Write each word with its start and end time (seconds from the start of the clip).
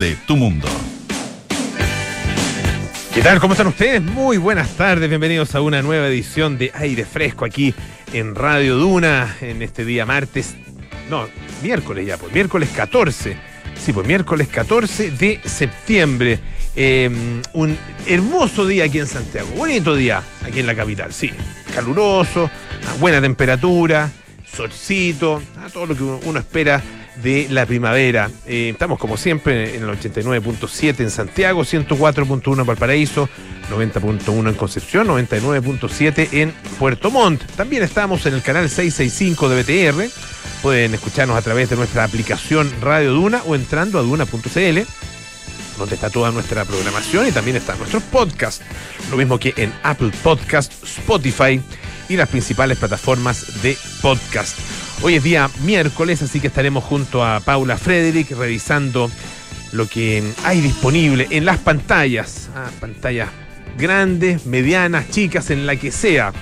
de 0.00 0.14
tu 0.28 0.36
mundo. 0.36 0.68
¿Qué 3.12 3.20
tal? 3.20 3.40
¿Cómo 3.40 3.54
están 3.54 3.66
ustedes? 3.66 4.00
Muy 4.00 4.36
buenas 4.36 4.76
tardes, 4.76 5.08
bienvenidos 5.08 5.56
a 5.56 5.60
una 5.60 5.82
nueva 5.82 6.06
edición 6.06 6.56
de 6.56 6.70
Aire 6.72 7.04
Fresco 7.04 7.44
aquí 7.44 7.74
en 8.12 8.36
Radio 8.36 8.76
Duna 8.76 9.36
en 9.40 9.60
este 9.60 9.84
día 9.84 10.06
martes, 10.06 10.54
no, 11.10 11.26
miércoles 11.64 12.06
ya, 12.06 12.16
pues 12.16 12.32
miércoles 12.32 12.68
14, 12.76 13.36
sí, 13.76 13.92
pues 13.92 14.06
miércoles 14.06 14.46
14 14.46 15.10
de 15.10 15.40
septiembre. 15.44 16.38
Eh, 16.76 17.10
un 17.54 17.76
hermoso 18.06 18.68
día 18.68 18.84
aquí 18.84 19.00
en 19.00 19.08
Santiago, 19.08 19.48
bonito 19.56 19.96
día 19.96 20.22
aquí 20.46 20.60
en 20.60 20.66
la 20.66 20.76
capital, 20.76 21.12
sí, 21.12 21.32
caluroso, 21.74 22.48
a 22.88 22.94
buena 23.00 23.20
temperatura, 23.20 24.12
solcito, 24.46 25.42
todo 25.72 25.86
lo 25.86 25.96
que 25.96 26.04
uno 26.04 26.38
espera 26.38 26.80
de 27.22 27.46
la 27.50 27.66
primavera. 27.66 28.30
Eh, 28.46 28.70
estamos 28.70 28.98
como 28.98 29.16
siempre 29.16 29.76
en 29.76 29.82
el 29.82 29.90
89.7 29.90 31.00
en 31.00 31.10
Santiago, 31.10 31.62
104.1 31.62 32.60
en 32.60 32.66
Valparaíso, 32.66 33.28
90.1 33.70 34.48
en 34.48 34.54
Concepción, 34.54 35.08
99.7 35.08 36.28
en 36.32 36.52
Puerto 36.78 37.10
Montt. 37.10 37.42
También 37.56 37.82
estamos 37.82 38.24
en 38.26 38.34
el 38.34 38.42
canal 38.42 38.68
665 38.68 39.48
de 39.48 39.62
BTR. 39.62 40.10
Pueden 40.62 40.94
escucharnos 40.94 41.36
a 41.36 41.42
través 41.42 41.70
de 41.70 41.76
nuestra 41.76 42.04
aplicación 42.04 42.70
Radio 42.80 43.12
Duna 43.12 43.42
o 43.46 43.54
entrando 43.54 43.98
a 43.98 44.02
duna.cl 44.02 44.80
donde 45.78 45.94
está 45.94 46.10
toda 46.10 46.32
nuestra 46.32 46.64
programación 46.64 47.28
y 47.28 47.32
también 47.32 47.56
están 47.56 47.78
nuestros 47.78 48.02
podcasts. 48.02 48.64
Lo 49.10 49.16
mismo 49.16 49.38
que 49.38 49.54
en 49.56 49.72
Apple 49.84 50.10
Podcast, 50.22 50.72
Spotify 50.82 51.62
y 52.08 52.16
las 52.16 52.28
principales 52.28 52.78
plataformas 52.78 53.62
de 53.62 53.76
podcast. 54.02 54.58
Hoy 55.00 55.14
es 55.14 55.22
día 55.22 55.48
miércoles, 55.62 56.22
así 56.22 56.40
que 56.40 56.48
estaremos 56.48 56.82
junto 56.82 57.24
a 57.24 57.38
Paula 57.38 57.78
Frederick 57.78 58.32
revisando 58.32 59.08
lo 59.70 59.86
que 59.86 60.24
hay 60.42 60.60
disponible 60.60 61.28
en 61.30 61.44
las 61.44 61.58
pantallas, 61.58 62.50
ah, 62.56 62.68
pantallas 62.80 63.28
grandes, 63.78 64.44
medianas, 64.44 65.08
chicas, 65.10 65.50
en 65.50 65.66
la 65.66 65.76
que 65.76 65.92
sea. 65.92 66.32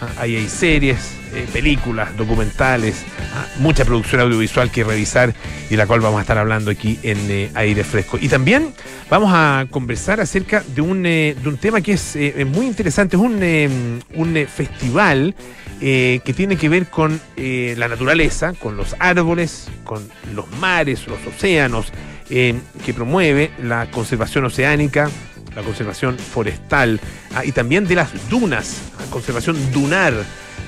Ah, 0.00 0.08
ahí 0.18 0.36
hay 0.36 0.48
series, 0.48 0.98
eh, 1.32 1.46
películas, 1.52 2.16
documentales, 2.16 3.04
ah, 3.34 3.46
mucha 3.58 3.84
producción 3.84 4.20
audiovisual 4.20 4.70
que 4.70 4.84
revisar 4.84 5.34
y 5.70 5.76
la 5.76 5.86
cual 5.86 6.00
vamos 6.00 6.18
a 6.18 6.22
estar 6.22 6.38
hablando 6.38 6.70
aquí 6.70 6.98
en 7.02 7.18
eh, 7.30 7.50
Aire 7.54 7.84
Fresco. 7.84 8.18
Y 8.20 8.28
también 8.28 8.72
vamos 9.08 9.30
a 9.32 9.66
conversar 9.70 10.20
acerca 10.20 10.62
de 10.74 10.80
un, 10.80 11.06
eh, 11.06 11.36
de 11.40 11.48
un 11.48 11.56
tema 11.56 11.80
que 11.80 11.92
es 11.92 12.16
muy 12.46 12.66
interesante, 12.66 13.16
es 13.16 13.22
un, 13.22 14.02
un 14.14 14.46
festival 14.46 15.34
que 15.80 16.32
tiene 16.34 16.56
que 16.56 16.68
ver 16.70 16.86
con 16.86 17.20
la 17.36 17.88
naturaleza, 17.88 18.54
con 18.54 18.76
los 18.76 18.96
árboles, 18.98 19.68
con 19.84 20.08
los 20.34 20.50
mares, 20.58 21.06
los 21.06 21.18
océanos, 21.26 21.92
que 22.28 22.94
promueve 22.94 23.50
la 23.62 23.90
conservación 23.90 24.46
oceánica, 24.46 25.10
la 25.54 25.62
conservación 25.62 26.18
forestal 26.18 27.00
y 27.44 27.52
también 27.52 27.86
de 27.86 27.94
las 27.94 28.28
dunas, 28.28 28.82
conservación 29.10 29.56
dunar 29.72 30.14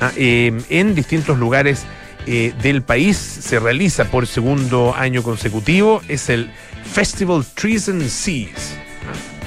Ah, 0.00 0.12
eh, 0.16 0.52
en 0.68 0.94
distintos 0.94 1.38
lugares 1.38 1.84
eh, 2.26 2.52
del 2.62 2.82
país. 2.82 3.16
Se 3.16 3.58
realiza 3.58 4.04
por 4.06 4.26
segundo 4.26 4.94
año 4.94 5.22
consecutivo. 5.22 6.02
Es 6.08 6.28
el 6.28 6.50
Festival 6.92 7.44
Trees 7.54 7.88
and 7.88 8.06
Seas. 8.08 8.76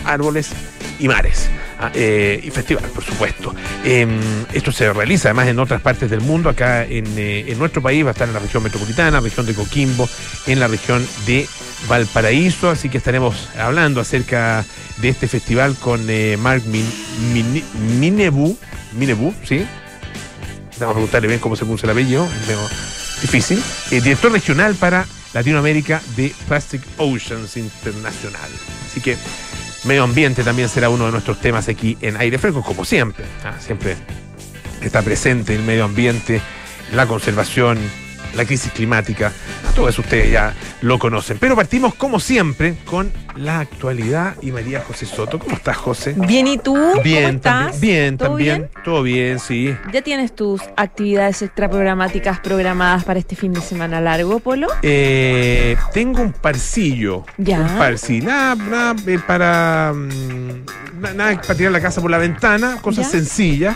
Ah, 0.05 0.13
árboles 0.13 0.49
y 0.99 1.07
mares. 1.07 1.49
Ah, 1.81 1.91
eh, 1.93 2.41
y 2.43 2.51
festival, 2.51 2.83
por 2.93 3.03
supuesto. 3.03 3.55
Em, 3.85 4.19
esto 4.53 4.71
se 4.71 4.91
realiza 4.91 5.29
además 5.29 5.47
en 5.47 5.59
otras 5.59 5.81
partes 5.81 6.09
del 6.09 6.19
mundo. 6.21 6.49
Acá 6.49 6.83
en, 6.83 7.05
en, 7.17 7.57
nuestro 7.57 7.81
país 7.81 8.03
va 8.03 8.09
a 8.09 8.11
estar 8.11 8.27
en 8.27 8.33
la 8.33 8.39
región 8.39 8.63
metropolitana, 8.63 9.21
región 9.21 9.45
de 9.45 9.53
Coquimbo, 9.53 10.09
en 10.45 10.59
la 10.59 10.67
región 10.67 11.07
de 11.25 11.47
Valparaíso. 11.87 12.69
Así 12.69 12.89
que 12.89 12.97
estaremos 12.97 13.49
hablando 13.57 14.01
acerca 14.01 14.65
de 14.97 15.09
este 15.09 15.29
festival 15.29 15.75
con 15.77 16.05
Mark 16.39 16.63
Minebu, 17.99 18.57
Minebu, 18.93 19.33
¿sí? 19.45 19.65
Vamos 20.79 20.93
a 20.93 20.95
preguntarle 20.95 21.27
bien 21.27 21.39
cómo 21.39 21.55
se 21.55 21.65
puso 21.65 21.85
el 21.85 21.91
apellido, 21.91 22.25
es 22.25 23.21
difícil. 23.21 23.61
Eh, 23.91 24.01
director 24.01 24.31
regional 24.31 24.75
para 24.75 25.05
Latinoamérica 25.33 26.01
de 26.15 26.33
Plastic 26.47 26.81
Oceans 26.97 27.57
International. 27.57 28.49
Así 28.89 29.01
que 29.01 29.17
medio 29.83 30.03
ambiente 30.03 30.43
también 30.43 30.69
será 30.69 30.89
uno 30.89 31.05
de 31.05 31.11
nuestros 31.11 31.39
temas 31.39 31.67
aquí 31.69 31.97
en 32.01 32.17
Aire 32.17 32.37
Fresco, 32.37 32.61
como 32.61 32.85
siempre. 32.85 33.25
¿ah? 33.43 33.55
siempre 33.59 33.95
está 34.81 35.01
presente 35.01 35.55
el 35.55 35.63
medio 35.63 35.85
ambiente, 35.85 36.41
la 36.93 37.05
conservación, 37.05 37.77
la 38.35 38.45
crisis 38.45 38.71
climática, 38.71 39.31
todo 39.75 39.89
eso 39.89 40.01
ustedes 40.01 40.31
ya 40.31 40.53
lo 40.81 40.99
conocen. 40.99 41.37
Pero 41.39 41.55
partimos 41.55 41.95
como 41.95 42.19
siempre 42.19 42.75
con 42.85 43.11
la 43.35 43.59
actualidad 43.59 44.35
y 44.41 44.51
María 44.51 44.81
José 44.81 45.05
Soto. 45.05 45.39
¿Cómo 45.39 45.55
estás, 45.55 45.77
José? 45.77 46.15
Bien, 46.17 46.47
¿y 46.47 46.57
tú? 46.57 46.75
Bien, 47.03 47.23
¿Cómo 47.23 47.35
estás? 47.37 47.79
bien, 47.79 48.17
también. 48.17 48.69
Todo 48.83 49.03
bien, 49.03 49.39
sí. 49.39 49.75
¿Ya 49.93 50.01
tienes 50.01 50.35
tus 50.35 50.61
actividades 50.75 51.41
extraprogramáticas 51.41 52.39
programadas 52.39 53.03
para 53.03 53.19
este 53.19 53.35
fin 53.35 53.53
de 53.53 53.61
semana 53.61 54.01
largo, 54.01 54.39
Polo? 54.39 54.67
Eh, 54.81 55.75
tengo 55.93 56.21
un 56.21 56.33
parcillo. 56.33 57.25
Ya. 57.37 57.61
Un 57.61 57.77
parcillo. 57.77 58.27
Nada, 58.27 58.55
nada 58.55 58.95
eh, 59.07 59.19
para. 59.25 59.93
Mm, 59.93 60.65
nada 61.15 61.41
para 61.41 61.55
tirar 61.55 61.71
la 61.71 61.81
casa 61.81 62.01
por 62.01 62.11
la 62.11 62.17
ventana, 62.17 62.77
cosas 62.81 63.09
sencillas. 63.09 63.75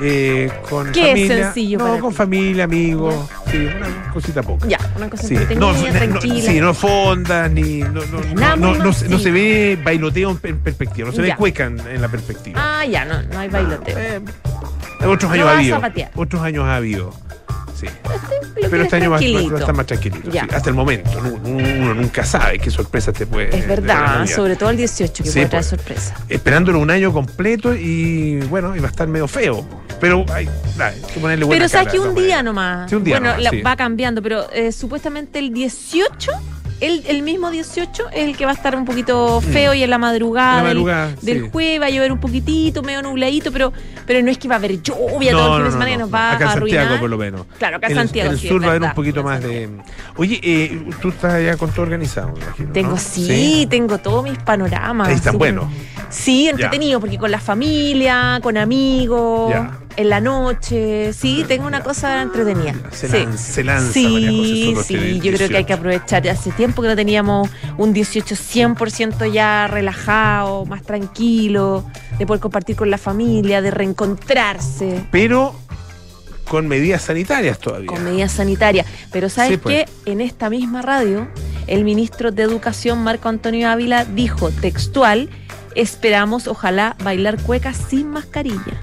Eh, 0.00 0.50
con 0.68 0.90
¿Qué 0.92 1.08
familia. 1.08 1.34
es 1.34 1.44
sencillo? 1.44 1.78
No, 1.78 1.98
con 2.00 2.12
familia, 2.12 2.64
amigos. 2.64 3.14
Sí, 3.50 3.58
una 3.58 4.12
cosita 4.12 4.42
poca. 4.42 4.66
Ya, 4.66 4.78
una 4.96 5.08
cosa 5.08 5.22
sí. 5.26 5.34
entretenida, 5.34 5.72
no, 5.72 5.90
tranquila. 5.90 6.50
sí, 6.50 6.60
no 6.60 6.74
fonda, 6.74 7.48
ni. 7.48 7.78
No, 7.80 7.92
no, 7.92 8.02
no, 8.34 8.56
no, 8.56 8.74
no, 8.74 8.84
no 8.84 9.18
se 9.18 9.30
ve 9.30 9.78
bailoteo 9.82 10.30
en 10.44 10.58
perspectiva, 10.58 11.08
no 11.08 11.14
se 11.14 11.22
ve 11.22 11.28
Ya. 11.28 11.36
cueca 11.36 11.64
en, 11.66 11.78
en 11.80 12.00
la 12.02 12.08
perspectiva. 12.08 12.60
Ah, 12.60 12.84
ya, 12.84 13.04
no, 13.04 13.22
no 13.22 13.38
hay 13.38 13.48
bailoteo. 13.48 13.98
Eh, 13.98 14.20
otros 15.06 15.30
años 15.30 15.44
ha 15.48 15.52
vas 15.52 15.54
a 15.54 15.86
habido. 15.86 16.10
Otros 16.16 16.42
años 16.42 16.64
ha 16.64 16.76
habido. 16.76 17.12
Sí. 17.84 17.90
Pero 18.70 18.82
este 18.84 18.96
año 18.96 19.10
va, 19.10 19.18
a 19.18 19.20
estar 19.20 19.74
más 19.74 19.86
tranquilito. 19.86 20.30
Sí. 20.30 20.38
Hasta 20.38 20.70
el 20.70 20.74
momento. 20.74 21.10
Uno, 21.44 21.94
nunca 21.94 22.24
sabe 22.24 22.58
qué 22.58 22.70
sorpresa 22.70 23.12
te 23.12 23.26
puede. 23.26 23.56
Es 23.56 23.66
verdad, 23.68 24.26
sobre 24.26 24.56
todo 24.56 24.70
el 24.70 24.76
18, 24.76 25.22
que 25.22 25.28
Sí, 25.30 25.34
puede 25.34 25.48
traer 25.48 25.64
pues. 25.64 25.66
sorpresa. 25.66 26.14
Esperándolo 26.28 26.78
un 26.78 26.90
año 26.90 27.12
completo 27.12 27.74
y 27.74 28.40
bueno, 28.48 28.74
y 28.74 28.80
va 28.80 28.88
a 28.88 28.90
estar 28.90 29.06
medio 29.06 29.28
feo. 29.28 29.66
Pero 30.00 30.24
hay, 30.32 30.48
hay 30.78 31.00
que 31.12 31.20
ponerle 31.20 31.44
buena 31.44 31.60
Pero 31.60 31.68
sabes 31.68 31.88
cara, 31.88 32.02
que 32.02 32.08
un 32.08 32.14
día 32.14 32.42
nomás. 32.42 32.90
Sí, 32.90 32.96
un 32.96 33.04
día 33.04 33.14
bueno, 33.18 33.28
nomás, 33.28 33.44
la- 33.44 33.50
sí. 33.50 33.62
va 33.62 33.76
cambiando, 33.76 34.22
pero 34.22 34.50
eh, 34.52 34.72
supuestamente 34.72 35.38
el 35.38 35.52
18, 35.52 36.32
el, 36.86 37.04
el 37.06 37.22
mismo 37.22 37.50
18 37.50 38.10
es 38.12 38.24
el 38.28 38.36
que 38.36 38.44
va 38.44 38.52
a 38.52 38.54
estar 38.54 38.76
un 38.76 38.84
poquito 38.84 39.40
feo 39.40 39.74
y 39.74 39.82
en 39.82 39.90
la 39.90 39.98
madrugada, 39.98 40.60
Mm. 40.60 40.62
La 40.62 40.68
del- 40.68 40.76
madrugada, 40.78 41.14
del, 41.22 41.42
sí. 41.44 41.48
jueves 41.52 41.80
va 41.80 41.86
a 41.86 41.90
llover 41.90 42.12
un 42.12 42.20
poquitito, 42.20 42.82
medio 42.82 43.02
nubladito, 43.02 43.52
pero, 43.52 43.72
pero 44.06 44.22
no 44.22 44.30
es 44.30 44.38
que 44.38 44.48
va 44.48 44.54
a 44.56 44.58
haber 44.58 44.82
lluvia 44.82 45.32
todo 45.32 45.46
el 45.48 45.62
fin 45.62 45.64
de 45.64 45.70
semana 45.72 45.90
que 45.90 45.96
nos 45.98 46.12
va 46.14 46.32
Acá 46.32 46.48
a 46.48 46.52
arruinar. 46.52 46.80
Santiago, 46.80 47.00
por 47.00 47.10
lo 47.10 47.18
menos. 47.18 47.46
Claro, 47.58 47.76
acá 47.76 47.86
en 47.88 47.94
Santiago, 47.94 48.28
En 48.28 48.34
el 48.34 48.40
sí, 48.40 48.48
sur 48.48 48.62
va 48.62 48.66
a 48.66 48.70
haber 48.70 48.82
un 48.82 48.94
poquito 48.94 49.22
más 49.22 49.42
de. 49.42 49.68
Oye, 50.16 50.40
eh, 50.42 50.84
tú 51.02 51.08
estás 51.08 51.42
ya 51.42 51.56
con 51.56 51.70
todo 51.70 51.82
organizado, 51.82 52.32
me 52.32 52.40
imagino. 52.42 52.72
Tengo, 52.72 52.90
¿no? 52.90 52.96
sí, 52.98 53.66
tengo 53.70 53.98
todos 53.98 54.24
mis 54.24 54.38
panoramas. 54.38 55.08
Ahí 55.08 55.14
están 55.14 55.32
sí, 55.34 55.38
buenos. 55.38 55.66
Sí, 56.10 56.48
entretenido, 56.48 57.00
porque 57.00 57.18
con 57.18 57.30
la 57.30 57.40
familia, 57.40 58.38
con 58.42 58.56
amigos, 58.56 59.50
Ya. 59.50 59.78
En 59.96 60.08
la 60.08 60.20
noche. 60.20 61.12
Sí, 61.12 61.44
tengo 61.46 61.66
una 61.66 61.82
cosa 61.82 62.20
entretenida. 62.22 62.74
Se 62.92 63.08
sí. 63.08 63.16
lanza- 63.16 63.38
se 63.38 63.64
lanza 63.64 63.86
José 63.86 63.92
Sí, 64.02 64.74
sí, 64.84 65.20
yo 65.20 65.32
creo 65.32 65.48
que 65.48 65.56
hay 65.56 65.64
18. 65.64 65.66
que 65.66 65.72
aprovechar. 65.72 66.28
Hace 66.28 66.50
tiempo 66.52 66.82
que 66.82 66.88
no 66.88 66.96
teníamos 66.96 67.48
un 67.78 67.92
18 67.92 68.34
100% 68.34 69.26
ya 69.32 69.66
relajado, 69.68 70.64
más 70.66 70.82
tranquilo, 70.82 71.84
de 72.18 72.26
poder 72.26 72.40
compartir 72.40 72.76
con 72.76 72.90
la 72.90 72.98
familia, 72.98 73.62
de 73.62 73.70
reencontrarse. 73.70 75.04
Pero 75.10 75.54
con 76.48 76.68
medidas 76.68 77.02
sanitarias 77.02 77.58
todavía. 77.58 77.86
con 77.88 78.04
medidas 78.04 78.32
sanitarias. 78.32 78.86
Pero 79.10 79.28
¿sabes 79.28 79.52
Sí, 79.52 79.56
pues. 79.56 79.84
qué? 80.04 80.10
En 80.10 80.20
esta 80.20 80.50
misma 80.50 80.82
radio, 80.82 81.26
el 81.66 81.84
ministro 81.84 82.32
de 82.32 82.42
Educación, 82.42 83.02
Marco 83.02 83.28
Antonio 83.28 83.68
Ávila, 83.70 84.04
dijo 84.04 84.50
textual, 84.50 85.30
esperamos, 85.74 86.46
ojalá, 86.46 86.96
bailar 87.02 87.40
cuecas 87.42 87.76
sin 87.88 88.10
mascarilla. 88.10 88.82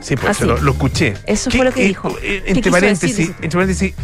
Sí, 0.00 0.16
pues 0.16 0.30
Así. 0.36 0.44
lo, 0.44 0.56
lo 0.60 0.72
escuché. 0.72 1.14
Eso 1.26 1.50
¿Qué- 1.50 1.58
fue 1.58 1.66
lo 1.66 1.72
que 1.72 1.84
eh, 1.84 1.88
dijo. 1.88 2.08
eh, 2.22 2.42
¿Qué 2.44 2.52
entre 2.52 2.70
paréntesis, 2.70 3.16
decir? 3.16 3.34
entre 3.42 3.50
paréntesis, 3.58 3.94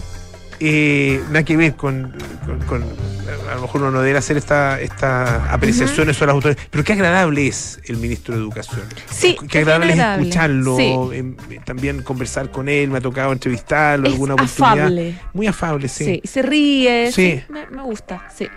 eh, 0.61 1.21
nada 1.29 1.43
que 1.45 1.57
ver 1.57 1.75
con, 1.77 2.15
con- 2.45 2.59
con- 2.61 3.17
A 3.51 3.55
lo 3.57 3.63
mejor 3.63 3.81
uno 3.83 3.91
no 3.93 4.03
debe 4.03 4.19
hacer 4.19 4.37
esta- 4.37 4.81
estas 4.81 5.29
apreciaciones 5.51 6.17
sobre 6.17 6.29
las 6.29 6.35
autoridades, 6.35 6.67
pero 6.71 6.83
qué 6.85 6.93
agradable 6.95 7.47
es 7.47 7.79
el 7.87 7.97
ministro 7.97 8.35
de 8.35 8.41
Educación. 8.41 8.83
Sí, 9.11 9.37
Qué 9.49 9.59
agradable 9.59 9.93
es 9.93 9.99
escucharlo, 9.99 10.77
Sí. 10.77 10.95
em, 11.13 11.37
eh, 11.51 11.61
también 11.65 12.03
conversar 12.03 12.51
con 12.51 12.69
él, 12.69 12.91
me 12.91 12.99
ha 12.99 13.01
tocado 13.01 13.33
entrevistarlo 13.33 14.07
Es 14.09 14.13
alguna 14.15 14.35
oportunidad. 14.35 14.73
afable. 14.79 15.19
Muy 15.33 15.47
afable, 15.47 15.89
sí. 15.89 16.05
Sí, 16.05 16.23
se 16.25 16.43
ríe. 16.43 17.11
Sí. 17.13 17.37
Sí, 17.47 17.53
me, 17.53 17.67
me 17.69 17.83
gusta, 17.83 18.27
sí. 18.37 18.49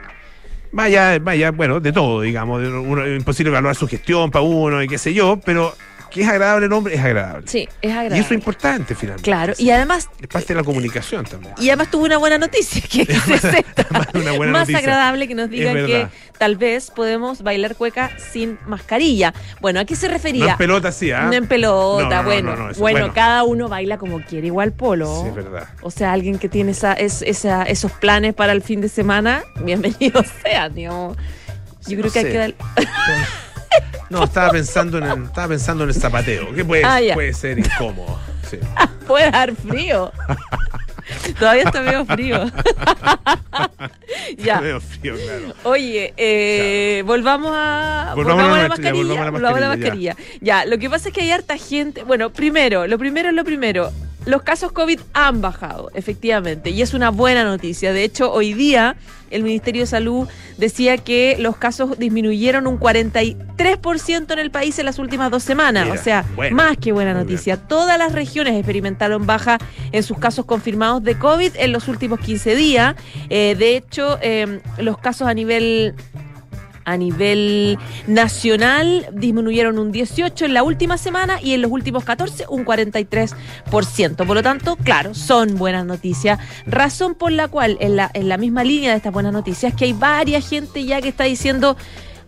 Vaya, 0.72 1.18
vaya, 1.20 1.52
bueno, 1.52 1.80
de 1.80 1.92
todo, 1.92 2.22
digamos. 2.22 2.62
de 2.62 2.70
uno- 2.70 3.06
es 3.06 3.18
imposible 3.18 3.50
evaluar 3.52 3.76
su 3.76 3.88
gestión 3.88 4.30
para 4.32 4.44
uno 4.44 4.82
y 4.84 4.88
qué 4.88 4.98
sé 4.98 5.14
yo, 5.14 5.40
pero 5.44 5.76
que 6.10 6.22
es 6.22 6.28
agradable 6.28 6.66
el 6.66 6.74
hombre, 6.74 6.96
es 6.96 7.02
agradable. 7.02 7.48
Sí, 7.48 7.68
es 7.82 7.92
agradable. 7.92 8.18
Y 8.18 8.20
eso 8.20 8.28
es 8.34 8.38
importante 8.40 8.96
finalmente. 8.96 9.24
Claro, 9.24 9.54
y 9.58 9.70
además 9.70 10.10
Es 10.22 10.28
parte 10.28 10.48
de 10.50 10.56
la 10.56 10.64
comunicación 10.64 11.26
también. 11.26 11.54
Y 11.60 11.70
además 11.70 11.92
tuvo 11.92 12.06
una 12.06 12.18
buena 12.18 12.38
noticia, 12.38 12.82
que 12.82 13.02
es 13.12 14.14
una 14.14 14.32
buena 14.34 14.52
Más 14.54 14.62
noticia. 14.62 14.80
agradable 14.80 15.28
que 15.28 15.36
nos 15.36 15.50
digan 15.50 15.76
que 15.76 16.08
tal 16.38 16.56
vez 16.58 16.90
podemos 16.92 17.42
bailar 17.44 17.76
cueca 17.76 18.12
sin 18.32 18.58
mascarilla. 18.66 19.34
Bueno, 19.62 19.80
¿a 19.80 19.86
qué 19.86 19.96
se 19.96 20.08
No 20.08 20.14
refería? 20.14 20.52
en 20.52 20.58
pelota 20.58 20.92
sí, 20.92 21.12
¿ah? 21.12 21.24
No 21.24 21.34
en 21.34 21.48
pelota, 21.48 22.04
No, 22.04 22.10
no, 22.10 22.16
no, 22.18 22.24
bueno. 22.24 22.56
no, 22.56 22.70
eso- 22.72 22.80
bueno, 22.80 23.00
bueno. 23.00 23.14
cada 23.14 23.44
uno 23.44 23.68
baila 23.70 23.98
como 23.98 24.22
quiere, 24.22 24.48
igual 24.48 24.72
polo. 24.74 25.22
Sí, 25.24 25.30
es 25.30 25.36
verdad. 25.36 25.68
O 25.82 25.92
sea, 25.92 26.14
alguien 26.14 26.40
que 26.40 26.50
tiene 26.50 26.72
esa, 26.72 26.94
es- 26.94 27.22
esa- 27.22 27.64
esos 27.64 27.92
planes 27.92 28.34
para 28.34 28.52
el 28.54 28.62
fin 28.62 28.82
de 28.82 28.90
semana, 28.90 29.44
bienvenido 29.64 30.24
sea, 30.44 30.70
digamos. 30.70 31.18
Yo 31.88 31.98
creo 31.98 32.06
No 32.08 32.12
que 32.12 32.20
hay 32.20 32.26
que. 32.26 32.56
No, 34.10 34.24
estaba 34.24 34.50
pensando 34.50 34.98
en 34.98 35.04
el, 35.04 35.24
estaba 35.26 35.50
pensando 35.50 35.84
en 35.84 35.90
el 35.92 35.96
zapateo, 35.96 36.54
que 36.54 36.66
puede, 36.66 36.84
Ah, 36.84 37.00
ya. 37.00 37.14
puede 37.14 37.32
ser 37.34 37.60
incómodo. 37.60 38.20
Sí. 38.50 38.58
Puede 39.08 39.30
dar 39.32 39.56
frío. 39.56 40.12
Todavía 41.40 41.64
está 41.64 41.82
medio 41.82 42.06
frío. 42.06 42.46
ya. 44.38 44.62
Medio 44.62 44.82
frío, 44.82 45.16
claro. 45.16 45.54
Oye, 45.64 46.14
eh, 46.18 47.04
volvamos 47.06 47.52
a 47.56 48.14
Volvamos 48.16 48.44
a 48.44 48.68
la 48.68 48.76
ya, 48.78 48.94
volvamos 48.94 49.20
a 49.20 49.24
la 49.26 49.32
volvamos 49.32 49.58
a 49.58 49.62
la 49.62 49.68
mascarilla, 49.70 50.14
mascarilla. 50.14 50.16
Ya. 50.42 50.66
lo 50.66 50.78
que 50.78 50.90
pasa 50.90 51.10
es 51.10 51.14
que 51.14 51.22
hay 51.22 51.32
harta 51.32 51.58
gente. 51.58 52.04
Bueno, 52.04 52.32
primero, 52.32 52.88
lo 52.88 52.98
primero 52.98 53.30
es 53.30 53.36
lo 53.36 53.44
primero. 53.44 53.92
Los 54.26 54.44
casos 54.44 54.72
COVID 54.74 55.00
han 55.14 55.42
bajado, 55.42 55.92
efectivamente, 55.94 56.70
y 56.70 56.82
es 56.82 56.94
una 56.94 57.10
buena 57.10 57.44
noticia. 57.44 57.94
De 57.94 58.04
hecho, 58.04 58.32
hoy 58.32 58.54
día 58.54 58.96
el 59.32 59.44
Ministerio 59.44 59.82
de 59.82 59.88
Salud 59.88 60.28
decía 60.58 60.98
que 60.98 61.38
los 61.40 61.58
casos 61.58 61.98
disminuyeron 61.98 62.68
un 62.68 62.80
43% 62.80 64.32
en 64.32 64.40
el 64.40 64.52
país 64.52 64.80
en 64.80 64.86
las 64.86 65.00
últimas 65.00 65.32
dos 65.32 65.44
semanas. 65.44 65.86
Mira, 65.86 66.00
o 66.00 66.04
sea, 66.04 66.26
bueno, 66.36 66.56
más 66.56 66.78
que 66.78 66.92
buena 66.92 67.14
noticia. 67.14 67.58
Todas 67.58 67.98
las 67.98 68.14
regiones 68.14 68.56
experimentaron 68.56 69.26
baja 69.26 69.58
en 69.92 70.04
sus 70.04 70.18
casos 70.18 70.46
confirmados 70.46 71.04
de 71.04 71.18
COVID 71.18 71.52
en 71.56 71.72
los 71.72 71.88
últimos 71.88 72.20
15 72.20 72.56
días. 72.56 72.96
Eh, 73.30 73.56
de 73.58 73.78
hecho, 73.78 74.18
eh, 74.22 74.62
los 74.78 74.98
casos 74.98 75.28
a 75.28 75.34
nivel 75.34 75.96
a 76.92 76.98
nivel 76.98 77.78
nacional 78.08 79.08
disminuyeron 79.14 79.80
un 79.80 79.92
18 79.92 80.46
en 80.46 80.54
la 80.54 80.64
última 80.64 80.98
semana 80.98 81.40
y 81.42 81.54
en 81.54 81.62
los 81.62 81.72
últimos 81.72 82.04
14 82.04 82.46
un 82.50 82.66
43%. 82.66 84.16
Por 84.16 84.36
lo 84.36 84.44
tanto, 84.44 84.76
claro, 84.76 85.14
son 85.14 85.56
buenas 85.56 85.86
noticias. 85.86 86.40
Razón 86.66 87.16
por 87.16 87.32
la 87.32 87.48
cual 87.48 87.78
en 87.80 87.96
la, 87.96 88.10
en 88.14 88.30
la 88.30 88.38
misma 88.38 88.64
línea 88.64 88.92
de 88.92 88.98
estas 88.98 89.14
buenas 89.14 89.34
noticias 89.34 89.74
que 89.74 89.86
hay 89.86 89.94
varias 89.94 90.50
gente 90.50 90.84
ya 90.84 91.02
que 91.02 91.10
está 91.10 91.26
diciendo 91.26 91.78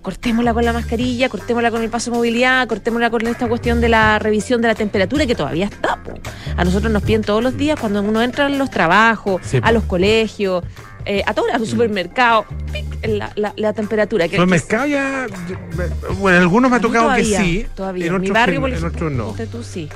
cortémosla 0.01 0.53
con 0.53 0.65
la 0.65 0.73
mascarilla, 0.73 1.29
cortémosla 1.29 1.71
con 1.71 1.83
el 1.83 1.89
paso 1.89 2.11
de 2.11 2.17
movilidad, 2.17 2.67
cortémosla 2.67 3.09
con 3.09 3.25
esta 3.27 3.47
cuestión 3.47 3.81
de 3.81 3.89
la 3.89 4.17
revisión 4.19 4.61
de 4.61 4.67
la 4.67 4.75
temperatura 4.75 5.25
que 5.25 5.35
todavía 5.35 5.65
está. 5.65 6.01
po. 6.03 6.13
A 6.57 6.63
nosotros 6.63 6.91
nos 6.91 7.03
piden 7.03 7.21
todos 7.21 7.43
los 7.43 7.55
días 7.55 7.79
cuando 7.79 8.01
uno 8.01 8.21
entra 8.21 8.47
a 8.47 8.49
los 8.49 8.69
trabajos, 8.69 9.41
Sí, 9.43 9.59
a 9.61 9.71
los 9.71 9.83
colegios, 9.83 10.63
eh, 11.05 11.23
a 11.25 11.33
todos 11.33 11.47
los 11.57 11.67
supermercados, 11.69 12.45
pic, 12.71 12.85
la, 13.07 13.31
la- 13.35 13.53
la 13.57 13.73
temperatura. 13.73 14.27
Que, 14.27 14.37
Los 14.37 14.45
que- 14.45 14.51
mercados 14.51 14.89
ya. 14.89 15.27
Bueno, 16.19 16.37
en 16.37 16.43
algunos 16.43 16.69
me 16.71 16.77
ha 16.77 16.81
tocado 16.81 17.05
todavía, 17.05 17.39
que 17.39 17.43
sí. 17.45 17.65
Todavía. 17.75 18.05
En 18.05 18.09
En 18.09 18.15
otros, 18.15 18.29
mi 18.29 18.33
barrio, 18.33 18.67
en 18.67 18.73
ejemplo, 18.73 19.07
otros 19.07 19.11
no. 19.11 19.45
tú 19.51 19.63
sí. 19.63 19.89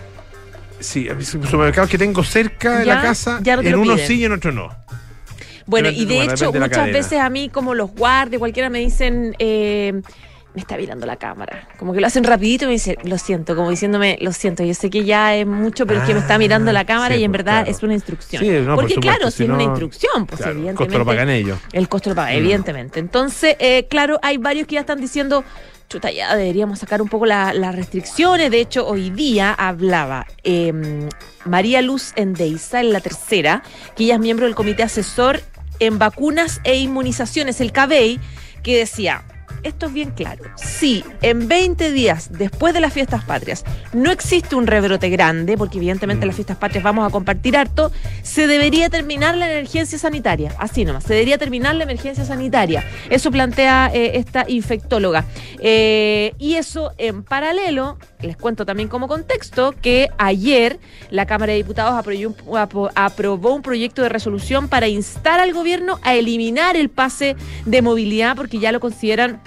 Sí, 0.79 1.07
en 1.07 1.23
supermercados 1.25 1.89
que 1.89 1.97
tengo 1.97 2.23
cerca 2.23 2.79
de 2.79 2.85
Ya, 2.85 2.95
la 2.95 3.01
casa, 3.01 3.39
no 3.43 3.61
en 3.61 3.75
unos 3.75 4.01
sí 4.01 4.15
y 4.15 4.25
en 4.25 4.33
otros 4.33 4.53
no. 4.53 4.69
Bueno, 5.67 5.89
y 5.89 6.05
de 6.05 6.15
bueno, 6.17 6.33
hecho, 6.33 6.51
de 6.51 6.59
muchas 6.59 6.77
cadena. 6.77 6.97
veces 6.97 7.19
a 7.19 7.29
mí, 7.29 7.49
como 7.49 7.73
los 7.73 7.91
guardias, 7.91 8.37
cualquiera 8.39 8.69
me 8.69 8.79
dicen, 8.79 9.35
eh, 9.39 10.01
me 10.55 10.61
está 10.61 10.77
mirando 10.77 11.05
la 11.05 11.17
cámara. 11.17 11.67
Como 11.77 11.91
que 11.93 11.99
lo 12.01 12.07
hacen 12.07 12.23
rapidito 12.23 12.63
y 12.63 12.67
me 12.67 12.73
dicen, 12.73 12.95
lo 13.03 13.17
siento, 13.17 13.55
como 13.55 13.69
diciéndome, 13.69 14.17
lo 14.21 14.31
siento, 14.31 14.63
yo 14.63 14.73
sé 14.73 14.89
que 14.89 15.03
ya 15.03 15.35
es 15.35 15.45
mucho, 15.45 15.85
pero 15.85 15.99
es 16.01 16.07
que 16.07 16.13
me 16.13 16.21
está 16.21 16.35
Ah, 16.35 16.37
mirando 16.37 16.71
la 16.71 16.85
cámara 16.85 17.13
sí, 17.15 17.21
y 17.21 17.23
en 17.25 17.31
pues, 17.31 17.43
verdad 17.43 17.63
claro. 17.63 17.71
es 17.77 17.83
una 17.83 17.93
instrucción. 17.93 18.41
Sí, 18.41 18.49
no, 18.49 18.65
por 18.67 18.75
Porque 18.75 18.93
supuesto, 18.95 19.17
claro, 19.19 19.31
si 19.31 19.43
es 19.43 19.49
una 19.49 19.63
instrucción, 19.63 20.25
pues 20.25 20.37
Claro, 20.37 20.51
el 20.53 20.57
evidentemente. 20.59 20.93
costo 20.97 20.99
lo 20.99 21.05
pagan 21.05 21.29
ellos. 21.29 21.59
El 21.73 21.89
costo 21.89 22.09
lo 22.09 22.15
paga, 22.15 22.31
Mm. 22.31 22.37
evidentemente. 22.37 22.99
Entonces, 22.99 23.55
eh, 23.59 23.85
claro, 23.89 24.17
hay 24.21 24.37
varios 24.37 24.65
que 24.67 24.75
ya 24.75 24.79
están 24.81 25.01
diciendo, 25.01 25.43
chuta, 25.89 26.09
ya 26.11 26.33
deberíamos 26.35 26.79
sacar 26.79 27.01
un 27.01 27.09
poco 27.09 27.25
la- 27.25 27.53
las 27.53 27.75
restricciones. 27.75 28.49
De 28.49 28.61
hecho, 28.61 28.87
hoy 28.87 29.09
día 29.09 29.53
hablaba 29.53 30.25
eh, 30.43 30.71
María 31.45 31.81
Luz 31.81 32.13
Endeiza, 32.15 32.79
en 32.79 32.93
la 32.93 33.01
tercera, 33.01 33.61
que 33.95 34.05
ella 34.05 34.13
es 34.15 34.19
miembro 34.21 34.45
del 34.45 34.55
Comité 34.55 34.83
Asesor 34.83 35.41
en 35.79 35.99
Vacunas 35.99 36.61
e 36.63 36.77
Inmunizaciones, 36.77 37.59
el 37.59 37.73
CABEI, 37.73 38.19
que 38.63 38.77
decía... 38.77 39.23
Esto 39.63 39.87
es 39.87 39.93
bien 39.93 40.11
claro. 40.11 40.43
Si 40.55 41.03
en 41.21 41.47
20 41.47 41.91
días 41.91 42.29
después 42.31 42.73
de 42.73 42.79
las 42.79 42.93
fiestas 42.93 43.23
patrias 43.23 43.63
no 43.93 44.11
existe 44.11 44.55
un 44.55 44.67
rebrote 44.67 45.09
grande, 45.09 45.57
porque 45.57 45.77
evidentemente 45.77 46.23
en 46.23 46.27
las 46.27 46.35
fiestas 46.35 46.57
patrias 46.57 46.83
vamos 46.83 47.07
a 47.07 47.11
compartir 47.11 47.57
harto, 47.57 47.91
se 48.21 48.47
debería 48.47 48.89
terminar 48.89 49.35
la 49.35 49.51
emergencia 49.51 49.97
sanitaria. 49.97 50.53
Así 50.57 50.85
nomás, 50.85 51.03
se 51.03 51.13
debería 51.13 51.37
terminar 51.37 51.75
la 51.75 51.83
emergencia 51.83 52.25
sanitaria. 52.25 52.83
Eso 53.09 53.31
plantea 53.31 53.91
eh, 53.93 54.17
esta 54.17 54.45
infectóloga. 54.47 55.25
Eh, 55.59 56.33
y 56.37 56.55
eso 56.55 56.91
en 56.97 57.23
paralelo, 57.23 57.97
les 58.21 58.37
cuento 58.37 58.65
también 58.65 58.89
como 58.89 59.07
contexto, 59.07 59.73
que 59.81 60.09
ayer 60.17 60.79
la 61.09 61.25
Cámara 61.25 61.51
de 61.53 61.57
Diputados 61.57 61.95
aprobó 62.95 63.55
un 63.55 63.61
proyecto 63.61 64.01
de 64.01 64.09
resolución 64.09 64.67
para 64.67 64.87
instar 64.87 65.39
al 65.39 65.53
gobierno 65.53 65.99
a 66.03 66.15
eliminar 66.15 66.75
el 66.75 66.89
pase 66.89 67.35
de 67.65 67.81
movilidad 67.81 68.35
porque 68.35 68.59
ya 68.59 68.71
lo 68.71 68.79
consideran 68.79 69.41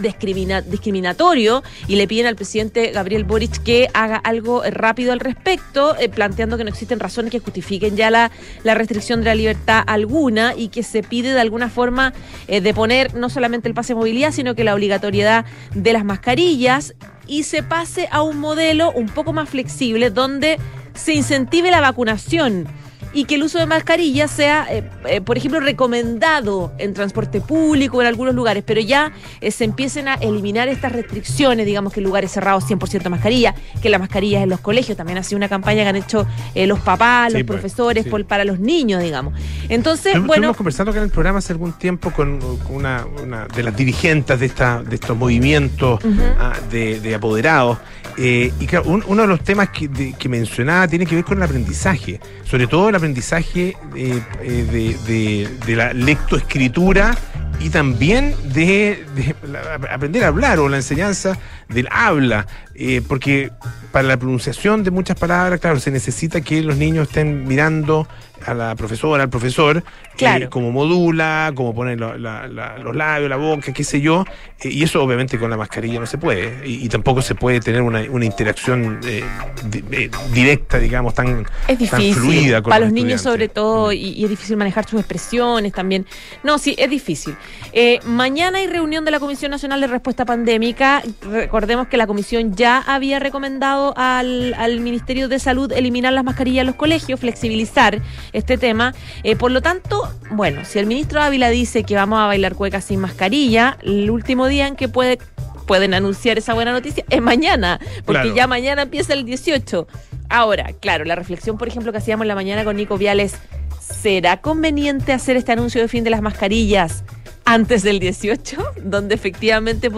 discrimina- 0.00 0.62
discriminatorio 0.62 1.62
y 1.86 1.96
le 1.96 2.06
piden 2.06 2.26
al 2.26 2.36
presidente 2.36 2.90
Gabriel 2.92 3.24
Boric 3.24 3.62
que 3.62 3.88
haga 3.94 4.16
algo 4.16 4.62
rápido 4.70 5.12
al 5.12 5.20
respecto, 5.20 5.96
eh, 5.98 6.08
planteando 6.08 6.56
que 6.56 6.64
no 6.64 6.70
existen 6.70 7.00
razones 7.00 7.32
que 7.32 7.38
justifiquen 7.40 7.96
ya 7.96 8.10
la, 8.10 8.30
la 8.64 8.74
restricción 8.74 9.20
de 9.20 9.26
la 9.26 9.34
libertad 9.34 9.82
alguna 9.86 10.54
y 10.56 10.68
que 10.68 10.82
se 10.82 11.02
pide 11.02 11.32
de 11.32 11.40
alguna 11.40 11.68
forma 11.68 12.12
eh, 12.46 12.60
de 12.60 12.74
poner 12.74 13.14
no 13.14 13.30
solamente 13.30 13.68
el 13.68 13.74
pase 13.74 13.92
de 13.92 13.96
movilidad, 13.98 14.32
sino 14.32 14.54
que 14.54 14.64
la 14.64 14.74
obligatoriedad 14.74 15.44
de 15.74 15.92
las 15.92 16.04
mascarillas 16.04 16.94
y 17.26 17.42
se 17.42 17.62
pase 17.62 18.08
a 18.10 18.22
un 18.22 18.38
modelo 18.38 18.90
un 18.92 19.08
poco 19.08 19.32
más 19.32 19.48
flexible 19.48 20.10
donde 20.10 20.58
se 20.94 21.14
incentive 21.14 21.70
la 21.70 21.80
vacunación 21.80 22.66
y 23.12 23.24
que 23.24 23.36
el 23.36 23.42
uso 23.42 23.58
de 23.58 23.66
mascarillas 23.66 24.30
sea, 24.30 24.66
eh, 24.70 24.88
eh, 25.06 25.20
por 25.20 25.36
ejemplo, 25.36 25.60
recomendado 25.60 26.72
en 26.78 26.94
transporte 26.94 27.40
público 27.40 28.00
en 28.00 28.06
algunos 28.08 28.34
lugares, 28.34 28.62
pero 28.66 28.80
ya 28.80 29.12
eh, 29.40 29.50
se 29.50 29.64
empiecen 29.64 30.08
a 30.08 30.14
eliminar 30.14 30.68
estas 30.68 30.92
restricciones, 30.92 31.66
digamos 31.66 31.92
que 31.92 32.00
en 32.00 32.04
lugares 32.04 32.30
cerrados 32.32 32.64
100% 32.68 33.08
mascarilla, 33.08 33.54
que 33.82 33.88
las 33.88 34.00
mascarillas 34.00 34.42
en 34.42 34.48
los 34.50 34.60
colegios 34.60 34.96
también 34.96 35.18
ha 35.18 35.22
sido 35.22 35.36
una 35.36 35.48
campaña 35.48 35.82
que 35.82 35.88
han 35.88 35.96
hecho 35.96 36.26
los 36.54 36.80
papás, 36.80 37.32
los 37.32 37.42
pues, 37.44 37.60
profesores, 37.60 38.04
sí. 38.04 38.10
por- 38.10 38.24
para 38.26 38.44
los 38.44 38.58
niños, 38.60 39.02
digamos. 39.02 39.34
Entonces, 39.68 40.06
Estuvimos 40.06 40.26
bueno, 40.28 40.54
conversando 40.54 40.90
acá 40.90 40.98
en 40.98 41.04
el 41.04 41.10
programa 41.10 41.38
hace 41.38 41.52
algún 41.52 41.72
tiempo 41.72 42.10
con, 42.12 42.38
con 42.58 42.74
una, 42.76 43.06
una 43.22 43.46
de 43.46 43.62
las 43.62 43.76
dirigentes 43.76 44.38
de, 44.40 44.46
esta, 44.46 44.82
de 44.82 44.94
estos 44.94 45.16
movimientos 45.16 46.00
ah, 46.38 46.52
de, 46.70 47.00
de 47.00 47.14
apoderados. 47.14 47.78
Eh, 48.18 48.52
y 48.60 48.66
claro, 48.66 48.90
un- 48.90 49.04
uno 49.06 49.22
de 49.22 49.28
los 49.28 49.42
temas 49.44 49.68
que, 49.70 49.88
mencionaba 50.28 50.88
tiene 50.88 51.06
que 51.06 51.14
ver 51.14 51.24
con 51.24 51.38
el 51.38 51.44
aprendizaje, 51.44 52.20
sobre 52.44 52.66
todo 52.66 52.88
el 52.88 52.94
aprendizaje 52.96 53.76
eh, 53.96 54.20
eh, 54.42 55.48
de 55.66 55.76
la 55.76 55.92
lectoescritura 55.92 57.16
y 57.60 57.70
también 57.70 58.34
de, 58.44 59.04
de 59.14 59.34
la- 59.50 59.74
aprender 59.92 60.24
a 60.24 60.28
hablar 60.28 60.58
o 60.60 60.68
la 60.68 60.76
enseñanza 60.76 61.36
del 61.68 61.88
habla, 61.90 62.46
eh, 62.74 63.02
porque 63.06 63.50
para 63.92 64.06
la 64.06 64.16
pronunciación 64.16 64.84
de 64.84 64.90
muchas 64.90 65.18
palabras, 65.18 65.60
claro, 65.60 65.80
se 65.80 65.90
necesita 65.90 66.40
que 66.40 66.62
los 66.62 66.76
niños 66.76 67.08
estén 67.08 67.46
mirando 67.46 68.06
a 68.46 68.54
la 68.54 68.76
profesora, 68.76 69.24
al 69.24 69.30
profesor, 69.30 69.82
Claro. 70.16 70.44
eh, 70.46 70.48
como 70.48 70.70
modula, 70.70 71.50
como 71.54 71.74
pone 71.74 71.96
lo- 71.96 72.16
la- 72.16 72.46
la- 72.46 72.78
los 72.78 72.94
labios, 72.94 73.28
la 73.28 73.36
boca, 73.36 73.72
qué 73.72 73.82
sé 73.82 74.00
yo, 74.00 74.24
eh, 74.60 74.68
y 74.70 74.82
eso 74.84 75.02
obviamente 75.02 75.38
con 75.38 75.50
la 75.50 75.56
mascarilla 75.56 75.98
no 75.98 76.06
se 76.06 76.18
puede, 76.18 76.66
y, 76.66 76.84
y 76.84 76.88
tampoco 76.88 77.20
se 77.22 77.34
puede 77.34 77.58
tener 77.60 77.82
una, 77.82 78.02
una 78.08 78.24
interacción 78.24 79.00
eh, 79.04 79.24
di- 79.68 79.84
eh, 79.90 80.10
directa, 80.32 80.78
digamos, 80.78 81.14
tan, 81.14 81.46
es 81.66 81.90
tan 81.90 82.00
difícil. 82.00 82.14
fluida 82.14 82.62
con 82.62 82.70
Para 82.70 82.80
los 82.80 82.88
los 82.88 82.92
niños 82.94 83.22
sobre 83.22 83.48
todo, 83.48 83.92
y, 83.92 84.10
y 84.10 84.24
es 84.24 84.30
difícil 84.30 84.56
manejar 84.56 84.88
sus 84.88 85.00
expresiones 85.00 85.72
también. 85.72 86.06
No, 86.44 86.58
sí, 86.58 86.76
es 86.78 86.88
difícil. 86.88 87.34
Eh, 87.72 88.00
mañana 88.04 88.58
hay 88.58 88.66
reunión 88.66 89.04
de 89.04 89.10
la 89.10 89.20
Comisión 89.20 89.50
Nacional 89.50 89.80
de 89.80 89.86
Respuesta 89.86 90.24
Pandémica. 90.24 91.02
Recordemos 91.22 91.88
que 91.88 91.96
la 91.96 92.06
comisión 92.06 92.54
ya 92.56 92.78
había 92.78 93.18
recomendado 93.18 93.92
al, 93.96 94.54
al 94.54 94.80
Ministerio 94.80 95.28
de 95.28 95.38
Salud 95.38 95.70
eliminar 95.72 96.12
las 96.12 96.24
mascarillas 96.24 96.62
en 96.62 96.66
los 96.68 96.76
colegios, 96.76 97.20
flexibilizar 97.20 98.00
este 98.32 98.56
tema. 98.58 98.94
Eh, 99.22 99.36
por 99.36 99.50
lo 99.50 99.60
tanto, 99.60 100.08
bueno, 100.30 100.64
si 100.64 100.78
el 100.78 100.86
ministro 100.86 101.20
Ávila 101.20 101.50
dice 101.50 101.84
que 101.84 101.94
vamos 101.94 102.18
a 102.20 102.26
bailar 102.26 102.54
cuecas 102.54 102.84
sin 102.84 103.00
mascarilla, 103.00 103.76
el 103.82 104.10
último 104.10 104.46
día 104.46 104.66
en 104.66 104.76
que 104.76 104.88
puede 104.88 105.18
pueden 105.66 105.92
anunciar 105.92 106.38
esa 106.38 106.54
buena 106.54 106.72
noticia 106.72 107.04
es 107.10 107.20
mañana, 107.20 107.78
porque 108.06 108.22
Claro. 108.22 108.34
ya 108.34 108.46
mañana 108.46 108.82
empieza 108.82 109.12
el 109.12 109.26
18. 109.26 109.86
Ahora, 110.30 110.72
claro, 110.80 111.04
la 111.04 111.14
reflexión, 111.14 111.58
por 111.58 111.68
ejemplo, 111.68 111.92
que 111.92 111.98
hacíamos 111.98 112.24
en 112.24 112.28
la 112.28 112.34
mañana 112.34 112.64
con 112.64 112.76
Nico 112.76 112.96
Viales, 112.96 113.34
¿será 113.78 114.38
conveniente 114.38 115.12
hacer 115.12 115.36
este 115.36 115.52
anuncio 115.52 115.82
de 115.82 115.88
fin 115.88 116.04
de 116.04 116.10
las 116.10 116.22
mascarillas 116.22 117.04
antes 117.48 117.82
del 117.82 117.98
18? 117.98 118.56
Donde 118.84 119.14
efectivamente 119.14 119.90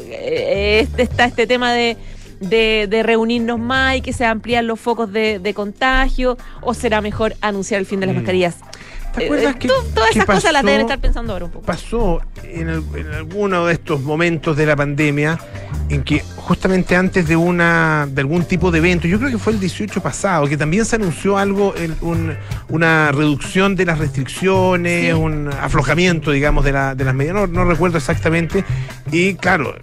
eh, 0.00 0.80
este 0.82 1.02
está 1.02 1.24
este 1.24 1.46
tema 1.46 1.72
de, 1.72 1.96
de, 2.40 2.86
de 2.88 3.02
reunirnos 3.02 3.58
más 3.58 3.96
y 3.96 4.00
que 4.02 4.12
se 4.12 4.24
amplían 4.24 4.66
los 4.66 4.78
focos 4.80 5.12
de, 5.12 5.38
de 5.38 5.54
contagio? 5.54 6.38
¿O 6.60 6.74
será 6.74 7.00
mejor 7.00 7.34
anunciar 7.40 7.80
el 7.80 7.86
fin 7.86 8.00
de 8.00 8.06
las 8.06 8.14
Mm. 8.14 8.18
mascarillas? 8.18 8.56
¿Te 9.14 9.24
acuerdas 9.26 9.54
eh, 9.54 9.58
que, 9.58 9.68
tú- 9.68 9.74
todas 9.94 10.10
que 10.10 10.18
esas 10.20 10.26
cosas 10.36 10.52
las 10.52 10.64
deben 10.64 10.80
estar 10.82 10.98
pensando 10.98 11.32
ahora 11.32 11.44
un 11.46 11.50
poco. 11.50 11.66
pasó 11.66 12.20
en, 12.42 12.68
el- 12.68 12.84
en 12.96 13.12
alguno 13.12 13.66
de 13.66 13.74
estos 13.74 14.00
momentos 14.00 14.56
de 14.56 14.66
la 14.66 14.74
pandemia 14.76 15.38
en 15.90 16.02
que 16.02 16.22
justamente 16.36 16.96
antes 16.96 17.28
de 17.28 17.36
una 17.36 18.08
de 18.10 18.20
algún 18.22 18.44
tipo 18.44 18.70
de 18.70 18.78
evento, 18.78 19.06
yo 19.06 19.18
creo 19.18 19.30
que 19.30 19.36
fue 19.38 19.52
el 19.52 19.60
18 19.60 20.00
pasado, 20.02 20.46
que 20.46 20.56
también 20.56 20.84
se 20.86 20.96
anunció 20.96 21.36
algo, 21.36 21.74
el- 21.76 21.94
un- 22.00 22.34
una 22.70 23.12
reducción 23.12 23.76
de 23.76 23.84
las 23.84 23.98
restricciones, 23.98 25.06
Sí. 25.06 25.12
un 25.12 25.50
aflojamiento, 25.60 26.30
digamos, 26.30 26.64
de, 26.64 26.72
la- 26.72 26.94
de 26.94 27.04
las 27.04 27.14
medidas, 27.14 27.34
no, 27.34 27.46
no 27.46 27.64
recuerdo 27.66 27.98
exactamente, 27.98 28.64
y 29.10 29.34
claro, 29.34 29.74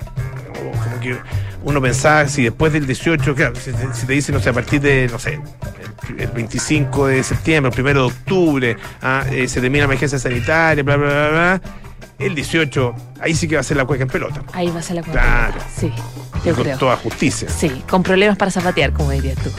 como 0.55 0.99
que 1.01 1.15
uno 1.63 1.81
pensaba 1.81 2.27
si 2.27 2.43
después 2.43 2.71
del 2.73 2.85
18, 2.85 3.35
claro, 3.35 3.55
si, 3.55 3.71
te- 3.71 3.93
si 3.93 4.05
te 4.05 4.13
dicen, 4.13 4.35
no 4.35 4.41
sé, 4.41 4.49
a 4.49 4.53
partir 4.53 4.79
de, 4.81 5.07
no 5.11 5.19
sé, 5.19 5.39
el, 6.09 6.19
el 6.21 6.27
25 6.29 7.07
de 7.07 7.23
septiembre, 7.23 7.71
el 7.75 7.81
1 7.81 7.93
de 7.93 7.99
octubre, 7.99 8.77
ah, 9.01 9.23
eh, 9.31 9.47
se 9.47 9.59
termina 9.61 9.81
la 9.83 9.85
emergencia 9.85 10.17
sanitaria, 10.19 10.83
bla, 10.83 10.95
bla, 10.97 11.07
bla, 11.07 11.29
bla, 11.29 11.61
el 12.19 12.35
18, 12.35 12.95
ahí 13.21 13.33
sí 13.33 13.47
que 13.47 13.55
va 13.55 13.61
a 13.61 13.63
ser 13.63 13.77
la 13.77 13.85
cueca 13.85 14.03
en 14.03 14.09
pelota. 14.09 14.41
Ahí 14.53 14.69
va 14.69 14.79
a 14.79 14.83
ser 14.83 14.97
la 14.97 15.03
cuenta. 15.03 15.21
Claro. 15.21 15.59
Sí, 15.75 15.91
Y 16.43 16.47
yo 16.47 16.53
con 16.55 16.63
creo. 16.63 16.77
toda 16.77 16.97
justicia. 16.97 17.49
Sí, 17.49 17.83
con 17.89 18.03
problemas 18.03 18.37
para 18.37 18.51
zapatear, 18.51 18.91
como 18.93 19.11
dirías 19.11 19.37
tú. 19.37 19.49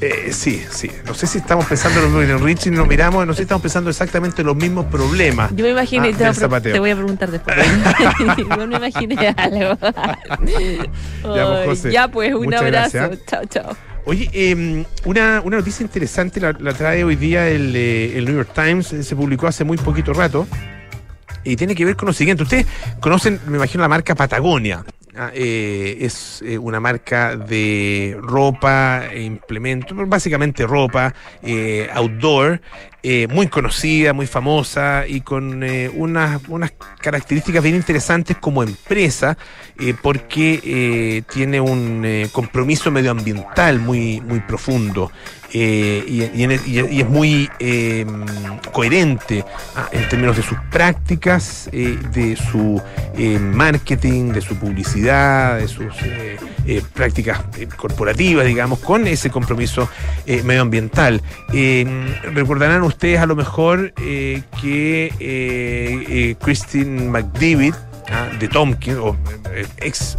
Eh, 0.00 0.28
sí, 0.32 0.64
sí. 0.70 0.90
No 1.06 1.14
sé 1.14 1.26
si 1.26 1.38
estamos 1.38 1.66
pensando 1.66 2.22
en 2.22 2.38
Richie 2.44 2.70
nos 2.70 2.86
miramos, 2.86 3.26
no 3.26 3.32
sé 3.32 3.38
si 3.38 3.42
estamos 3.42 3.62
pensando 3.62 3.90
exactamente 3.90 4.44
los 4.44 4.54
mismos 4.54 4.86
problemas. 4.86 5.50
Yo 5.56 5.64
me 5.64 5.70
imaginé, 5.72 6.14
Ah, 6.20 6.32
te, 6.32 6.46
voy 6.46 6.56
a 6.56 6.60
te 6.60 6.78
voy 6.78 6.94
preguntar 6.94 7.30
después. 7.30 7.56
Yo 8.48 8.66
me 8.66 8.76
imaginé 8.76 9.34
algo. 9.36 9.76
pues, 10.46 10.88
Ay, 11.24 11.66
José, 11.66 11.92
ya 11.92 12.08
pues, 12.08 12.32
un 12.32 12.54
abrazo. 12.54 12.98
gracias. 12.98 13.26
Chao, 13.26 13.44
chao. 13.46 13.76
Oye, 14.04 14.30
eh, 14.32 14.84
una, 15.04 15.42
una 15.44 15.58
noticia 15.58 15.82
interesante 15.82 16.40
la, 16.40 16.52
la 16.58 16.72
trae 16.72 17.04
hoy 17.04 17.16
día 17.16 17.48
el, 17.48 17.74
eh, 17.74 18.16
el 18.16 18.24
New 18.24 18.36
York 18.36 18.50
Times, 18.54 18.86
se 18.86 19.16
publicó 19.16 19.48
hace 19.48 19.64
muy 19.64 19.76
poquito 19.76 20.12
rato, 20.12 20.46
y 21.44 21.56
tiene 21.56 21.74
que 21.74 21.84
ver 21.84 21.96
con 21.96 22.06
lo 22.06 22.12
siguiente. 22.12 22.42
Ustedes 22.42 22.66
conocen, 23.00 23.40
me 23.46 23.56
imagino, 23.56 23.82
la 23.82 23.88
marca 23.88 24.14
Patagonia. 24.14 24.84
Ah, 25.20 25.32
eh, 25.34 25.98
es 26.00 26.42
eh, 26.42 26.56
una 26.56 26.78
marca 26.78 27.34
de 27.34 28.16
ropa 28.20 29.08
e 29.12 29.22
implementos, 29.22 30.08
básicamente 30.08 30.64
ropa, 30.64 31.12
eh, 31.42 31.90
outdoor, 31.92 32.60
eh, 33.02 33.28
muy 33.30 33.46
conocida, 33.46 34.12
muy 34.12 34.26
famosa 34.26 35.06
y 35.06 35.20
con 35.20 35.62
eh, 35.62 35.88
unas, 35.88 36.40
unas 36.48 36.72
características 37.00 37.62
bien 37.62 37.76
interesantes 37.76 38.36
como 38.38 38.64
empresa, 38.64 39.38
eh, 39.78 39.94
porque 40.02 41.24
tiene 41.32 41.60
un 41.60 42.28
compromiso 42.32 42.90
medioambiental 42.90 43.78
muy, 43.78 44.20
muy 44.20 44.40
profundo 44.40 45.12
eh, 45.50 46.04
y, 46.06 47.00
es 47.00 47.08
muy 47.08 47.48
eh, 47.58 48.04
coherente 48.70 49.42
ah, 49.76 49.88
en 49.92 50.06
términos 50.10 50.36
de 50.36 50.42
sus 50.42 50.58
prácticas, 50.70 51.70
de 51.72 52.36
su 52.50 52.80
marketing, 53.40 54.32
de 54.32 54.40
su 54.42 54.56
publicidad, 54.56 55.58
de 55.58 55.68
sus 55.68 55.94
prácticas 56.92 57.40
corporativas, 57.76 58.46
digamos, 58.46 58.78
con 58.80 59.06
ese 59.06 59.30
compromiso 59.30 59.88
medioambiental. 60.26 61.22
Eh, 61.52 61.86
recordarán 62.34 62.82
ustedes 62.88 63.20
a 63.20 63.26
lo 63.26 63.36
mejor 63.36 63.92
eh, 64.02 64.42
que 64.60 65.12
eh, 65.20 66.04
eh, 66.08 66.36
Christine 66.42 67.08
McDavid, 67.08 67.74
ah, 68.10 68.28
de 68.38 68.48
Tompkins, 68.48 68.98
o 68.98 69.16
eh, 69.52 69.66
ex, 69.78 70.18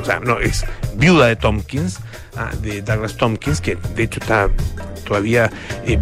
o 0.00 0.04
sea, 0.04 0.20
no, 0.20 0.40
ex 0.40 0.64
viuda 0.96 1.26
de 1.26 1.36
Tompkins, 1.36 1.98
ah, 2.36 2.50
de 2.62 2.82
Douglas 2.82 3.16
Tompkins, 3.16 3.60
que 3.60 3.76
de 3.96 4.02
hecho 4.04 4.20
está 4.20 4.48
todavía 5.04 5.50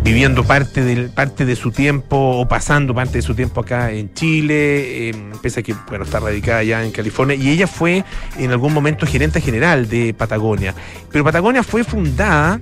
viviendo 0.02 0.44
parte, 0.44 0.84
del, 0.84 1.08
parte 1.08 1.46
de 1.46 1.56
su 1.56 1.70
tiempo 1.70 2.16
o 2.16 2.46
pasando 2.46 2.94
parte 2.94 3.14
de 3.18 3.22
su 3.22 3.34
tiempo 3.34 3.62
acá 3.62 3.90
en 3.90 4.12
Chile, 4.12 5.08
eh, 5.08 5.14
pese 5.40 5.60
a 5.60 5.62
que 5.62 5.74
bueno, 5.88 6.04
está 6.04 6.20
radicada 6.20 6.62
ya 6.62 6.84
en 6.84 6.90
California, 6.90 7.34
y 7.34 7.48
ella 7.48 7.66
fue 7.66 8.04
en 8.36 8.50
algún 8.50 8.74
momento 8.74 9.06
gerente 9.06 9.40
general 9.40 9.88
de 9.88 10.12
Patagonia. 10.12 10.74
Pero 11.10 11.24
Patagonia 11.24 11.62
fue 11.62 11.84
fundada 11.84 12.60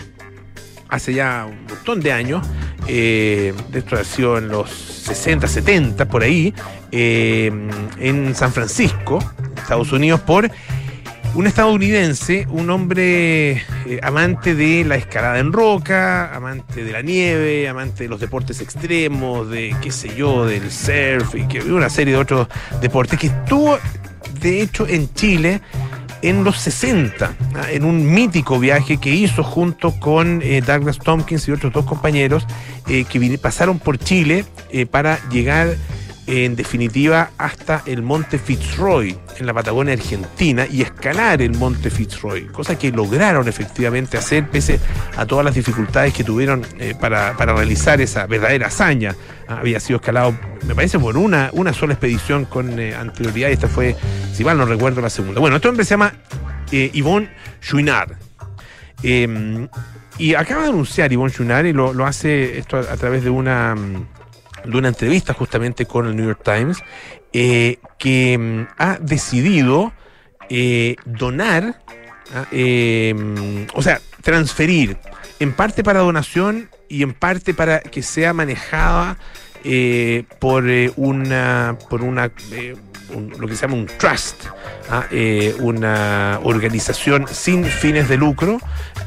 hace 0.89 1.15
ya 1.15 1.47
un 1.49 1.65
montón 1.67 2.01
de 2.01 2.13
años, 2.13 2.47
eh, 2.89 3.53
de 3.71 3.79
esto 3.79 3.97
ha 3.97 4.05
sido 4.05 4.39
en 4.39 4.49
los 4.49 4.71
60, 4.71 5.47
70, 5.47 6.09
por 6.09 6.23
ahí, 6.23 6.55
eh, 6.93 7.51
en 7.99 8.35
San 8.35 8.53
Francisco, 8.53 9.19
Estados 9.57 9.93
Unidos, 9.93 10.21
por 10.21 10.51
un 11.37 11.47
estadounidense, 11.47 12.47
un 12.51 12.71
hombre 12.71 13.53
eh, 13.53 14.01
amante 14.03 14.55
de 14.55 14.85
la 14.85 14.97
escalada 14.97 15.39
en 15.39 15.53
roca, 15.53 16.35
amante 16.35 16.83
de 16.83 16.93
la 16.93 17.03
nieve, 17.03 17.69
amante 17.69 18.05
de 18.05 18.09
los 18.09 18.21
deportes 18.21 18.63
extremos, 18.63 19.51
de 19.51 19.77
qué 19.83 19.91
sé 19.91 20.17
yo, 20.17 20.47
del 20.47 20.71
surf 20.71 21.35
y 21.35 21.47
que 21.47 21.61
una 21.61 21.91
serie 21.91 22.15
de 22.15 22.21
otros 22.21 22.49
deportes 22.81 23.19
que 23.19 23.27
estuvo 23.27 23.79
de 24.41 24.63
hecho 24.63 24.87
en 24.87 25.13
Chile 25.13 25.61
en 26.23 26.45
los 26.45 26.59
60, 26.59 27.35
¿ah? 27.55 27.71
en 27.71 27.85
un 27.85 28.13
mítico 28.13 28.59
viaje 28.59 28.99
que 28.99 29.11
hizo 29.11 29.43
junto 29.43 29.93
con 29.93 30.41
eh, 30.43 30.61
Douglas 30.61 30.99
Tompkins 30.99 31.47
y 31.49 31.53
otros 31.53 31.73
dos 31.73 31.85
compañeros 31.85 32.47
eh, 32.89 33.05
que 33.05 33.39
pasaron 33.39 33.79
por 33.79 33.99
Chile 33.99 34.45
eh, 34.71 34.87
para 34.87 35.19
llegar 35.29 35.77
en 36.27 36.57
definitiva 36.57 37.31
hasta 37.39 37.83
el 37.87 38.03
monte 38.03 38.39
Fitzroy 38.39 39.17
en 39.39 39.47
la 39.47 39.55
Patagonia 39.55 39.95
Argentina 39.95 40.67
y 40.69 40.83
escalar 40.83 41.41
el 41.41 41.57
monte 41.57 41.89
Fitzroy, 41.91 42.47
cosa 42.47 42.77
que 42.77 42.91
lograron 42.91 43.47
efectivamente 43.49 44.19
hacer 44.19 44.49
pese 44.49 44.81
a 45.17 45.25
todas 45.25 45.45
las 45.45 45.55
dificultades 45.55 46.13
que 46.13 46.25
tuvieron 46.25 46.67
eh, 46.79 46.95
para, 47.01 47.37
para 47.37 47.55
realizar 47.55 48.01
esa 48.01 48.27
verdadera 48.27 48.67
hazaña. 48.67 49.15
Ah, 49.49 49.59
había 49.61 49.79
sido 49.79 49.99
escalado, 49.99 50.37
me 50.67 50.75
parece, 50.75 50.99
por 50.99 51.17
una, 51.17 51.51
una 51.53 51.73
sola 51.73 51.93
expedición 51.93 52.45
con 52.45 52.79
eh, 52.81 52.95
anterioridad 52.95 53.51
y 53.51 53.53
esta 53.53 53.69
fue, 53.69 53.95
si 54.33 54.45
mal 54.45 54.59
no 54.59 54.67
recuerdo, 54.67 55.01
la 55.01 55.11
segunda. 55.11 55.41
Bueno, 55.41 55.57
este 55.57 55.69
hombre 55.69 55.85
se 55.85 55.91
llama 55.91 56.13
eh, 56.73 56.91
Yvonne 56.93 57.31
Chouinard. 57.61 58.13
Eh, 59.03 59.69
y 60.19 60.35
acaba 60.35 60.63
de 60.63 60.71
anunciar 60.71 61.13
Yvonne 61.13 61.33
Chouinard 61.33 61.67
y 61.67 61.73
lo, 61.73 61.93
lo 61.93 62.07
hace 62.07 62.59
esto 62.59 62.79
a, 62.79 62.81
a 62.81 62.97
través 62.97 63.23
de 63.23 63.31
una, 63.31 63.75
mm, 63.75 64.07
de 64.67 64.77
una 64.77 64.89
entrevista 64.89 65.33
justamente 65.33 65.87
con 65.87 66.07
el 66.07 66.17
New 66.17 66.27
York 66.27 66.43
Times, 66.45 66.79
eh, 67.33 67.79
que 67.99 68.39
mm, 68.39 68.67
ha 68.79 68.99
decidido 68.99 69.93
eh, 70.49 70.97
donar, 71.05 71.83
ah, 72.35 72.47
eh, 72.53 73.15
mm, 73.17 73.67
o 73.75 73.83
sea, 73.83 74.01
transferir 74.23 74.97
en 75.41 75.53
parte 75.53 75.83
para 75.83 76.01
donación 76.01 76.71
y 76.89 77.03
en 77.03 77.15
parte 77.15 77.53
para 77.55 77.81
que 77.81 78.03
sea 78.03 78.33
manejada 78.33 79.19
eh, 79.65 80.25
por 80.39 80.65
una 80.97 81.77
por 81.91 82.03
una 82.03 82.31
un- 83.15 83.33
lo 83.39 83.47
que 83.47 83.55
se 83.55 83.63
llama 83.63 83.75
un 83.75 83.87
trust, 83.87 84.45
ah, 84.91 85.07
eh, 85.11 85.55
una 85.61 86.41
organización 86.43 87.27
sin 87.31 87.65
fines 87.65 88.09
de 88.09 88.17
lucro 88.17 88.59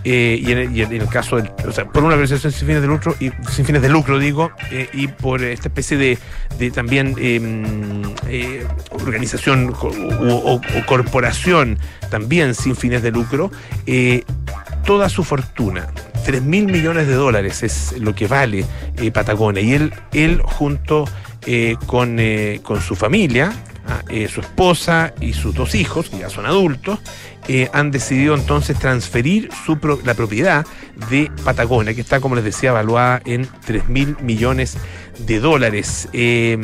eh, 0.03 0.39
y, 0.41 0.51
en 0.51 0.57
el, 0.59 0.75
y 0.77 0.81
en 0.81 0.93
el 0.93 1.07
caso 1.09 1.35
del, 1.37 1.51
o 1.67 1.71
sea, 1.71 1.85
por 1.85 2.03
una 2.03 2.13
organización 2.13 2.51
sin 2.53 2.67
fines 2.67 2.81
de 2.81 2.87
lucro 2.87 3.15
y 3.19 3.31
sin 3.51 3.65
fines 3.65 3.81
de 3.81 3.89
lucro 3.89 4.17
digo 4.19 4.51
eh, 4.71 4.87
y 4.93 5.07
por 5.07 5.43
esta 5.43 5.67
especie 5.67 5.97
de, 5.97 6.71
también 6.71 7.15
eh, 7.19 8.65
organización 8.91 9.73
o, 9.81 10.61
corporación 10.85 11.77
también 12.09 12.55
sin 12.55 12.75
fines 12.75 13.01
de 13.01 13.11
lucro 13.11 13.51
toda 14.85 15.09
su 15.09 15.23
fortuna 15.23 15.87
3 16.25 16.41
mil 16.43 16.65
millones 16.67 17.07
de 17.07 17.13
dólares 17.13 17.63
es 17.63 17.95
lo 17.99 18.13
que 18.13 18.27
vale 18.27 18.65
Patagonia. 19.13 19.61
Y 19.61 19.73
él 19.73 19.93
él 20.13 20.41
junto 20.43 21.05
con, 21.87 22.19
con 22.61 22.81
su 22.81 22.95
familia 22.95 23.51
eh, 24.10 24.27
su 24.27 24.41
esposa 24.41 25.13
y 25.19 25.34
sus 25.34 25.55
dos 25.55 25.75
hijos, 25.75 26.10
que 26.10 26.19
ya 26.19 26.29
son 26.29 26.46
adultos, 26.46 27.00
eh, 27.51 27.67
han 27.74 27.89
decidido 27.89 28.36
entonces 28.36 28.77
transferir 28.77 29.50
la 30.03 30.13
propiedad 30.13 30.67
de 31.10 31.31
Patagonia, 31.43 31.96
que 31.96 32.01
está, 32.01 32.19
como 32.19 32.36
les 32.36 32.43
decía, 32.43 32.69
evaluada 32.69 33.24
en 33.25 33.48
3 33.65 33.89
mil 33.89 34.15
millones 34.22 34.77
de 35.17 35.39
dólares. 35.39 36.10
Eh, 36.13 36.55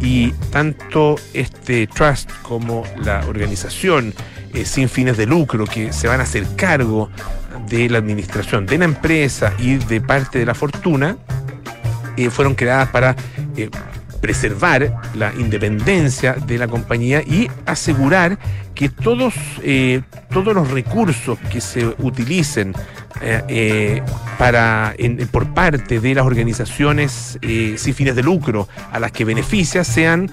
y 0.00 0.30
tanto 0.50 1.16
este 1.34 1.86
trust 1.86 2.30
como 2.40 2.84
la 2.96 3.26
organización 3.28 4.14
eh, 4.54 4.64
sin 4.64 4.88
fines 4.88 5.18
de 5.18 5.26
lucro 5.26 5.66
que 5.66 5.92
se 5.92 6.08
van 6.08 6.20
a 6.20 6.22
hacer 6.22 6.46
cargo 6.56 7.10
de 7.68 7.90
la 7.90 7.98
administración 7.98 8.64
de 8.64 8.78
la 8.78 8.86
empresa 8.86 9.52
y 9.58 9.74
de 9.74 10.00
parte 10.00 10.38
de 10.38 10.46
la 10.46 10.54
fortuna, 10.54 11.18
fueron 12.30 12.54
creadas 12.54 12.88
para 12.88 13.14
preservar 14.26 14.92
la 15.14 15.32
independencia 15.34 16.32
de 16.32 16.58
la 16.58 16.66
compañía 16.66 17.22
y 17.22 17.48
asegurar 17.64 18.36
que 18.74 18.88
todos, 18.88 19.34
eh, 19.62 20.02
todos 20.32 20.52
los 20.52 20.68
recursos 20.68 21.38
que 21.52 21.60
se 21.60 21.86
utilicen 21.98 22.74
para, 24.36 24.96
por 25.30 25.54
parte 25.54 26.00
de 26.00 26.14
las 26.16 26.26
organizaciones 26.26 27.38
sin 27.40 27.94
fines 27.94 28.16
de 28.16 28.22
lucro 28.24 28.68
a 28.90 28.98
las 28.98 29.12
que 29.12 29.24
beneficia 29.24 29.84
sean 29.84 30.32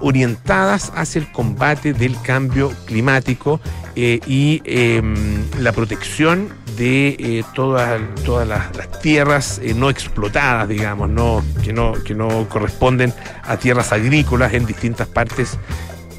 orientadas 0.00 0.92
hacia 0.96 1.20
el 1.20 1.30
combate 1.30 1.94
del 1.94 2.20
cambio 2.20 2.72
climático 2.84 3.60
y 3.94 4.60
em, 4.64 5.14
la 5.60 5.72
protección 5.72 6.48
de 6.80 7.08
eh, 7.18 7.44
todas, 7.54 8.00
todas 8.24 8.48
las, 8.48 8.72
tierras 9.02 9.60
eh, 9.62 9.74
no 9.74 9.90
explotadas, 9.90 10.66
digamos, 10.66 11.10
no, 11.10 11.44
que, 11.62 11.74
no, 11.74 11.92
que 11.92 12.14
no 12.14 12.48
corresponden 12.48 13.12
a 13.42 13.58
tierras 13.58 13.92
agrícolas 13.92 14.54
en 14.54 14.64
distintas 14.64 15.06
partes 15.06 15.58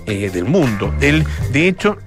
eh, 0.06 0.30
del 0.30 0.46
mundo. 0.46 0.94
Él, 1.02 1.26
de 1.52 1.68
hecho, 1.68 1.98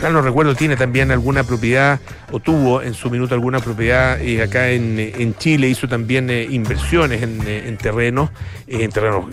claro, 0.00 0.14
no 0.14 0.22
recuerdo, 0.22 0.54
tiene 0.54 0.76
también 0.76 1.10
alguna 1.12 1.44
propiedad 1.44 2.00
o 2.32 2.40
tuvo 2.40 2.82
en 2.82 2.94
su 2.94 3.10
minuto 3.10 3.34
alguna 3.34 3.60
propiedad 3.60 4.18
acá 4.42 4.70
en, 4.70 5.34
Chile, 5.38 5.68
hizo 5.68 5.86
también 5.86 6.28
inversiones 6.30 7.22
en, 7.22 7.46
en 7.46 7.76
terrenos, 7.76 8.30
en 8.66 8.90
terrenos 8.90 9.26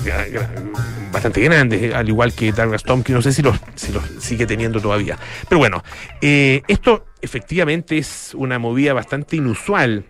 bastante 1.12 1.42
grandes, 1.42 1.94
al 1.94 2.08
igual 2.08 2.34
que 2.34 2.52
Douglas 2.52 2.84
Tompkins, 2.84 3.16
no 3.16 3.22
sé 3.22 3.34
si 3.34 3.42
si 3.76 3.92
los 3.92 4.04
sigue 4.20 4.46
teniendo 4.46 4.80
todavía. 4.80 5.18
Pero 5.50 5.60
bueno, 5.60 5.84
esto 6.22 7.06
efectivamente 7.22 7.98
es 7.98 8.34
una 8.36 8.60
movida 8.60 8.94
bastante 8.94 9.36
inusual. 9.36 10.06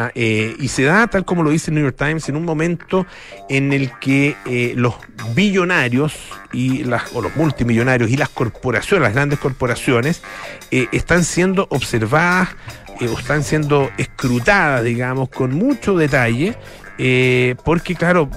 Ah, 0.00 0.12
eh, 0.14 0.54
y 0.60 0.68
se 0.68 0.84
da, 0.84 1.08
tal 1.08 1.24
como 1.24 1.42
lo 1.42 1.50
dice 1.50 1.72
el 1.72 1.74
New 1.74 1.82
York 1.82 1.96
Times, 1.98 2.28
en 2.28 2.36
un 2.36 2.44
momento 2.44 3.04
en 3.48 3.72
el 3.72 3.90
que 3.98 4.36
eh, 4.46 4.72
los 4.76 4.94
billonarios 5.34 6.14
y 6.52 6.84
las, 6.84 7.12
o 7.14 7.20
los 7.20 7.34
multimillonarios 7.34 8.08
y 8.08 8.16
las 8.16 8.28
corporaciones, 8.28 9.02
las 9.02 9.14
grandes 9.14 9.40
corporaciones, 9.40 10.22
eh, 10.70 10.86
están 10.92 11.24
siendo 11.24 11.66
observadas 11.70 12.50
o 13.00 13.18
están 13.18 13.42
siendo 13.42 13.90
escrutadas, 13.98 14.84
digamos, 14.84 15.30
con 15.30 15.52
mucho 15.52 15.96
detalle, 15.96 16.54
porque 17.64 17.96
claro, 17.96 18.30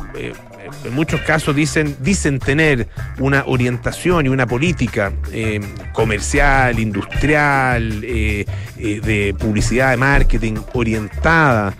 en 0.83 0.93
muchos 0.93 1.21
casos 1.21 1.55
dicen, 1.55 1.95
dicen 1.99 2.39
tener 2.39 2.87
una 3.19 3.43
orientación 3.45 4.25
y 4.25 4.29
una 4.29 4.47
política 4.47 5.11
eh, 5.31 5.59
comercial, 5.93 6.79
industrial, 6.79 8.03
eh, 8.03 8.45
eh, 8.77 9.01
de 9.01 9.35
publicidad, 9.37 9.91
de 9.91 9.97
marketing 9.97 10.55
orientada 10.73 11.73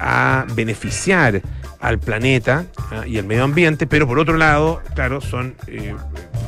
a 0.00 0.44
beneficiar 0.54 1.40
al 1.80 1.98
planeta 1.98 2.66
ah, 2.90 3.06
y 3.06 3.18
al 3.18 3.24
medio 3.24 3.44
ambiente, 3.44 3.86
pero 3.86 4.06
por 4.06 4.18
otro 4.18 4.36
lado, 4.36 4.82
claro, 4.94 5.20
son 5.20 5.54
eh, 5.66 5.94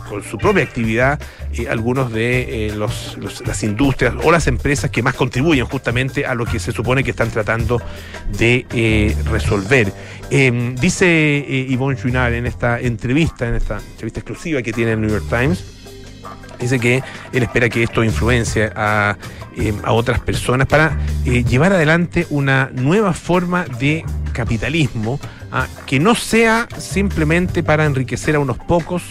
con 0.08 0.24
su 0.24 0.38
propia 0.38 0.64
actividad 0.64 1.20
eh, 1.52 1.68
algunos 1.68 2.12
de 2.12 2.66
eh, 2.66 2.74
los, 2.74 3.16
las 3.46 3.62
industrias 3.62 4.14
o 4.22 4.32
las 4.32 4.46
empresas 4.46 4.90
que 4.90 5.02
más 5.02 5.14
contribuyen 5.14 5.66
justamente 5.66 6.26
a 6.26 6.34
lo 6.34 6.46
que 6.46 6.58
se 6.58 6.72
supone 6.72 7.04
que 7.04 7.10
están 7.10 7.30
tratando 7.30 7.80
de 8.36 9.14
resolver. 9.30 9.92
Em, 10.30 10.74
dice 10.76 11.66
Yvonne 11.68 11.96
Chouinard 11.96 12.34
en 12.34 12.46
esta 12.46 12.80
entrevista, 12.80 13.48
en 13.48 13.54
esta 13.54 13.78
entrevista 13.78 14.20
exclusiva 14.20 14.62
que 14.62 14.72
tiene 14.72 14.92
el 14.92 15.00
New 15.00 15.10
York 15.10 15.24
Times, 15.28 15.79
dice 16.60 16.78
que 16.78 17.02
él 17.32 17.42
espera 17.42 17.68
que 17.68 17.82
esto 17.82 18.04
influencie 18.04 18.70
a, 18.74 19.16
a 19.82 19.92
otras 19.92 20.20
personas 20.20 20.66
para 20.66 20.96
llevar 21.24 21.72
adelante 21.72 22.26
una 22.30 22.70
nueva 22.72 23.12
forma 23.12 23.64
de 23.64 24.04
capitalismo 24.32 25.18
¿ah? 25.52 25.66
que 25.86 25.98
no 25.98 26.14
sea 26.14 26.68
simplemente 26.78 27.62
para 27.62 27.84
enriquecer 27.84 28.36
a 28.36 28.38
unos 28.38 28.58
pocos 28.58 29.02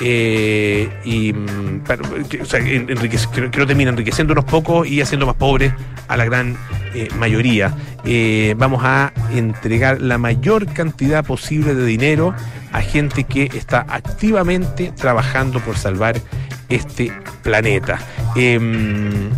eh, 0.00 0.90
y 1.04 1.32
mm, 1.32 1.84
que, 2.28 2.42
o 2.42 3.66
termina 3.66 3.90
enriqueciendo 3.90 4.32
unos 4.32 4.44
pocos 4.44 4.86
y 4.86 5.00
haciendo 5.00 5.26
más 5.26 5.36
pobres 5.36 5.72
a 6.08 6.16
la 6.16 6.24
gran 6.24 6.56
eh, 6.94 7.08
mayoría. 7.18 7.74
Eh, 8.04 8.54
vamos 8.58 8.82
a 8.84 9.12
entregar 9.32 10.00
la 10.00 10.18
mayor 10.18 10.66
cantidad 10.66 11.24
posible 11.24 11.74
de 11.74 11.86
dinero 11.86 12.34
a 12.72 12.82
gente 12.82 13.24
que 13.24 13.44
está 13.44 13.86
activamente 13.88 14.92
trabajando 14.94 15.60
por 15.60 15.76
salvar 15.76 16.20
este 16.68 17.12
planeta. 17.42 17.98
Em, 18.34 19.30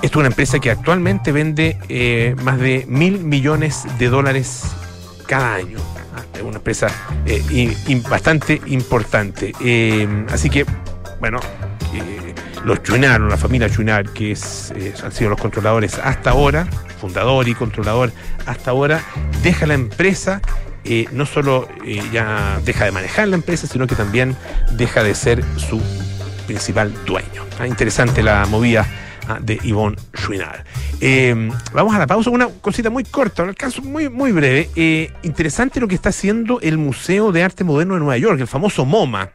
es 0.00 0.14
una 0.16 0.28
empresa 0.28 0.58
que 0.58 0.70
actualmente 0.70 1.32
vende 1.32 2.34
más 2.42 2.58
de 2.58 2.84
mil 2.88 3.20
millones 3.20 3.84
de 3.98 4.08
dólares 4.08 4.62
cada 5.26 5.54
año. 5.54 5.78
Es 6.34 6.42
una 6.42 6.56
empresa 6.56 6.88
eh, 7.26 7.74
bastante 8.08 8.60
importante. 8.66 9.52
Eh, 9.60 10.26
así 10.30 10.50
que, 10.50 10.66
bueno, 11.20 11.40
los 12.64 12.82
Chunar, 12.82 13.20
la 13.20 13.36
familia 13.36 13.68
Chunar, 13.68 14.08
que 14.10 14.32
es, 14.32 14.72
han 15.02 15.12
sido 15.12 15.30
los 15.30 15.40
controladores 15.40 15.98
hasta 15.98 16.30
ahora, 16.30 16.66
fundador 17.00 17.48
y 17.48 17.54
controlador 17.54 18.12
hasta 18.46 18.70
ahora, 18.70 19.00
deja 19.42 19.66
la 19.66 19.74
empresa 19.74 20.40
no 21.12 21.26
solo 21.26 21.68
ya 22.12 22.60
deja 22.64 22.86
de 22.86 22.90
manejar 22.90 23.28
la 23.28 23.36
empresa, 23.36 23.68
sino 23.68 23.86
que 23.86 23.94
también 23.94 24.36
deja 24.72 25.04
de 25.04 25.14
ser 25.14 25.44
su 25.56 25.80
principal 26.48 26.92
dueño. 27.06 27.44
Ah, 27.60 27.68
interesante 27.68 28.20
la 28.20 28.44
movida 28.46 28.84
Ah, 29.28 29.38
de 29.40 29.58
Yvonne 29.62 29.96
Chouinard. 30.14 30.64
Eh, 31.04 31.34
vamos 31.72 31.92
a 31.96 31.98
la 31.98 32.06
pausa, 32.06 32.30
una 32.30 32.46
cosita 32.46 32.88
muy 32.88 33.02
corta, 33.02 33.42
un 33.42 33.48
alcance 33.48 33.80
muy, 33.80 34.08
muy 34.08 34.30
breve. 34.30 34.70
Eh, 34.76 35.12
interesante 35.24 35.80
lo 35.80 35.88
que 35.88 35.96
está 35.96 36.10
haciendo 36.10 36.60
el 36.60 36.78
Museo 36.78 37.32
de 37.32 37.42
Arte 37.42 37.64
Moderno 37.64 37.94
de 37.94 38.00
Nueva 38.00 38.16
York, 38.18 38.38
el 38.38 38.46
famoso 38.46 38.84
MoMA. 38.84 39.32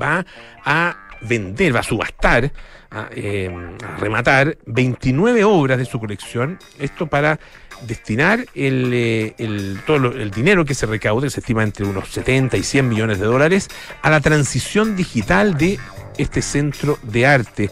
Va 0.00 0.24
a 0.64 0.96
vender, 1.20 1.76
va 1.76 1.80
a 1.80 1.82
subastar, 1.82 2.50
a, 2.90 3.08
eh, 3.10 3.54
rematar 3.98 4.56
29 4.64 5.44
obras 5.44 5.76
de 5.76 5.84
su 5.84 6.00
colección. 6.00 6.58
Esto 6.78 7.06
para 7.06 7.38
destinar 7.86 8.46
el, 8.54 9.78
todo 9.86 10.12
el 10.12 10.30
dinero 10.30 10.64
que 10.64 10.72
se 10.72 10.86
recaude, 10.86 11.28
se 11.28 11.40
estima 11.40 11.64
entre 11.64 11.84
unos 11.84 12.08
70 12.08 12.56
y 12.56 12.62
100 12.62 12.88
millones 12.88 13.18
de 13.18 13.26
dólares, 13.26 13.68
a 14.00 14.08
la 14.08 14.20
transición 14.20 14.96
digital 14.96 15.58
de 15.58 15.78
este 16.16 16.40
centro 16.40 16.98
de 17.02 17.26
arte. 17.26 17.70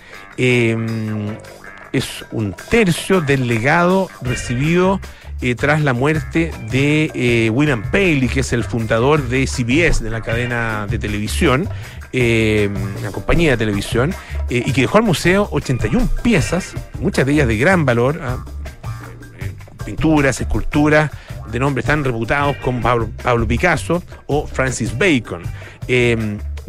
Es 1.92 2.24
un 2.31 2.53
tercio 2.53 3.20
del 3.20 3.46
legado 3.46 4.09
recibido 4.22 5.00
eh, 5.42 5.55
tras 5.55 5.83
la 5.83 5.94
muerte 5.94 6.53
de 6.70 7.11
eh, 7.14 7.50
William 7.50 7.83
Paley, 7.90 8.29
que 8.29 8.40
es 8.40 8.53
el 8.53 8.62
fundador 8.62 9.26
de 9.29 9.46
CBS, 9.46 10.05
de 10.05 10.11
la 10.11 10.20
cadena 10.20 10.87
de 10.87 10.98
televisión, 10.98 11.66
eh, 12.12 12.68
una 12.98 13.11
compañía 13.11 13.53
de 13.53 13.57
televisión, 13.57 14.14
y 14.50 14.72
que 14.72 14.83
dejó 14.83 14.98
al 14.98 15.05
museo 15.05 15.48
81 15.53 16.09
piezas, 16.22 16.74
muchas 17.00 17.24
de 17.24 17.33
ellas 17.33 17.48
de 17.48 17.57
gran 17.57 17.87
valor, 17.87 18.20
ah, 18.22 18.44
pinturas, 19.87 20.40
esculturas 20.40 21.11
de 21.50 21.59
nombres 21.59 21.87
tan 21.87 22.05
reputados 22.05 22.57
como 22.59 22.83
Pablo 22.83 23.46
Picasso 23.46 24.03
o 24.26 24.46
Francis 24.46 24.96
Bacon. 24.98 25.42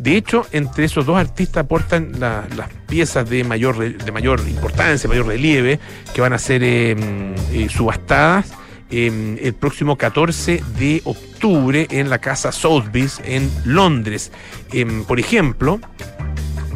De 0.02 0.18
hecho, 0.18 0.48
entre 0.52 0.86
esos 0.86 1.06
dos 1.06 1.16
artistas 1.16 1.64
aportan 1.64 2.20
las 2.20 2.50
piezas 2.88 3.30
de 3.30 3.44
mayor, 3.44 3.78
de 3.78 4.12
mayor 4.12 4.40
importancia, 4.48 5.08
mayor 5.08 5.28
relieve, 5.28 5.80
que 6.16 6.22
van 6.22 6.34
a 6.34 6.40
ser 6.40 6.64
em, 6.64 7.36
eh, 7.52 7.70
subastadas 7.70 8.52
em, 8.90 9.38
el 9.40 9.54
próximo 9.54 10.00
14 10.00 10.64
de 10.80 11.04
octubre 11.06 11.86
en 11.92 12.10
la 12.10 12.18
Casa 12.18 12.52
Sotheby's 12.52 13.22
en 13.26 13.52
Londres. 13.64 14.32
Em, 14.74 15.04
por 15.04 15.20
ejemplo, 15.20 15.80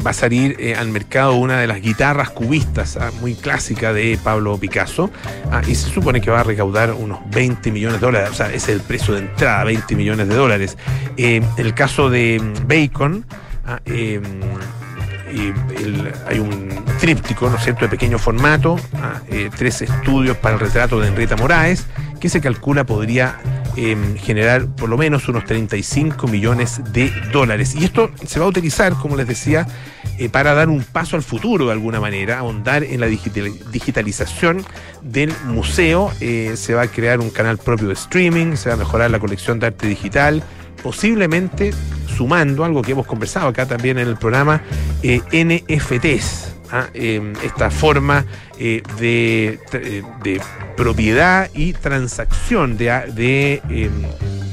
va 0.06 0.12
a 0.12 0.14
salir 0.14 0.56
eh, 0.60 0.76
al 0.76 0.90
mercado 0.90 1.34
una 1.36 1.60
de 1.60 1.68
las 1.68 1.82
guitarras 1.82 2.30
cubistas, 2.30 2.98
ah, 2.98 3.12
muy 3.22 3.34
clásica 3.34 3.92
de 3.92 4.20
Pablo 4.24 4.58
Picasso, 4.58 5.10
ah, 5.52 5.62
y 5.66 5.74
se 5.74 5.90
supone 5.90 6.22
que 6.22 6.30
va 6.30 6.42
a 6.42 6.44
recaudar 6.44 6.94
unos 6.94 7.20
20 7.32 7.72
millones 7.72 8.00
de 8.00 8.06
dólares, 8.06 8.30
o 8.30 8.34
sea, 8.34 8.54
es 8.54 8.70
el 8.70 8.82
precio 8.82 9.16
de 9.16 9.22
entrada, 9.22 9.64
20 9.64 9.96
millones 9.96 10.28
de 10.28 10.36
dólares. 10.36 10.78
Eh, 11.18 11.42
el 11.58 11.74
caso 11.74 12.10
de 12.10 12.40
mm, 12.40 12.68
Bacon, 12.68 13.26
ah, 13.66 13.80
em, 13.86 14.24
hay 16.28 16.40
un 16.40 16.70
tríptico, 17.00 17.50
¿no 17.50 17.58
es 17.58 17.64
cierto?, 17.64 17.86
de 17.86 17.90
pequeño 17.90 18.18
formato, 18.18 18.78
eh, 19.30 19.50
tres 19.56 19.82
estudios 19.82 20.38
para 20.38 20.56
el 20.56 20.62
retrato 20.62 21.00
de 21.00 21.10
Enrieta 21.10 21.36
Moraes, 21.36 21.88
que 22.22 22.30
se 22.30 22.40
calcula 22.40 22.86
podría 22.86 23.38
generar 24.18 24.68
por 24.68 24.90
lo 24.90 24.98
menos 24.98 25.28
unos 25.28 25.46
35 25.46 26.28
millones 26.28 26.82
de 26.94 27.12
dólares. 27.32 27.76
Y 27.76 27.86
esto 27.86 28.10
se 28.26 28.40
va 28.40 28.46
a 28.46 28.50
utilizar, 28.50 28.94
como 28.94 29.16
les 29.16 29.28
decía, 29.28 29.68
eh, 30.18 30.30
para 30.30 30.54
dar 30.54 30.70
un 30.70 30.84
paso 30.84 31.16
al 31.16 31.24
futuro 31.24 31.66
de 31.66 31.74
alguna 31.74 32.00
manera, 32.00 32.40
ahondar 32.40 32.84
en 32.84 33.02
la 33.02 33.08
digitalización 33.08 34.66
del 35.02 35.34
museo. 35.46 36.12
Eh, 36.22 36.54
se 36.56 36.74
va 36.74 36.84
a 36.84 36.88
crear 36.88 37.20
un 37.20 37.30
canal 37.30 37.58
propio 37.58 37.88
de 37.88 37.94
streaming, 37.96 38.56
se 38.56 38.70
va 38.70 38.76
a 38.76 38.78
mejorar 38.78 39.12
la 39.12 39.20
colección 39.20 39.60
de 39.60 39.68
arte 39.68 39.88
digital, 39.88 40.44
posiblemente 40.82 41.74
sumando 42.16 42.64
algo 42.64 42.82
que 42.82 42.94
hemos 42.94 43.06
conversado 43.06 43.48
acá 43.48 43.66
también 43.66 43.98
en 44.00 44.08
el 44.08 44.16
programa, 44.16 44.62
eh, 45.04 45.22
¿ah? 46.80 46.90
esta 46.94 47.70
forma 47.72 48.26
de, 48.58 48.84
de, 49.00 50.42
propiedad 50.76 51.50
y 51.54 51.74
transacción 51.74 52.78
de, 52.78 53.12
de 53.14 53.62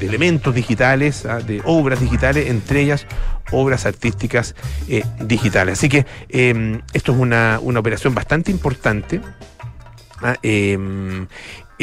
elementos 0.00 0.54
digitales, 0.54 1.26
de 1.46 1.62
obras 1.64 2.00
digitales, 2.00 2.48
entre 2.48 2.82
ellas 2.82 3.06
obras 3.52 3.86
artísticas 3.86 4.54
eh, 4.88 5.04
digitales. 5.20 5.78
Así 5.78 5.88
que 5.88 6.06
eh, 6.28 6.80
esto 6.92 7.12
es 7.12 7.18
una, 7.18 7.58
una 7.62 7.80
operación 7.80 8.14
bastante 8.14 8.50
importante. 8.50 9.20
¿ah? 10.22 10.36
Eh, 10.42 11.26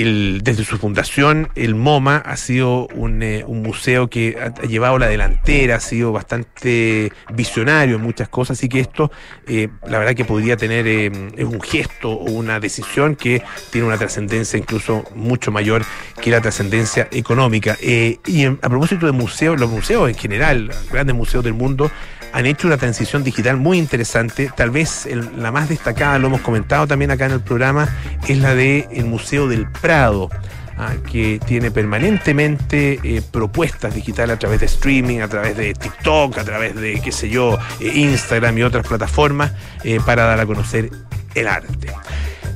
el- 0.01 0.41
desde 0.43 0.63
su 0.65 0.77
fundación, 0.77 1.49
el 1.55 1.75
MoMA 1.75 2.17
ha 2.17 2.35
sido 2.37 2.87
un, 2.87 3.21
eh, 3.23 3.43
museo 3.47 4.09
que 4.09 4.37
ha, 4.39 4.65
llevado 4.65 4.97
la 4.99 5.07
delantera, 5.07 5.75
ha 5.75 5.79
sido 5.79 6.11
bastante 6.11 7.11
visionario 7.33 7.95
en 7.97 8.01
muchas 8.01 8.29
cosas, 8.29 8.57
así 8.57 8.69
que 8.69 8.79
esto, 8.79 9.11
eh, 9.47 9.69
la 9.87 9.99
verdad 9.99 10.15
que 10.15 10.25
podría 10.25 10.57
tener 10.57 10.87
eh, 10.87 11.11
es 11.37 11.45
un 11.45 11.61
gesto 11.61 12.09
o 12.11 12.31
una 12.31 12.59
decisión 12.59 13.15
que 13.15 13.41
tiene 13.71 13.87
una 13.87 13.97
trascendencia 13.97 14.57
incluso 14.57 15.03
mucho 15.15 15.51
mayor 15.51 15.83
que 16.21 16.31
la 16.31 16.41
trascendencia 16.41 17.07
económica. 17.11 17.77
Y 17.81 18.17
en- 18.43 18.59
a 18.61 18.69
propósito 18.69 19.05
de 19.05 19.11
museos, 19.11 19.59
los 19.59 19.69
museos 19.69 20.09
en 20.09 20.15
general, 20.15 20.71
grandes 20.91 21.15
museos 21.15 21.43
del 21.43 21.53
mundo, 21.53 21.91
han 22.31 22.45
hecho 22.45 22.67
una 22.67 22.77
transición 22.77 23.23
digital 23.23 23.57
muy 23.57 23.77
interesante. 23.77 24.51
Tal 24.55 24.69
vez 24.71 25.07
la 25.37 25.51
más 25.51 25.69
destacada, 25.69 26.19
lo 26.19 26.27
hemos 26.27 26.41
comentado 26.41 26.87
también 26.87 27.11
acá 27.11 27.25
en 27.25 27.33
el 27.33 27.41
programa, 27.41 27.89
es 28.27 28.37
la 28.37 28.55
del 28.55 28.85
el 28.91 29.05
Museo 29.05 29.47
del 29.47 29.67
Prado. 29.69 30.29
ah, 30.77 30.93
que 31.11 31.39
tiene 31.45 31.71
permanentemente 31.71 32.99
eh, 33.03 33.21
propuestas 33.21 33.93
digitales 33.93 34.37
a 34.37 34.39
través 34.39 34.61
de 34.61 34.65
streaming, 34.67 35.19
a 35.19 35.27
través 35.27 35.57
de 35.57 35.73
TikTok, 35.73 36.37
a 36.37 36.43
través 36.45 36.73
de, 36.75 37.01
qué 37.01 37.11
sé 37.11 37.29
yo, 37.29 37.57
eh, 37.81 37.91
Instagram 37.95 38.57
y 38.57 38.63
otras 38.63 38.87
plataformas 38.87 39.51
eh, 39.83 39.99
para 40.05 40.23
dar 40.23 40.39
a 40.39 40.45
conocer 40.45 40.89
el 41.35 41.47
arte. 41.47 41.91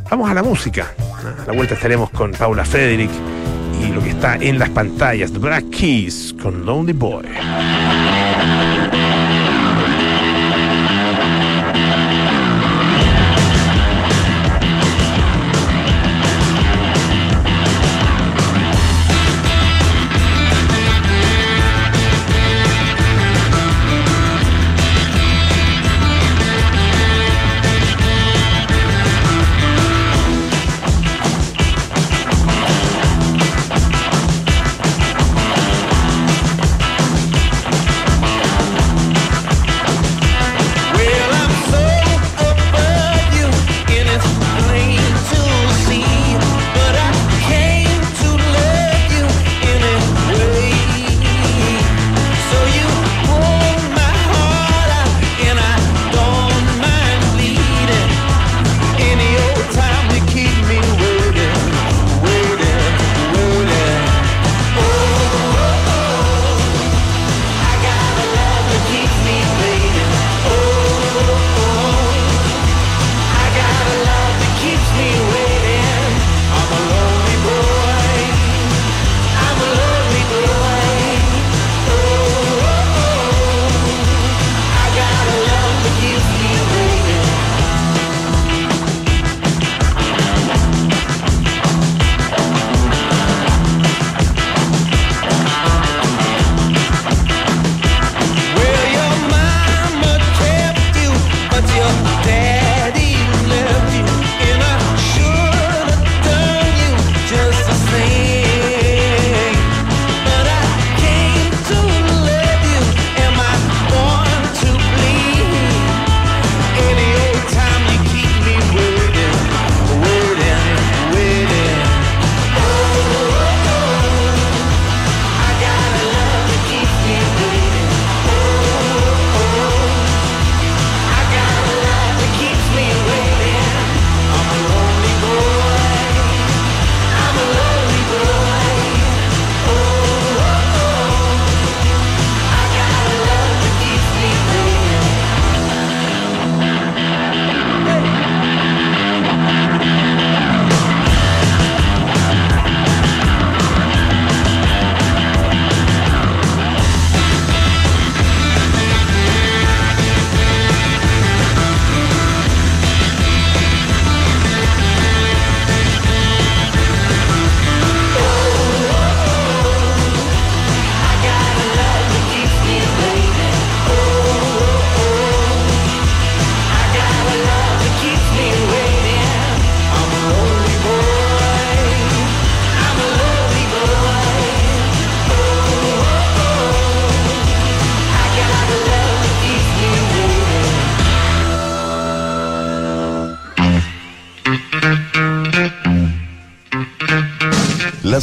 Vamos 0.09 0.29
a 0.29 0.33
la 0.33 0.43
música. 0.43 0.93
Ah, 0.99 1.43
A 1.43 1.47
la 1.47 1.53
vuelta 1.53 1.73
estaremos 1.73 2.09
con 2.11 2.31
Paula 2.31 2.63
Frederick 2.63 3.11
y 3.81 3.91
lo 3.91 4.01
que 4.01 4.11
está 4.11 4.35
en 4.35 4.57
las 4.57 4.69
pantallas, 4.69 5.33
The 5.33 5.39
Black 5.39 5.69
Keys 5.71 6.33
con 6.41 6.65
Lonely 6.65 6.93
Boy. 6.93 7.25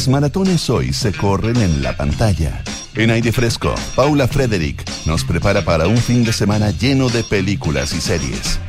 Las 0.01 0.07
maratones 0.07 0.67
hoy 0.71 0.93
se 0.93 1.13
corren 1.13 1.57
en 1.57 1.83
la 1.83 1.95
pantalla. 1.95 2.63
En 2.95 3.11
aire 3.11 3.31
fresco, 3.31 3.75
Paula 3.95 4.27
Frederick 4.27 4.83
nos 5.05 5.23
prepara 5.23 5.63
para 5.63 5.85
un 5.85 5.95
fin 5.95 6.23
de 6.23 6.33
semana 6.33 6.71
lleno 6.71 7.07
de 7.07 7.23
películas 7.23 7.93
y 7.93 8.01
series. 8.01 8.59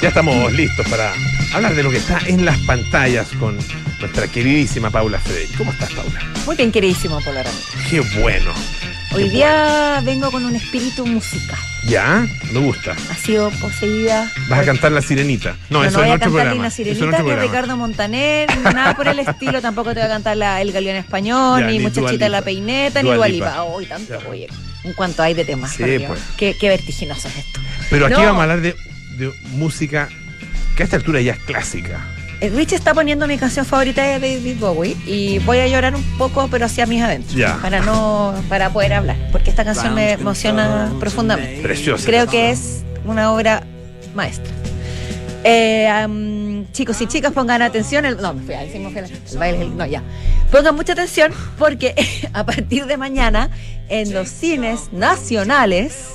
Ya 0.00 0.08
estamos 0.08 0.50
listos 0.54 0.88
para 0.88 1.12
hablar 1.52 1.74
de 1.74 1.82
lo 1.82 1.90
que 1.90 1.98
está 1.98 2.18
en 2.26 2.46
las 2.46 2.56
pantallas 2.60 3.28
con 3.38 3.58
nuestra 4.00 4.26
queridísima 4.26 4.88
Paula 4.88 5.18
Frederick. 5.18 5.54
¿Cómo 5.58 5.70
estás, 5.70 5.92
Paula? 5.92 6.18
Muy 6.46 6.56
bien, 6.56 6.72
queridísimo 6.72 7.20
Polo 7.20 7.42
Ramírez. 7.42 7.90
Qué 7.90 8.00
bueno. 8.18 8.52
Hoy 9.14 9.28
día 9.28 10.00
vengo 10.02 10.30
con 10.30 10.46
un 10.46 10.56
espíritu 10.56 11.04
musical. 11.04 11.58
Ya, 11.88 12.26
me 12.52 12.60
gusta. 12.60 12.96
Ha 13.10 13.14
sido 13.14 13.50
poseída. 13.60 14.30
Vas 14.48 14.60
a 14.60 14.64
cantar 14.64 14.90
la 14.92 15.00
sirenita. 15.02 15.56
No, 15.70 15.78
No, 15.80 15.84
eso 15.84 15.98
no 15.98 16.04
voy 16.04 16.06
es 16.08 16.12
a 16.12 16.16
otro 16.16 16.34
cantar 16.36 16.56
ni 16.56 16.58
es 16.58 16.64
en 16.64 16.70
sirenita, 16.72 17.04
otro 17.06 17.18
ni 17.18 17.24
programa. 17.24 17.42
Ricardo 17.42 17.76
Montaner, 17.76 18.56
ni 18.56 18.62
nada 18.62 18.96
por 18.96 19.06
el 19.08 19.18
estilo. 19.20 19.62
Tampoco 19.62 19.90
te 19.94 20.00
voy 20.00 20.06
a 20.06 20.08
cantar 20.12 20.36
la, 20.36 20.60
el 20.62 20.72
galeón 20.72 20.96
español, 20.96 21.60
Ya, 21.60 21.66
ni 21.68 21.78
ni 21.78 21.84
muchachita 21.84 22.28
la 22.28 22.42
peineta, 22.42 23.02
Dua 23.02 23.12
ni 23.12 23.16
Dua 23.16 23.28
Lipa. 23.28 23.50
Lipa. 23.50 23.64
Uy, 23.64 23.86
tanto, 23.86 24.20
Ya. 24.20 24.28
oye. 24.28 24.48
En 24.84 24.92
cuanto 24.94 25.22
hay 25.22 25.34
de 25.34 25.44
temas, 25.44 25.72
Sí, 25.72 25.84
pues. 26.06 26.20
Qué, 26.36 26.56
qué 26.58 26.68
vertiginoso 26.68 27.28
es 27.28 27.36
esto. 27.38 27.60
Pero 27.90 28.06
aquí 28.06 28.14
No. 28.14 28.22
vamos 28.24 28.40
a 28.40 28.42
hablar 28.42 28.60
de, 28.60 28.74
de 29.18 29.32
música 29.52 30.08
que 30.76 30.82
a 30.82 30.84
esta 30.84 30.96
altura 30.96 31.20
ya 31.20 31.32
es 31.32 31.38
clásica. 31.40 32.04
Eh, 32.40 32.50
Rich 32.50 32.72
está 32.74 32.92
poniendo 32.92 33.26
mi 33.26 33.38
canción 33.38 33.64
favorita 33.64 34.02
de 34.02 34.12
David 34.20 34.56
Bowie 34.60 34.96
y 35.06 35.38
voy 35.40 35.58
a 35.58 35.68
llorar 35.68 35.94
un 35.94 36.02
poco, 36.18 36.48
pero 36.50 36.66
hacia 36.66 36.84
mis 36.84 37.02
adentros. 37.02 37.34
Para 37.62 37.80
no, 37.80 38.34
para 38.48 38.70
poder 38.70 38.92
hablar. 38.92 39.16
Porque 39.32 39.48
esta 39.50 39.64
canción 39.64 39.94
me 39.94 40.12
emociona 40.12 40.92
profundamente. 41.00 41.62
Preciosa. 41.62 42.04
Creo 42.04 42.26
que 42.26 42.50
es 42.50 42.84
una 43.06 43.32
obra 43.32 43.62
maestra. 44.14 44.52
Eh, 45.44 46.64
chicos 46.72 47.00
y 47.00 47.06
chicas, 47.06 47.32
pongan 47.32 47.62
atención. 47.62 48.04
El, 48.04 48.20
no, 48.20 48.34
me 48.34 48.42
fui 48.42 48.54
a 48.54 48.60
decir, 48.60 48.80
me 48.80 48.90
fui 48.90 48.98
a- 49.00 49.04
el 49.04 49.38
baile, 49.38 49.62
el- 49.62 49.76
no, 49.76 49.86
ya. 49.86 50.02
Pongan 50.50 50.74
mucha 50.76 50.92
atención 50.92 51.32
porque 51.58 51.94
a 52.34 52.44
partir 52.44 52.84
de 52.86 52.96
mañana 52.98 53.48
en 53.88 54.12
los 54.12 54.28
cines 54.28 54.92
nacionales 54.92 56.08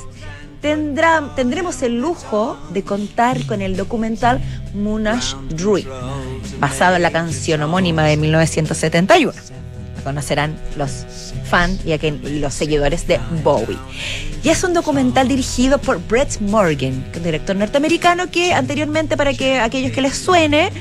tendrá, 0.62 1.34
tendremos 1.36 1.82
el 1.82 2.00
lujo 2.00 2.58
de 2.72 2.84
contar 2.84 3.46
con 3.46 3.62
el 3.62 3.76
documental 3.76 4.40
Monash 4.74 5.34
Druid, 5.50 5.88
basado 6.60 6.96
en 6.96 7.02
la 7.02 7.12
canción 7.12 7.62
homónima 7.64 8.04
de 8.04 8.18
1971. 8.18 9.34
La 9.98 10.04
conocerán 10.04 10.58
los 10.78 11.06
fans 11.46 11.82
y 11.86 12.40
los 12.40 12.54
seguidores 12.54 13.08
de 13.08 13.20
Bowie. 13.44 13.78
Y 14.44 14.50
es 14.50 14.64
un 14.64 14.74
documental 14.74 15.28
dirigido 15.28 15.78
por 15.78 16.00
Brett 16.08 16.40
Morgan, 16.42 17.04
director 17.24 17.56
norteamericano 17.56 18.32
que 18.32 18.54
anteriormente, 18.54 19.16
para 19.18 19.34
que 19.34 19.60
aquellos 19.60 19.92
que 19.92 20.02
les 20.02 20.16
suene, 20.16 20.72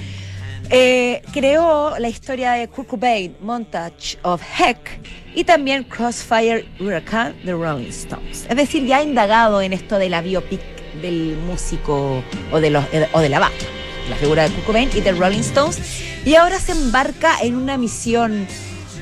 eh, 0.70 1.22
creó 1.32 1.98
la 1.98 2.08
historia 2.08 2.52
de 2.52 2.68
Kurt 2.68 2.88
Cobain, 2.88 3.36
Montage 3.40 4.18
of 4.22 4.40
Heck 4.58 5.00
y 5.34 5.44
también 5.44 5.84
Crossfire 5.84 6.64
Hurricane 6.78 7.34
de 7.44 7.52
Rolling 7.52 7.88
Stones. 7.88 8.46
Es 8.48 8.56
decir, 8.56 8.86
ya 8.86 8.98
ha 8.98 9.02
indagado 9.02 9.60
en 9.62 9.72
esto 9.72 9.98
de 9.98 10.08
la 10.08 10.20
biopic 10.20 10.60
del 11.02 11.36
músico 11.46 12.22
o 12.52 12.60
de, 12.60 12.70
los, 12.70 12.84
eh, 12.92 13.08
o 13.12 13.20
de 13.20 13.28
la 13.28 13.40
banda, 13.40 13.64
la 14.08 14.16
figura 14.16 14.44
de 14.44 14.50
Kurt 14.50 14.66
Cobain 14.66 14.90
y 14.94 15.00
de 15.00 15.12
Rolling 15.12 15.40
Stones, 15.40 16.02
y 16.24 16.34
ahora 16.34 16.58
se 16.60 16.72
embarca 16.72 17.40
en 17.42 17.56
una 17.56 17.76
misión 17.76 18.46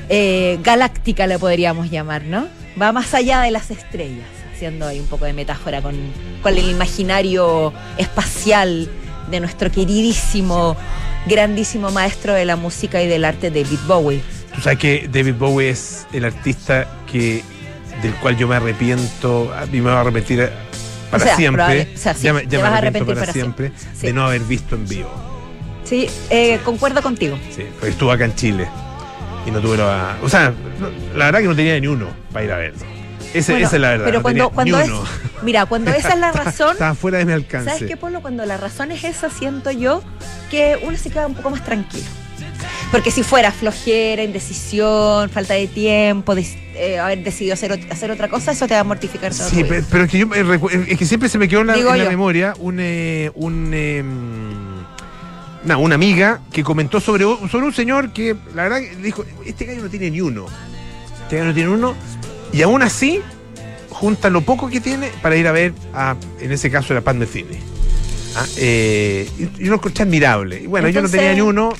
eh, 0.09 0.57
galáctica, 0.63 1.27
le 1.27 1.37
podríamos 1.37 1.91
llamar, 1.91 2.23
¿no? 2.23 2.47
Va 2.81 2.91
más 2.91 3.13
allá 3.13 3.41
de 3.41 3.51
las 3.51 3.69
estrellas, 3.69 4.27
haciendo 4.53 4.87
ahí 4.87 4.99
un 4.99 5.07
poco 5.07 5.25
de 5.25 5.33
metáfora 5.33 5.81
con, 5.81 5.95
con 6.41 6.57
el 6.57 6.67
imaginario 6.69 7.73
espacial 7.97 8.89
de 9.29 9.39
nuestro 9.39 9.71
queridísimo, 9.71 10.75
grandísimo 11.27 11.91
maestro 11.91 12.33
de 12.33 12.45
la 12.45 12.55
música 12.55 13.01
y 13.01 13.07
del 13.07 13.25
arte, 13.25 13.49
David 13.49 13.79
Bowie. 13.87 14.21
Tú 14.55 14.61
sabes 14.61 14.79
que 14.79 15.09
David 15.11 15.35
Bowie 15.35 15.69
es 15.69 16.07
el 16.13 16.25
artista 16.25 16.87
que 17.11 17.43
del 18.01 18.13
cual 18.15 18.37
yo 18.37 18.47
me 18.47 18.55
arrepiento 18.55 19.53
y 19.71 19.75
me 19.77 19.81
voy 19.81 19.91
a 19.91 20.01
arrepentir 20.01 20.49
para 21.11 21.23
O 21.23 21.27
sea, 21.27 21.35
siempre. 21.35 21.63
probable- 21.63 21.95
o 21.95 21.97
sea, 21.97 22.13
sí, 22.13 22.23
ya 22.23 22.33
me, 22.33 22.47
ya 22.47 22.65
a 22.65 22.77
arrepiento 22.77 23.05
para, 23.07 23.19
para 23.21 23.33
siempre. 23.33 23.71
Sí. 23.99 24.07
de 24.07 24.13
no 24.13 24.25
haber 24.25 24.41
visto 24.41 24.75
en 24.75 24.87
vivo. 24.87 25.09
Sí, 25.83 26.07
eh, 26.29 26.59
concuerdo 26.63 27.01
contigo. 27.01 27.37
Sí, 27.55 27.63
porque 27.73 27.89
estuvo 27.89 28.11
acá 28.11 28.25
en 28.25 28.35
Chile 28.35 28.67
y 29.45 29.51
no 29.51 29.59
tuve 29.59 29.77
la. 29.77 30.17
O 30.23 30.29
sea, 30.29 30.53
la 31.15 31.25
verdad 31.25 31.39
que 31.39 31.47
no 31.47 31.55
tenía 31.55 31.79
ni 31.79 31.87
uno 31.87 32.07
para 32.31 32.45
ir 32.45 32.51
a 32.51 32.57
verlo. 32.57 32.85
Ese- 33.33 33.51
Bueno, 33.53 33.67
esa 33.67 33.75
es 33.75 33.81
la 33.81 33.89
verdad. 33.89 34.05
Pero 34.05 34.21
cuando, 34.21 34.49
cuando 34.49 34.79
es. 34.79 34.89
Mira, 35.43 35.65
cuando 35.65 35.91
esa 35.91 36.09
es 36.13 36.19
la 36.19 36.31
razón. 36.43 36.71
Estaba 36.73 36.95
fuera 36.95 37.17
de 37.19 37.25
mi 37.25 37.33
alcance. 37.33 37.69
¿Sabes 37.71 37.83
qué, 37.87 37.97
Polo? 37.97 38.21
Cuando 38.21 38.45
la 38.45 38.57
razón 38.57 38.91
es 38.91 39.03
esa, 39.03 39.29
siento 39.29 39.71
yo 39.71 40.01
que 40.49 40.79
uno 40.83 40.97
se 40.97 41.09
queda 41.09 41.27
un 41.27 41.35
poco 41.35 41.49
más 41.51 41.63
tranquilo. 41.63 42.05
Porque 42.91 43.11
si 43.11 43.21
fuera 43.21 43.51
flojera, 43.51 44.23
indecisión, 44.23 45.29
falta 45.29 45.53
de 45.53 45.67
tiempo, 45.67 46.33
eh, 46.35 46.97
haber 46.97 47.23
decidido 47.23 47.53
hacer, 47.53 47.79
hacer 47.91 48.09
otra 48.09 48.29
cosa, 48.29 48.51
eso 48.51 48.67
te 48.67 48.73
va 48.73 48.79
a 48.79 48.83
mortificar 48.83 49.31
toda 49.31 49.47
Sí, 49.47 49.63
pero, 49.63 50.03
es 50.05 50.09
que 50.09 50.17
yo 50.17 50.27
es 50.87 50.97
que 50.97 51.05
siempre 51.05 51.29
se 51.29 51.37
me 51.37 51.47
quedó 51.47 51.61
en 51.61 51.67
la, 51.67 51.73
en 51.77 52.09
memoria 52.09 52.55
un, 52.57 52.77
eh, 52.79 53.29
un 53.35 53.69
no, 55.65 55.79
una 55.79 55.95
amiga 55.95 56.39
que 56.51 56.63
comentó 56.63 56.99
sobre, 56.99 57.25
un- 57.25 57.47
sobre 57.49 57.67
un 57.67 57.73
señor 57.73 58.11
que 58.11 58.35
la 58.55 58.63
verdad 58.63 58.79
dijo, 59.03 59.23
este 59.45 59.65
gallo 59.65 59.83
no 59.83 59.89
tiene 59.89 60.09
ni 60.09 60.21
uno. 60.21 60.47
Este 61.23 61.35
gallo 61.37 61.49
no 61.49 61.53
tiene 61.53 61.69
uno. 61.69 61.95
Y 62.51 62.61
aún 62.61 62.81
así, 62.81 63.21
junta 63.89 64.29
lo 64.29 64.41
poco 64.41 64.69
que 64.69 64.81
tiene 64.81 65.09
para 65.21 65.35
ir 65.35 65.47
a 65.47 65.51
ver, 65.51 65.73
a, 65.93 66.15
en 66.39 66.51
ese 66.51 66.69
caso, 66.71 66.93
la 66.93 67.01
pan 67.01 67.19
de 67.19 67.25
cine. 67.27 67.59
Ah, 68.35 68.45
eh, 68.57 69.29
y, 69.37 69.63
y 69.63 69.67
uno 69.67 69.75
escucha 69.75 70.03
admirable. 70.03 70.61
Y 70.61 70.67
bueno, 70.67 70.87
yo 70.87 70.93
no 71.01 71.07
Entonces- 71.07 71.19
tenía 71.19 71.33
ni 71.35 71.41
uno, 71.41 71.73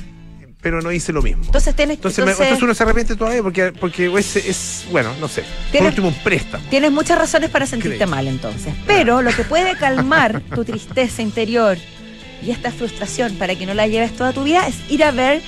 pero 0.62 0.82
no 0.82 0.91
hice 0.91 1.13
lo 1.13 1.21
mismo. 1.21 1.43
Entonces 1.45 1.75
tienes 1.75 1.95
Entonces, 1.97 2.17
me- 2.25 2.32
entonces, 2.32 2.47
entonces 2.47 2.63
uno 2.63 2.73
se 2.73 2.84
arrepiente 2.84 3.15
todavía 3.15 3.41
porque, 3.41 3.71
porque 3.71 4.12
es, 4.17 4.36
es, 4.36 4.86
bueno, 4.91 5.12
no 5.21 5.27
sé. 5.27 5.41
Por 5.43 5.71
Tienes- 5.71 5.89
último, 5.89 6.08
un 6.10 6.15
préstamo. 6.23 6.63
Tienes 6.69 6.91
muchas 6.91 7.17
razones 7.17 7.49
para 7.49 7.65
sentirte 7.65 7.97
Creo. 7.97 8.10
mal 8.10 8.27
entonces. 8.27 8.73
Pero 8.86 9.21
lo 9.21 9.32
que 9.32 9.43
puede 9.43 9.75
calmar 9.77 10.41
tu 10.55 10.65
tristeza 10.65 11.21
interior 11.21 11.77
y 12.45 12.51
esta 12.51 12.71
frustración 12.71 13.36
para 13.36 13.55
que 13.55 13.65
no 13.65 13.73
la 13.73 13.88
lleves 13.88 14.15
toda 14.15 14.34
tu 14.34 14.43
vida 14.43 14.67
es 14.67 14.75
ir 14.89 15.03
a 15.03 15.12
ver 15.12 15.41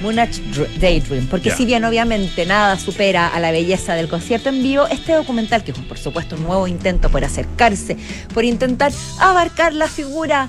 Moonage 0.00 0.40
Dr- 0.52 0.68
Daydream. 0.78 1.26
Porque 1.26 1.50
si 1.50 1.64
bien 1.66 1.84
obviamente 1.84 2.46
nada 2.46 2.78
supera 2.78 3.28
a 3.28 3.40
la 3.40 3.50
belleza 3.50 3.94
del 3.94 4.08
concierto 4.08 4.48
en 4.48 4.62
vivo, 4.62 4.86
este 4.86 5.12
documental, 5.12 5.62
que 5.64 5.72
es 5.72 5.78
por 5.78 5.98
supuesto 5.98 6.36
un 6.36 6.44
nuevo 6.44 6.66
intento 6.66 7.08
por 7.10 7.24
acercarse, 7.24 7.96
por 8.32 8.44
intentar 8.44 8.92
abarcar 9.18 9.72
la 9.74 9.88
figura 9.88 10.48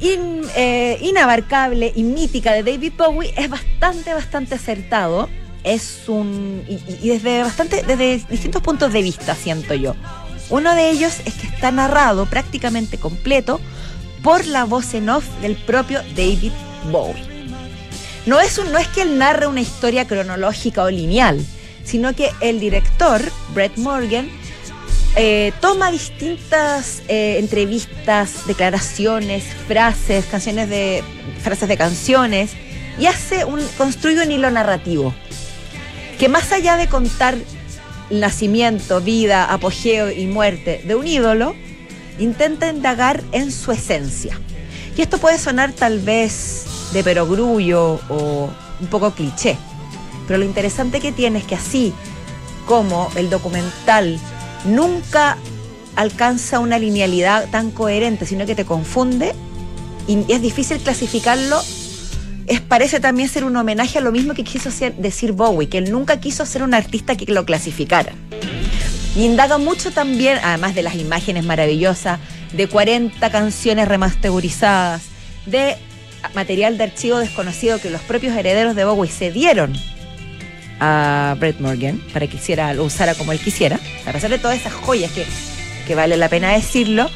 in- 0.00 0.42
eh, 0.56 0.98
inabarcable 1.02 1.92
y 1.94 2.02
mítica 2.02 2.52
de 2.52 2.62
David 2.62 2.92
Bowie, 2.96 3.32
es 3.36 3.48
bastante, 3.50 4.14
bastante 4.14 4.54
acertado. 4.54 5.28
Es 5.64 6.04
un. 6.08 6.62
y- 6.68 6.78
y 7.02 7.08
desde 7.08 7.42
bastante. 7.42 7.82
desde 7.82 8.24
distintos 8.30 8.62
puntos 8.62 8.92
de 8.92 9.02
vista, 9.02 9.34
siento 9.34 9.74
yo. 9.74 9.96
Uno 10.50 10.74
de 10.74 10.90
ellos 10.90 11.14
es 11.26 11.34
que 11.34 11.46
está 11.48 11.70
narrado 11.72 12.24
prácticamente 12.26 12.96
completo 12.96 13.60
por 14.22 14.46
la 14.46 14.64
voz 14.64 14.94
en 14.94 15.10
off 15.10 15.24
del 15.42 15.56
propio 15.56 16.00
David 16.16 16.52
Bowie. 16.90 17.37
No 18.26 18.40
es, 18.40 18.58
no 18.58 18.78
es 18.78 18.88
que 18.88 19.02
él 19.02 19.18
narre 19.18 19.46
una 19.46 19.60
historia 19.60 20.06
cronológica 20.06 20.82
o 20.82 20.90
lineal, 20.90 21.44
sino 21.84 22.14
que 22.14 22.30
el 22.40 22.60
director, 22.60 23.22
Brett 23.54 23.76
Morgan, 23.78 24.28
eh, 25.16 25.52
toma 25.60 25.90
distintas 25.90 27.02
eh, 27.08 27.36
entrevistas, 27.38 28.46
declaraciones, 28.46 29.44
frases, 29.66 30.26
canciones 30.26 30.68
de 30.68 31.02
frases 31.42 31.68
de 31.68 31.76
canciones 31.76 32.52
y 32.98 33.06
hace 33.06 33.44
construye 33.76 34.22
un 34.22 34.30
hilo 34.30 34.50
narrativo 34.50 35.14
que 36.18 36.28
más 36.28 36.52
allá 36.52 36.76
de 36.76 36.88
contar 36.88 37.36
nacimiento, 38.10 39.00
vida, 39.00 39.52
apogeo 39.52 40.10
y 40.10 40.26
muerte 40.26 40.82
de 40.84 40.94
un 40.94 41.06
ídolo, 41.06 41.54
intenta 42.18 42.68
indagar 42.70 43.22
en 43.32 43.52
su 43.52 43.70
esencia. 43.70 44.38
Y 44.96 45.02
esto 45.02 45.18
puede 45.18 45.38
sonar 45.38 45.72
tal 45.72 46.00
vez 46.00 46.64
de 46.92 47.02
perogrullo 47.04 48.00
o 48.08 48.50
un 48.80 48.86
poco 48.88 49.12
cliché, 49.12 49.56
pero 50.26 50.38
lo 50.38 50.44
interesante 50.44 51.00
que 51.00 51.12
tiene 51.12 51.38
es 51.38 51.44
que 51.44 51.54
así 51.54 51.92
como 52.66 53.10
el 53.16 53.30
documental 53.30 54.18
nunca 54.64 55.38
alcanza 55.96 56.60
una 56.60 56.78
linealidad 56.78 57.48
tan 57.50 57.70
coherente, 57.70 58.26
sino 58.26 58.46
que 58.46 58.54
te 58.54 58.64
confunde 58.64 59.34
y 60.06 60.24
es 60.32 60.40
difícil 60.40 60.78
clasificarlo, 60.78 61.60
es, 62.46 62.60
parece 62.60 62.98
también 63.00 63.28
ser 63.28 63.44
un 63.44 63.56
homenaje 63.56 63.98
a 63.98 64.00
lo 64.00 64.12
mismo 64.12 64.32
que 64.34 64.44
quiso 64.44 64.70
decir 64.96 65.32
Bowie, 65.32 65.68
que 65.68 65.78
él 65.78 65.92
nunca 65.92 66.18
quiso 66.18 66.46
ser 66.46 66.62
un 66.62 66.72
artista 66.72 67.16
que 67.16 67.30
lo 67.30 67.44
clasificara. 67.44 68.12
Y 69.16 69.24
indaga 69.24 69.58
mucho 69.58 69.90
también, 69.90 70.38
además 70.42 70.74
de 70.74 70.82
las 70.82 70.94
imágenes 70.94 71.44
maravillosas, 71.44 72.20
de 72.52 72.68
40 72.68 73.30
canciones 73.30 73.88
remasterizadas, 73.88 75.02
de 75.44 75.76
material 76.34 76.78
de 76.78 76.84
archivo 76.84 77.18
desconocido 77.18 77.80
que 77.80 77.90
los 77.90 78.00
propios 78.02 78.36
herederos 78.36 78.74
de 78.74 78.84
Bowie 78.84 79.10
se 79.10 79.30
dieron 79.30 79.72
a 80.80 81.36
Brett 81.38 81.60
Morgan 81.60 82.00
para 82.12 82.26
que 82.26 82.38
lo 82.74 82.84
usara 82.84 83.14
como 83.14 83.32
él 83.32 83.40
quisiera, 83.40 83.78
a 84.06 84.12
pesar 84.12 84.30
de 84.30 84.38
todas 84.38 84.58
esas 84.58 84.72
joyas 84.72 85.10
que, 85.12 85.26
que 85.86 85.94
vale 85.94 86.16
la 86.16 86.28
pena 86.28 86.52
decirlo, 86.52 87.10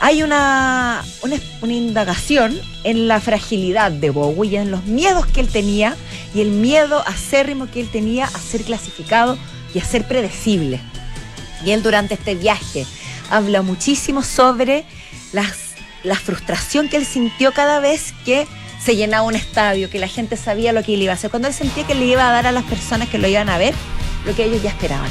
hay 0.00 0.22
una, 0.22 1.02
una, 1.22 1.36
una 1.62 1.72
indagación 1.72 2.60
en 2.84 3.08
la 3.08 3.20
fragilidad 3.20 3.90
de 3.90 4.10
Bowie 4.10 4.50
y 4.50 4.56
en 4.56 4.70
los 4.70 4.84
miedos 4.84 5.26
que 5.26 5.40
él 5.40 5.48
tenía 5.48 5.96
y 6.34 6.42
el 6.42 6.50
miedo 6.50 7.02
acérrimo 7.06 7.70
que 7.70 7.80
él 7.80 7.88
tenía 7.90 8.26
a 8.26 8.38
ser 8.38 8.62
clasificado 8.62 9.38
y 9.74 9.78
a 9.78 9.84
ser 9.84 10.06
predecible. 10.06 10.80
Y 11.64 11.70
él 11.70 11.82
durante 11.82 12.14
este 12.14 12.34
viaje 12.34 12.86
habla 13.30 13.62
muchísimo 13.62 14.22
sobre 14.22 14.84
las, 15.32 15.65
la 16.06 16.14
frustración 16.16 16.88
que 16.88 16.96
él 16.96 17.04
sintió 17.06 17.52
cada 17.52 17.80
vez 17.80 18.14
que 18.24 18.46
se 18.82 18.94
llenaba 18.96 19.24
un 19.26 19.34
estadio, 19.34 19.90
que 19.90 19.98
la 19.98 20.08
gente 20.08 20.36
sabía 20.36 20.72
lo 20.72 20.82
que 20.82 20.94
él 20.94 21.02
iba 21.02 21.12
a 21.12 21.16
hacer, 21.16 21.30
cuando 21.30 21.48
él 21.48 21.54
sentía 21.54 21.86
que 21.86 21.94
le 21.94 22.04
iba 22.06 22.28
a 22.28 22.32
dar 22.32 22.46
a 22.46 22.52
las 22.52 22.64
personas 22.64 23.08
que 23.08 23.18
lo 23.18 23.26
iban 23.28 23.48
a 23.48 23.58
ver 23.58 23.74
lo 24.24 24.34
que 24.34 24.44
ellos 24.44 24.62
ya 24.62 24.70
esperaban. 24.70 25.10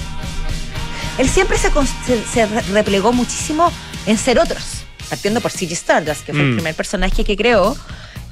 Él 1.18 1.30
siempre 1.30 1.58
se, 1.58 1.70
se- 2.06 2.24
se 2.26 2.46
re- 2.46 2.62
replegó 2.74 3.14
muchísimo 3.14 3.72
en 4.06 4.18
ser 4.18 4.40
otros, 4.40 4.64
partiendo 5.10 5.42
por 5.42 5.52
Ziggy 5.52 5.74
Stardust, 5.74 6.26
que 6.26 6.34
fue 6.34 6.42
el 6.42 6.52
Mm. 6.52 6.56
primer 6.56 6.76
personaje 6.76 7.24
que 7.24 7.36
creó. 7.36 7.76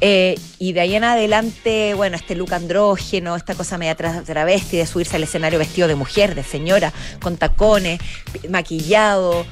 eh, 0.06 0.38
y 0.60 0.74
de 0.74 0.82
ahí 0.82 0.96
en 0.96 1.06
adelante, 1.06 1.94
bueno, 1.94 2.18
este 2.18 2.36
look 2.36 2.54
andrógeno, 2.54 3.38
esta 3.38 3.56
cosa 3.56 3.78
media 3.78 3.96
tra- 3.96 4.22
travesti 4.26 4.76
de 4.76 4.86
subirse 4.86 5.16
al 5.16 5.24
escenario 5.24 5.58
vestido 5.60 5.88
de 5.88 5.96
mujer, 5.96 6.36
de 6.36 6.44
señora, 6.44 6.92
con 7.22 7.38
tacones, 7.38 8.02
maquillado. 8.50 9.46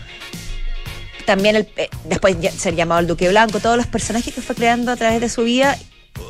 También 1.26 1.56
el, 1.56 1.70
eh, 1.78 1.90
después 2.06 2.36
ser 2.58 2.76
llamado 2.76 3.02
el 3.02 3.08
Duque 3.08 3.30
Blanco, 3.30 3.60
todos 3.60 3.78
los 3.78 3.88
personajes 3.88 4.34
que 4.34 4.42
fue 4.42 4.56
creando 4.56 4.92
a 4.92 4.96
través 4.96 5.22
de 5.22 5.30
su 5.30 5.44
vida 5.44 5.78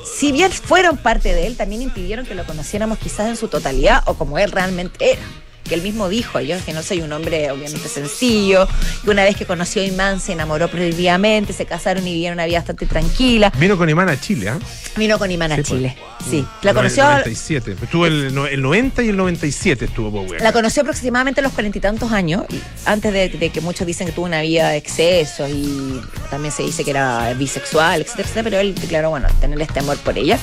si 0.04 0.32
bien 0.32 0.51
fueron 0.51 0.97
parte 0.97 1.34
de 1.34 1.47
él, 1.47 1.58
también 1.58 1.82
impidieron 1.82 2.25
que 2.25 2.36
lo 2.36 2.45
conociéramos 2.45 2.97
quizás 2.97 3.27
en 3.27 3.38
su 3.38 3.47
totalidad 3.47 4.04
o 4.06 4.15
como 4.15 4.38
él 4.38 4.51
realmente 4.51 5.13
era. 5.13 5.21
Que 5.63 5.76
él 5.76 5.82
mismo 5.84 6.10
dijo, 6.10 6.39
yo 6.41 6.58
que 6.65 6.74
no 6.74 6.84
soy 6.84 7.02
un 7.02 7.13
hombre 7.13 7.50
obviamente 7.52 7.88
sencillo, 7.88 8.67
que 9.04 9.10
una 9.10 9.24
vez 9.24 9.36
que 9.38 9.45
conoció 9.45 9.82
a 9.82 9.86
Imán 9.86 10.19
se 10.19 10.34
enamoró 10.34 10.67
prohibidamente, 10.69 11.54
se 11.54 11.65
casaron 11.65 12.06
y 12.08 12.12
vivieron 12.13 12.36
una 12.38 12.45
vida 12.45 12.58
bastante 12.60 12.86
tranquila. 12.86 13.52
Vino 13.58 13.78
con 13.78 13.89
Imán 13.89 14.10
a 14.10 14.19
Chile, 14.19 14.50
¿ah? 14.50 14.60
Vino 14.97 15.17
con 15.17 15.32
Imán 15.32 15.52
a 15.54 15.56
Sí, 15.56 15.62
pues. 15.62 15.78
Chile. 15.80 15.97
Sí, 16.30 16.45
la 16.63 16.71
No, 16.74 16.80
conoció, 16.80 17.04
El 17.04 17.10
97. 17.10 17.76
Estuvo 17.84 18.06
el, 18.06 18.34
no- 18.36 18.47
el 18.47 18.62
90 18.62 19.02
y 19.04 19.10
el 19.10 19.17
97 19.17 19.86
estuvo 19.86 20.12
Bowie. 20.12 20.39
la 20.39 20.52
conoció 20.52 20.82
aproximadamente 20.82 21.39
a 21.39 21.43
los 21.43 21.54
cuarenta 21.54 21.78
y 21.78 21.82
tantos 21.82 22.12
años, 22.12 22.43
antes 22.86 23.13
de, 23.13 23.30
de 23.30 23.50
que 23.50 23.62
muchos 23.62 23.88
dicen 23.88 24.08
que 24.08 24.13
tuvo 24.13 24.26
una 24.26 24.41
vida 24.41 24.69
de 24.69 24.78
exceso 24.78 25.47
y 25.47 26.02
también 26.30 26.52
se 26.54 26.63
dice 26.63 26.84
que 26.84 26.91
era 26.91 27.34
bisexual, 27.34 28.02
etcétera, 28.02 28.24
etcétera, 28.28 28.43
pero 28.43 28.60
él 28.60 28.76
declaró, 28.76 29.10
bueno, 29.12 29.28
tener 29.39 29.60
este 29.62 29.80
amor 29.80 29.97
por 30.00 30.17
ella. 30.17 30.38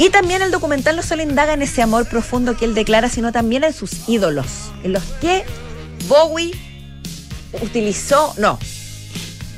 Y 0.00 0.08
también 0.08 0.40
el 0.40 0.50
documental 0.50 0.96
no 0.96 1.02
solo 1.02 1.22
indaga 1.22 1.52
en 1.52 1.60
ese 1.60 1.82
amor 1.82 2.08
profundo 2.08 2.56
que 2.56 2.64
él 2.64 2.74
declara, 2.74 3.10
sino 3.10 3.32
también 3.32 3.64
en 3.64 3.74
sus 3.74 4.08
ídolos, 4.08 4.46
en 4.82 4.94
los 4.94 5.02
que 5.20 5.44
Bowie 6.08 6.52
utilizó, 7.60 8.32
no, 8.38 8.58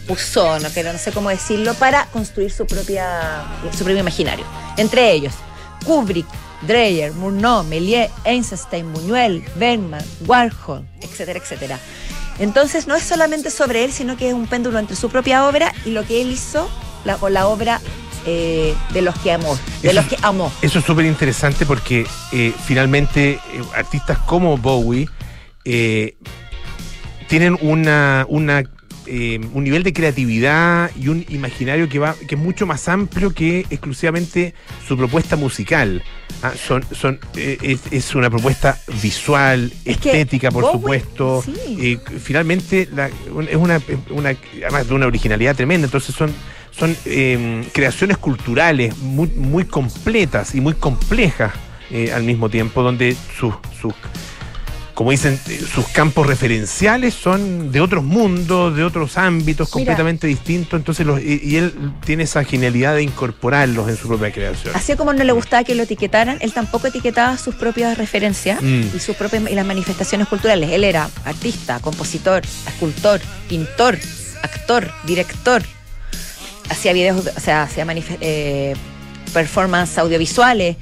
usó, 0.08 0.58
no, 0.58 0.68
quiero- 0.70 0.92
no 0.92 0.98
sé 0.98 1.12
cómo 1.12 1.30
decirlo, 1.30 1.74
para 1.74 2.06
construir 2.06 2.50
su 2.50 2.66
propia 2.66 3.44
su 3.70 3.84
propio 3.84 4.00
imaginario. 4.00 4.44
Entre 4.78 5.12
ellos, 5.12 5.32
Kubrick, 5.86 6.26
Dreyer, 6.62 7.12
Murnau, 7.12 7.62
Méliès, 7.62 8.10
Einstein, 8.24 8.92
Buñuel, 8.92 9.44
Bergman, 9.54 10.04
Warhol, 10.26 10.84
etcétera, 11.02 11.38
etcétera. 11.38 11.78
Entonces 12.40 12.88
no 12.88 12.96
es 12.96 13.04
solamente 13.04 13.48
sobre 13.48 13.84
él, 13.84 13.92
sino 13.92 14.16
que 14.16 14.28
es 14.28 14.34
un 14.34 14.48
péndulo 14.48 14.80
entre 14.80 14.96
su 14.96 15.08
propia 15.08 15.46
obra 15.46 15.72
y 15.84 15.90
lo 15.90 16.04
que 16.04 16.20
él 16.20 16.32
hizo 16.32 16.68
la- 17.04 17.16
con 17.16 17.32
la 17.32 17.46
obra 17.46 17.80
eh, 18.26 18.74
de 18.92 19.02
los 19.02 19.14
que 19.20 19.32
amó, 19.32 19.58
de 19.82 19.88
Eso 19.88 19.96
los 20.00 20.06
que 20.06 20.16
amó. 20.22 20.52
Eso 20.62 20.78
es 20.78 20.84
súper 20.84 21.06
interesante 21.06 21.66
porque 21.66 22.06
eh, 22.32 22.52
finalmente 22.66 23.32
eh, 23.32 23.40
artistas 23.74 24.18
como 24.18 24.56
Bowie 24.58 25.08
tienen 27.28 27.56
una, 27.62 28.26
una, 28.28 28.62
un 29.08 29.64
nivel 29.64 29.82
de 29.82 29.92
creatividad 29.92 30.90
y 30.96 31.08
un 31.08 31.24
imaginario 31.28 31.88
que 31.88 31.98
va 31.98 32.14
que 32.28 32.34
es 32.34 32.40
mucho 32.40 32.66
más 32.66 32.88
amplio 32.88 33.32
que 33.32 33.60
exclusivamente 33.70 34.54
su 34.86 34.96
propuesta 34.96 35.36
musical. 35.36 36.02
Ah, 36.42 36.52
son, 36.56 36.84
son, 36.92 37.20
es, 37.36 37.80
es 37.90 38.14
una 38.16 38.28
propuesta 38.28 38.76
visual, 39.00 39.72
Es 39.84 39.96
estética, 39.96 40.50
por 40.50 40.64
Bowie- 40.64 40.72
supuesto. 40.72 41.42
sí. 41.44 41.98
Finalmente 42.22 42.88
la- 42.92 43.08
es 43.08 43.56
una, 43.56 43.80
una, 44.10 44.36
además 44.64 44.88
de 44.88 44.94
una 44.94 45.06
originalidad 45.06 45.54
tremenda. 45.56 45.86
Entonces 45.86 46.14
son, 46.14 46.32
son 46.76 46.96
eh, 47.04 47.64
creaciones 47.72 48.16
culturales 48.18 48.96
muy, 48.98 49.28
muy 49.28 49.64
completas 49.64 50.54
y 50.54 50.60
muy 50.60 50.74
complejas 50.74 51.52
eh, 51.90 52.12
al 52.12 52.24
mismo 52.24 52.48
tiempo, 52.48 52.82
donde 52.82 53.16
sus, 53.38 53.54
sus 53.80 53.94
como 54.94 55.10
dicen, 55.10 55.40
eh, 55.48 55.58
sus 55.74 55.86
campos 55.88 56.26
referenciales 56.26 57.14
son 57.14 57.72
de 57.72 57.80
otros 57.80 58.04
mundos, 58.04 58.76
de 58.76 58.84
otros 58.84 59.16
ámbitos 59.16 59.68
Mira. 59.68 59.72
completamente 59.72 60.26
distintos. 60.26 60.78
Entonces, 60.78 61.06
los, 61.06 61.20
y, 61.20 61.40
y 61.42 61.56
él 61.56 61.72
tiene 62.04 62.24
esa 62.24 62.44
genialidad 62.44 62.94
de 62.94 63.02
incorporarlos 63.02 63.88
en 63.88 63.96
su 63.96 64.06
propia 64.06 64.30
creación. 64.30 64.74
Así 64.76 64.94
como 64.94 65.12
no 65.14 65.24
le 65.24 65.32
gustaba 65.32 65.64
que 65.64 65.74
lo 65.74 65.82
etiquetaran, 65.84 66.36
él 66.40 66.52
tampoco 66.52 66.88
etiquetaba 66.88 67.36
sus 67.38 67.54
propias 67.54 67.96
referencias 67.98 68.60
Mm. 68.62 68.82
y 68.94 68.98
sus 68.98 69.16
propias 69.16 69.42
y 69.50 69.54
las 69.54 69.66
manifestaciones 69.66 70.28
culturales. 70.28 70.70
Él 70.70 70.84
era 70.84 71.08
artista, 71.24 71.80
compositor, 71.80 72.42
escultor, 72.66 73.20
pintor, 73.48 73.98
actor, 74.42 74.90
director. 75.04 75.62
Hacía 76.68 76.92
videos, 76.92 77.26
o 77.36 77.40
sea, 77.40 77.64
hacía 77.64 77.86
eh, 78.20 78.74
performance 79.32 79.98
audiovisuales. 79.98 80.76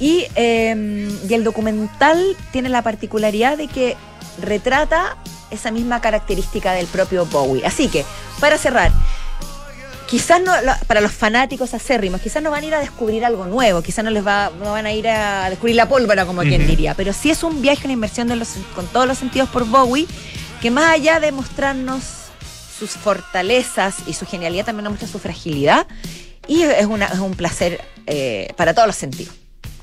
Y, 0.00 0.26
eh, 0.36 1.08
y 1.28 1.34
el 1.34 1.44
documental 1.44 2.36
tiene 2.52 2.68
la 2.68 2.82
particularidad 2.82 3.58
de 3.58 3.66
que 3.66 3.96
retrata 4.40 5.16
esa 5.50 5.70
misma 5.70 6.00
característica 6.00 6.72
del 6.72 6.86
propio 6.86 7.26
Bowie. 7.26 7.64
Así 7.66 7.88
que, 7.88 8.04
para 8.40 8.58
cerrar, 8.58 8.92
quizás 10.08 10.40
no, 10.40 10.52
para 10.86 11.00
los 11.00 11.12
fanáticos 11.12 11.74
acérrimos, 11.74 12.20
quizás 12.20 12.42
no 12.42 12.50
van 12.50 12.64
a 12.64 12.66
ir 12.66 12.74
a 12.74 12.80
descubrir 12.80 13.24
algo 13.24 13.46
nuevo, 13.46 13.82
quizás 13.82 14.04
no 14.04 14.10
les 14.10 14.26
va, 14.26 14.50
no 14.58 14.72
van 14.72 14.86
a 14.86 14.92
ir 14.92 15.08
a 15.08 15.50
descubrir 15.50 15.76
la 15.76 15.88
pólvora, 15.88 16.26
como 16.26 16.42
quien 16.42 16.66
diría, 16.66 16.94
pero 16.94 17.12
sí 17.12 17.30
es 17.30 17.42
un 17.42 17.60
viaje, 17.60 17.82
una 17.84 17.92
inversión 17.92 18.28
de 18.28 18.36
los, 18.36 18.54
con 18.74 18.86
todos 18.86 19.06
los 19.06 19.18
sentidos 19.18 19.48
por 19.48 19.66
Bowie, 19.66 20.06
que 20.60 20.70
más 20.70 20.94
allá 20.94 21.20
de 21.20 21.32
mostrarnos 21.32 22.02
sus 22.78 22.90
fortalezas 22.90 23.96
y 24.06 24.12
su 24.14 24.26
genialidad, 24.26 24.64
también 24.66 24.84
nos 24.84 24.92
muestra 24.92 25.08
su 25.08 25.18
fragilidad, 25.18 25.86
y 26.46 26.62
es, 26.62 26.86
una, 26.86 27.06
es 27.06 27.18
un 27.18 27.34
placer 27.34 27.80
eh, 28.06 28.52
para 28.56 28.72
todos 28.74 28.86
los 28.86 28.96
sentidos, 28.96 29.34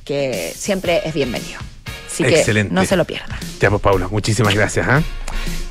que 0.03 0.53
siempre 0.55 1.01
es 1.05 1.13
bienvenido. 1.13 1.60
Así 2.08 2.23
Excelente. 2.23 2.69
que 2.69 2.75
no 2.75 2.86
se 2.86 2.95
lo 2.95 3.05
pierdan. 3.05 3.38
Ya, 3.60 3.69
pues, 3.69 3.81
Paula, 3.81 4.08
muchísimas 4.08 4.53
gracias. 4.55 4.88
¿ah? 4.88 5.03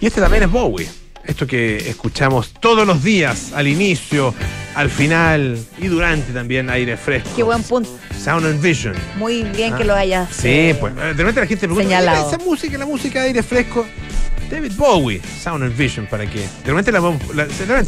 Y 0.00 0.06
este 0.06 0.20
también 0.20 0.42
es 0.42 0.50
Bowie. 0.50 0.86
Esto 1.24 1.46
que 1.46 1.78
escuchamos 1.88 2.52
todos 2.60 2.86
los 2.86 3.02
días, 3.02 3.52
al 3.54 3.66
inicio, 3.66 4.34
al 4.74 4.90
final 4.90 5.58
y 5.78 5.86
durante 5.86 6.34
también 6.34 6.68
aire 6.68 6.98
fresco. 6.98 7.30
Qué 7.34 7.42
buen 7.42 7.62
punto. 7.62 7.88
Sound 8.22 8.44
and 8.44 8.60
Vision. 8.60 8.94
Muy 9.16 9.42
bien 9.42 9.72
Ah, 9.72 9.78
que 9.78 9.84
lo 9.84 9.94
hayas 9.94 10.28
Sí, 10.36 10.48
eh, 10.48 10.76
pues 10.78 10.94
de 10.94 11.14
repente 11.14 11.40
la 11.40 11.46
gente 11.46 11.60
pregunta, 11.66 11.82
señalado. 11.82 12.26
"Oye, 12.26 12.36
esa 12.36 12.44
música, 12.44 12.76
la 12.76 12.84
música 12.84 13.20
de 13.22 13.28
aire 13.28 13.42
fresco, 13.42 13.86
David 14.50 14.72
Bowie, 14.76 15.20
Sound 15.42 15.64
and 15.64 15.76
Vision, 15.76 16.06
¿para 16.06 16.26
qué? 16.26 16.40
De 16.64 16.72
repente 16.72 16.92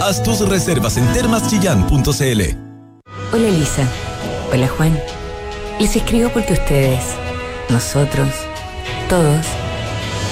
Haz 0.00 0.22
tus 0.22 0.46
reservas 0.46 0.96
en 0.98 1.10
termaschillán.cl. 1.12 2.42
Hola 3.32 3.48
Elisa. 3.48 3.88
Hola 4.52 4.68
Juan. 4.68 4.98
Les 5.80 5.96
escribo 5.96 6.28
porque 6.30 6.52
ustedes, 6.52 7.02
nosotros, 7.70 8.28
todos, 9.08 9.44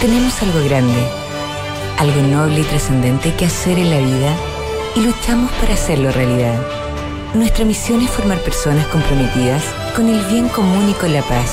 tenemos 0.00 0.40
algo 0.42 0.62
grande, 0.64 1.02
algo 1.98 2.20
noble 2.22 2.60
y 2.60 2.64
trascendente 2.64 3.34
que 3.34 3.46
hacer 3.46 3.78
en 3.78 3.90
la 3.90 3.98
vida 3.98 4.36
y 4.96 5.00
luchamos 5.00 5.50
para 5.52 5.74
hacerlo 5.74 6.12
realidad. 6.12 6.60
Nuestra 7.34 7.64
misión 7.64 8.02
es 8.02 8.10
formar 8.10 8.38
personas 8.40 8.86
comprometidas 8.88 9.64
con 9.96 10.08
el 10.08 10.24
bien 10.26 10.48
común 10.48 10.90
y 10.90 10.92
con 10.92 11.12
la 11.12 11.22
paz, 11.22 11.50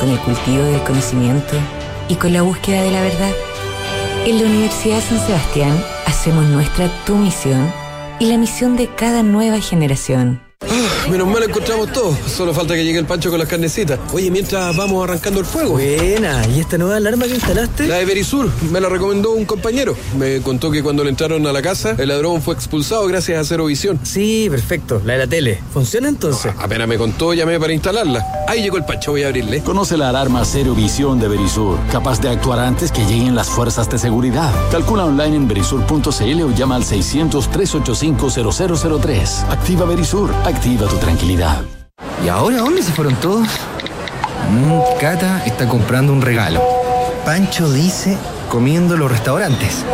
con 0.00 0.08
el 0.08 0.18
cultivo 0.20 0.64
del 0.64 0.82
conocimiento 0.84 1.56
y 2.08 2.14
con 2.16 2.32
la 2.32 2.42
búsqueda 2.42 2.82
de 2.82 2.90
la 2.90 3.02
verdad. 3.02 3.32
En 4.24 4.38
la 4.38 4.46
Universidad 4.46 5.00
San 5.00 5.24
Sebastián 5.24 5.91
hacemos 6.06 6.44
nuestra 6.46 6.88
tu 7.04 7.16
misión 7.16 7.72
y 8.18 8.26
la 8.26 8.38
misión 8.38 8.76
de 8.76 8.88
cada 8.88 9.22
nueva 9.22 9.60
generación. 9.60 10.40
Menos 11.10 11.28
mal 11.28 11.42
encontramos 11.42 11.92
todo. 11.92 12.16
Solo 12.26 12.54
falta 12.54 12.74
que 12.74 12.84
llegue 12.84 12.98
el 12.98 13.06
pancho 13.06 13.30
con 13.30 13.38
las 13.38 13.48
carnecitas. 13.48 13.98
Oye, 14.12 14.30
mientras 14.30 14.74
vamos 14.76 15.02
arrancando 15.04 15.40
el 15.40 15.46
fuego. 15.46 15.72
Buena, 15.72 16.46
¿y 16.48 16.60
esta 16.60 16.78
nueva 16.78 16.96
alarma 16.96 17.26
que 17.26 17.34
instalaste? 17.34 17.86
La 17.86 17.96
de 17.96 18.04
Verisur 18.04 18.48
me 18.70 18.80
la 18.80 18.88
recomendó 18.88 19.32
un 19.32 19.44
compañero. 19.44 19.96
Me 20.16 20.40
contó 20.40 20.70
que 20.70 20.82
cuando 20.82 21.04
le 21.04 21.10
entraron 21.10 21.46
a 21.46 21.52
la 21.52 21.60
casa, 21.60 21.94
el 21.98 22.08
ladrón 22.08 22.40
fue 22.40 22.54
expulsado 22.54 23.06
gracias 23.06 23.40
a 23.40 23.44
Cero 23.44 23.66
Visión. 23.66 23.98
Sí, 24.02 24.46
perfecto, 24.50 25.02
la 25.04 25.14
de 25.14 25.18
la 25.18 25.26
tele. 25.26 25.58
¿Funciona 25.72 26.08
entonces? 26.08 26.52
Apenas 26.58 26.86
me 26.88 26.96
contó, 26.96 27.34
llamé 27.34 27.58
para 27.58 27.72
instalarla. 27.72 28.24
Ahí 28.48 28.62
llegó 28.62 28.76
el 28.76 28.84
pancho, 28.84 29.10
voy 29.12 29.24
a 29.24 29.28
abrirle. 29.28 29.60
Conoce 29.62 29.96
la 29.96 30.08
alarma 30.08 30.44
Cero 30.44 30.74
Visión 30.74 31.18
de 31.20 31.28
Verisur, 31.28 31.78
capaz 31.90 32.20
de 32.20 32.28
actuar 32.28 32.60
antes 32.60 32.92
que 32.92 33.04
lleguen 33.04 33.34
las 33.34 33.48
fuerzas 33.48 33.90
de 33.90 33.98
seguridad. 33.98 34.52
Calcula 34.70 35.04
online 35.04 35.36
en 35.36 35.48
verisur.cl 35.48 36.42
o 36.42 36.54
llama 36.54 36.76
al 36.76 36.84
600-385-0003. 36.84 39.50
Activa 39.50 39.84
Verisur, 39.84 40.32
activa 40.44 40.86
tu 40.92 40.98
tranquilidad. 40.98 41.62
¿Y 42.22 42.28
ahora 42.28 42.58
dónde 42.58 42.82
se 42.82 42.92
fueron 42.92 43.14
todos? 43.16 43.48
Mm, 44.50 45.00
Cata 45.00 45.42
está 45.46 45.66
comprando 45.66 46.12
un 46.12 46.20
regalo. 46.20 46.62
Pancho 47.24 47.72
dice 47.72 48.18
comiendo 48.50 48.94
en 48.94 49.00
los 49.00 49.10
restaurantes. 49.10 49.86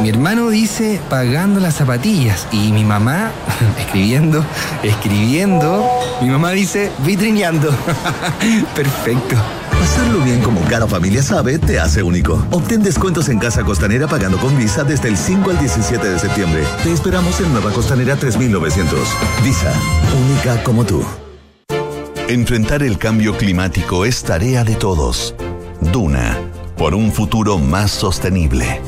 Mi 0.00 0.10
hermano 0.10 0.50
dice 0.50 1.00
pagando 1.08 1.58
las 1.58 1.76
zapatillas. 1.76 2.46
Y 2.52 2.70
mi 2.70 2.84
mamá 2.84 3.30
escribiendo, 3.78 4.44
escribiendo. 4.82 5.88
Mi 6.20 6.28
mamá 6.28 6.50
dice 6.50 6.92
vitrineando. 6.98 7.70
Perfecto. 8.74 9.36
Hacerlo 9.82 10.20
bien 10.20 10.40
como 10.42 10.60
cada 10.70 10.86
familia 10.86 11.24
sabe 11.24 11.58
te 11.58 11.80
hace 11.80 12.04
único. 12.04 12.46
Obtén 12.52 12.84
descuentos 12.84 13.28
en 13.28 13.40
Casa 13.40 13.64
Costanera 13.64 14.06
pagando 14.06 14.38
con 14.38 14.56
Visa 14.56 14.84
desde 14.84 15.08
el 15.08 15.16
5 15.16 15.50
al 15.50 15.58
17 15.58 16.08
de 16.08 16.18
septiembre. 16.20 16.62
Te 16.84 16.92
esperamos 16.92 17.40
en 17.40 17.52
Nueva 17.52 17.72
Costanera 17.72 18.14
3900. 18.14 19.00
Visa, 19.42 19.72
única 20.24 20.62
como 20.62 20.84
tú. 20.84 21.04
Enfrentar 22.28 22.84
el 22.84 22.96
cambio 22.96 23.36
climático 23.36 24.04
es 24.04 24.22
tarea 24.22 24.62
de 24.62 24.76
todos. 24.76 25.34
Duna, 25.80 26.38
por 26.76 26.94
un 26.94 27.10
futuro 27.10 27.58
más 27.58 27.90
sostenible. 27.90 28.80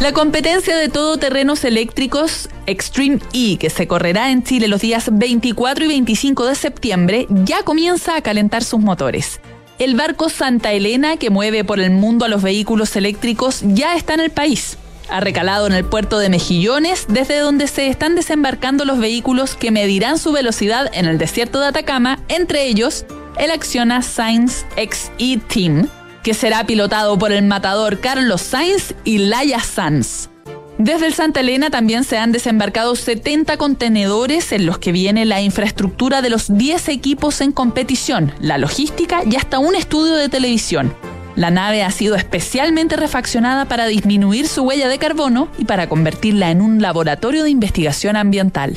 La 0.00 0.12
competencia 0.12 0.76
de 0.76 0.88
todoterrenos 0.88 1.64
eléctricos 1.64 2.48
Extreme 2.66 3.20
E, 3.32 3.58
que 3.58 3.70
se 3.70 3.86
correrá 3.86 4.32
en 4.32 4.42
Chile 4.42 4.66
los 4.66 4.80
días 4.80 5.08
24 5.10 5.84
y 5.84 5.88
25 5.88 6.46
de 6.46 6.54
septiembre, 6.56 7.26
ya 7.30 7.62
comienza 7.62 8.16
a 8.16 8.22
calentar 8.22 8.64
sus 8.64 8.80
motores. 8.80 9.40
El 9.78 9.94
barco 9.94 10.30
Santa 10.30 10.72
Elena, 10.72 11.18
que 11.18 11.28
mueve 11.28 11.62
por 11.62 11.80
el 11.80 11.90
mundo 11.90 12.24
a 12.24 12.28
los 12.28 12.42
vehículos 12.42 12.96
eléctricos, 12.96 13.60
ya 13.62 13.94
está 13.94 14.14
en 14.14 14.20
el 14.20 14.30
país. 14.30 14.78
Ha 15.10 15.20
recalado 15.20 15.66
en 15.66 15.74
el 15.74 15.84
puerto 15.84 16.18
de 16.18 16.30
Mejillones, 16.30 17.04
desde 17.08 17.38
donde 17.38 17.68
se 17.68 17.88
están 17.88 18.14
desembarcando 18.14 18.86
los 18.86 18.98
vehículos 18.98 19.54
que 19.54 19.70
medirán 19.70 20.18
su 20.18 20.32
velocidad 20.32 20.90
en 20.94 21.04
el 21.04 21.18
desierto 21.18 21.60
de 21.60 21.66
Atacama, 21.66 22.20
entre 22.28 22.66
ellos 22.66 23.04
el 23.38 23.50
Acciona 23.50 24.00
Sainz 24.00 24.64
XE 24.76 25.40
Team, 25.46 25.88
que 26.22 26.32
será 26.32 26.64
pilotado 26.64 27.18
por 27.18 27.30
el 27.30 27.44
matador 27.44 28.00
Carlos 28.00 28.40
Sainz 28.40 28.94
y 29.04 29.18
Laia 29.18 29.60
Sanz. 29.60 30.30
Desde 30.78 31.06
el 31.06 31.14
Santa 31.14 31.40
Elena 31.40 31.70
también 31.70 32.04
se 32.04 32.18
han 32.18 32.32
desembarcado 32.32 32.94
70 32.96 33.56
contenedores 33.56 34.52
en 34.52 34.66
los 34.66 34.78
que 34.78 34.92
viene 34.92 35.24
la 35.24 35.40
infraestructura 35.40 36.20
de 36.20 36.28
los 36.28 36.54
10 36.54 36.90
equipos 36.90 37.40
en 37.40 37.52
competición, 37.52 38.32
la 38.40 38.58
logística 38.58 39.22
y 39.24 39.36
hasta 39.36 39.58
un 39.58 39.74
estudio 39.74 40.16
de 40.16 40.28
televisión. 40.28 40.94
La 41.34 41.50
nave 41.50 41.82
ha 41.82 41.90
sido 41.90 42.14
especialmente 42.14 42.96
refaccionada 42.96 43.64
para 43.64 43.86
disminuir 43.86 44.48
su 44.48 44.62
huella 44.64 44.88
de 44.88 44.98
carbono 44.98 45.48
y 45.58 45.64
para 45.64 45.88
convertirla 45.88 46.50
en 46.50 46.60
un 46.60 46.82
laboratorio 46.82 47.44
de 47.44 47.50
investigación 47.50 48.16
ambiental. 48.16 48.76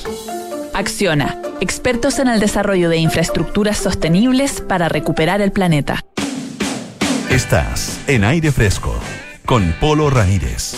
Acciona, 0.73 1.41
expertos 1.59 2.19
en 2.19 2.29
el 2.29 2.39
desarrollo 2.39 2.89
de 2.89 2.97
infraestructuras 2.97 3.77
sostenibles 3.77 4.61
para 4.61 4.87
recuperar 4.87 5.41
el 5.41 5.51
planeta. 5.51 6.05
Estás 7.29 7.99
en 8.07 8.23
aire 8.23 8.51
fresco 8.53 8.97
con 9.45 9.73
Polo 9.79 10.09
Ramírez. 10.09 10.75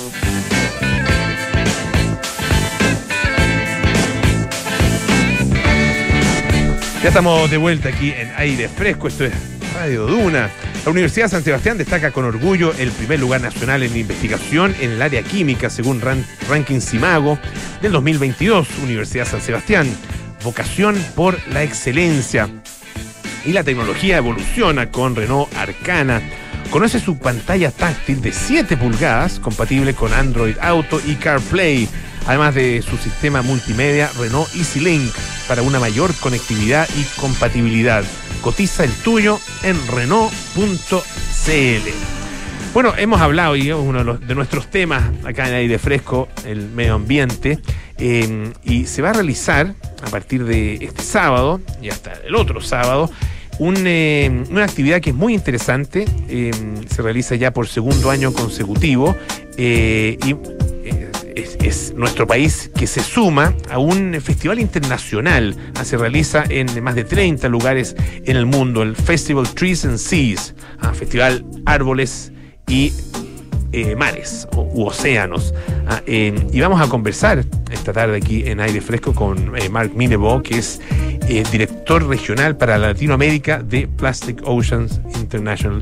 Ya 7.02 7.08
estamos 7.08 7.50
de 7.50 7.58
vuelta 7.58 7.90
aquí 7.90 8.12
en 8.12 8.32
aire 8.38 8.70
fresco. 8.70 9.08
Esto 9.08 9.26
es 9.26 9.34
Radio 9.74 10.06
Duna. 10.06 10.52
La 10.86 10.92
Universidad 10.92 11.30
San 11.30 11.44
Sebastián 11.44 11.80
destaca 11.80 12.12
con 12.12 12.26
orgullo 12.26 12.76
el 12.78 12.92
primer 12.92 13.20
lugar 13.20 13.42
nacional 13.42 13.82
en 13.82 13.98
investigación 13.98 14.76
en 14.80 14.92
el 14.92 15.02
área 15.02 15.24
química, 15.24 15.72
según 15.72 16.00
ran 16.00 16.24
Ranking 16.48 16.80
Simago 16.80 17.40
del 17.82 17.94
2022. 17.94 18.68
Universidad 18.84 19.26
San 19.26 19.42
Sebastián. 19.42 19.88
Vocación 20.44 20.96
por 21.16 21.40
la 21.52 21.64
excelencia. 21.64 22.48
Y 23.46 23.54
la 23.54 23.64
tecnología 23.64 24.18
evoluciona 24.18 24.92
con 24.92 25.16
Renault 25.16 25.52
Arcana. 25.56 26.22
Conoce 26.70 27.00
su 27.00 27.18
pantalla 27.18 27.72
táctil 27.72 28.22
de 28.22 28.32
7 28.32 28.78
pulgadas, 28.78 29.40
compatible 29.40 29.96
con 29.96 30.14
Android 30.14 30.56
Auto 30.62 31.02
y 31.04 31.16
CarPlay, 31.16 31.90
además 32.28 32.56
de 32.56 32.82
su 32.82 32.98
sistema 32.98 33.42
multimedia 33.42 34.10
Renault 34.18 34.54
EasyLink 34.56 35.12
para 35.48 35.62
una 35.62 35.80
mayor 35.80 36.14
conectividad 36.16 36.88
y 36.98 37.04
compatibilidad. 37.20 38.04
Cotiza 38.42 38.84
el 38.84 38.92
tuyo 38.92 39.40
en 39.64 39.76
Renault.cl. 39.88 41.90
Bueno, 42.74 42.94
hemos 42.98 43.20
hablado 43.20 43.56
y 43.56 43.72
uno 43.72 44.00
de, 44.00 44.06
los- 44.06 44.28
de 44.28 44.36
nuestros 44.36 44.68
temas 44.72 45.04
acá 45.26 45.48
en 45.48 45.56
Aire 45.56 45.78
Fresco, 45.78 46.30
el 46.46 46.70
medio 46.70 46.96
ambiente, 46.96 47.60
eh, 47.98 48.52
y 48.64 48.86
se 48.86 49.02
va 49.02 49.10
a 49.10 49.14
realizar 49.14 49.74
a 50.02 50.10
partir 50.10 50.46
de 50.46 50.76
este 50.76 51.04
sábado 51.04 51.60
y 51.82 51.90
hasta 51.90 52.14
el 52.26 52.34
otro 52.36 52.62
sábado 52.62 53.12
eh, 53.60 54.44
una 54.50 54.64
actividad 54.64 55.02
que 55.02 55.10
es 55.12 55.16
muy 55.16 55.34
interesante, 55.36 56.06
eh, 56.30 56.52
se 56.90 57.02
realiza 57.04 57.36
ya 57.36 57.52
por 57.52 57.68
segundo 57.68 58.10
año 58.10 58.34
consecutivo 58.34 59.16
y 59.58 60.18
es, 61.36 61.58
es 61.64 61.94
nuestro 61.96 62.28
país 62.28 62.70
que 62.76 62.88
se 62.88 63.02
suma 63.02 63.54
a 63.70 63.78
un 63.78 64.14
festival 64.22 64.60
internacional. 64.60 65.56
Ah, 65.76 65.86
Se 65.86 65.98
realiza 65.98 66.44
en 66.50 66.84
más 66.84 66.96
de 66.96 67.04
30 67.04 67.48
lugares 67.50 67.96
en 68.26 68.36
el 68.38 68.46
mundo, 68.46 68.82
el 68.84 68.96
Festival 68.96 69.48
Trees 69.54 69.86
and 69.86 69.98
Seas, 69.98 70.54
ah, 70.80 70.94
Festival 70.94 71.46
Árboles 71.66 72.32
y 72.68 72.94
eh, 73.74 73.96
mares 73.96 74.48
o- 74.56 74.64
u 74.74 74.86
océanos. 74.88 75.54
Ah, 75.88 76.02
y 76.06 76.60
vamos 76.60 76.82
a 76.82 76.88
conversar 76.90 77.44
esta 77.72 77.94
tarde 77.94 78.18
aquí 78.18 78.44
en 78.46 78.60
Aire 78.60 78.82
Fresco 78.82 79.14
con 79.14 79.56
eh, 79.58 79.70
Mark 79.70 79.92
Minebo, 79.96 80.42
que 80.44 80.58
es 80.58 80.82
eh, 81.30 81.44
director 81.52 82.06
regional 82.08 82.58
para 82.58 82.78
Latinoamérica 82.78 83.64
de 83.64 83.88
Plastic 83.88 84.42
Oceans 84.46 85.00
International. 85.16 85.82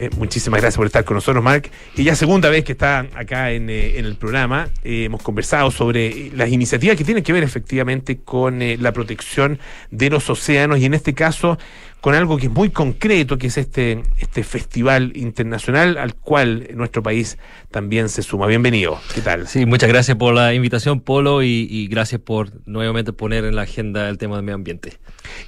Eh, 0.00 0.10
muchísimas 0.16 0.60
gracias 0.60 0.76
por 0.76 0.86
estar 0.86 1.04
con 1.04 1.16
nosotros, 1.16 1.42
Mark. 1.42 1.70
Y 1.96 2.04
ya 2.04 2.14
segunda 2.14 2.48
vez 2.50 2.62
que 2.64 2.70
está 2.70 3.00
acá 3.16 3.50
en, 3.50 3.68
eh, 3.68 3.98
el 3.98 4.14
programa, 4.14 4.68
eh, 4.84 5.04
hemos 5.04 5.22
conversado 5.22 5.72
sobre 5.72 6.30
las 6.34 6.50
iniciativas 6.50 6.96
que 6.96 7.02
tienen 7.02 7.24
que 7.24 7.32
ver 7.32 7.42
efectivamente 7.42 8.18
con 8.18 8.60
la 8.80 8.92
protección 8.92 9.58
de 9.90 10.10
los 10.10 10.30
océanos 10.30 10.78
y 10.78 10.84
en 10.84 10.94
este 10.94 11.14
caso 11.14 11.58
con 12.00 12.14
algo 12.14 12.36
que 12.36 12.46
es 12.46 12.52
muy 12.52 12.70
concreto, 12.70 13.38
que 13.38 13.48
es 13.48 13.58
este, 13.58 14.02
este 14.18 14.44
festival 14.44 15.12
internacional 15.16 15.98
al 15.98 16.14
cual 16.14 16.68
nuestro 16.74 17.02
país 17.02 17.38
también 17.70 18.08
se 18.08 18.22
suma. 18.22 18.46
Bienvenido. 18.46 19.00
¿Qué 19.14 19.20
tal? 19.20 19.48
Sí, 19.48 19.66
muchas 19.66 19.88
gracias 19.88 20.16
por 20.16 20.34
la 20.34 20.54
invitación, 20.54 21.00
Polo, 21.00 21.42
y, 21.42 21.66
y 21.70 21.88
gracias 21.88 22.20
por 22.20 22.50
nuevamente 22.66 23.12
poner 23.12 23.44
en 23.44 23.56
la 23.56 23.62
agenda 23.62 24.08
el 24.08 24.18
tema 24.18 24.36
del 24.36 24.44
medio 24.44 24.54
ambiente. 24.56 24.98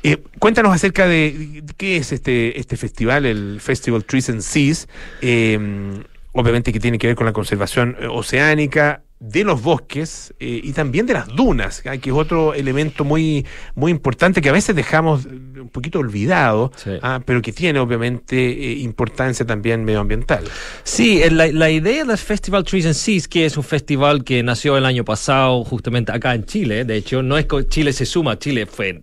Eh, 0.03 0.23
cuéntanos 0.39 0.75
acerca 0.75 1.07
de 1.07 1.63
qué 1.77 1.97
es 1.97 2.13
este, 2.13 2.59
este 2.59 2.77
festival, 2.77 3.27
el 3.27 3.61
Festival 3.61 4.05
Trees 4.05 4.31
and 4.31 4.41
Seas. 4.41 4.89
eh, 5.23 6.03
obviamente 6.33 6.73
que 6.73 6.81
tiene 6.81 6.99
que 6.99 7.09
ver 7.09 7.17
con 7.17 7.27
la 7.27 7.33
conservación 7.33 7.97
eh, 8.01 8.07
oceánica 8.07 9.03
de 9.21 9.45
los 9.45 9.63
bosques 9.63 10.35
eh, 10.41 10.61
y 10.65 10.73
también 10.73 11.05
de 11.05 11.13
las 11.13 11.29
dunas, 11.29 11.83
que 11.83 12.11
es 12.11 12.17
otro 12.17 12.55
elemento 12.55 13.05
muy, 13.05 13.45
muy 13.75 13.93
importante 13.93 14.41
que 14.41 14.49
a 14.49 14.53
veces 14.53 14.75
dejamos 14.75 15.27
eh, 15.27 15.29
un 15.61 15.69
poquito 15.69 15.99
olvidado, 15.99 16.73
ah, 17.03 17.21
pero 17.25 17.43
que 17.43 17.53
tiene 17.53 17.79
obviamente 17.81 18.37
eh, 18.37 18.79
importancia 18.79 19.45
también 19.45 19.85
medioambiental. 19.85 20.45
Sí, 20.85 21.21
la, 21.31 21.49
la 21.49 21.71
idea 21.71 22.05
del 22.05 22.17
Festival 22.17 22.65
Trees 22.65 22.87
and 22.87 22.95
Seas, 22.95 23.29
que 23.29 23.45
es 23.45 23.59
un 23.59 23.65
festival 23.65 24.25
que 24.25 24.43
nació 24.43 24.79
el 24.79 24.87
año 24.87 25.05
pasado 25.05 25.65
justamente 25.65 26.13
acá 26.13 26.35
en 26.35 26.47
Chile, 26.47 26.87
de 26.87 26.97
hecho, 26.97 27.23
no 27.23 27.37
es 27.37 27.45
que 27.45 27.67
Chile 27.69 27.93
se 27.93 28.07
suma, 28.07 28.39
Chile 28.39 28.65
fue 28.65 29.03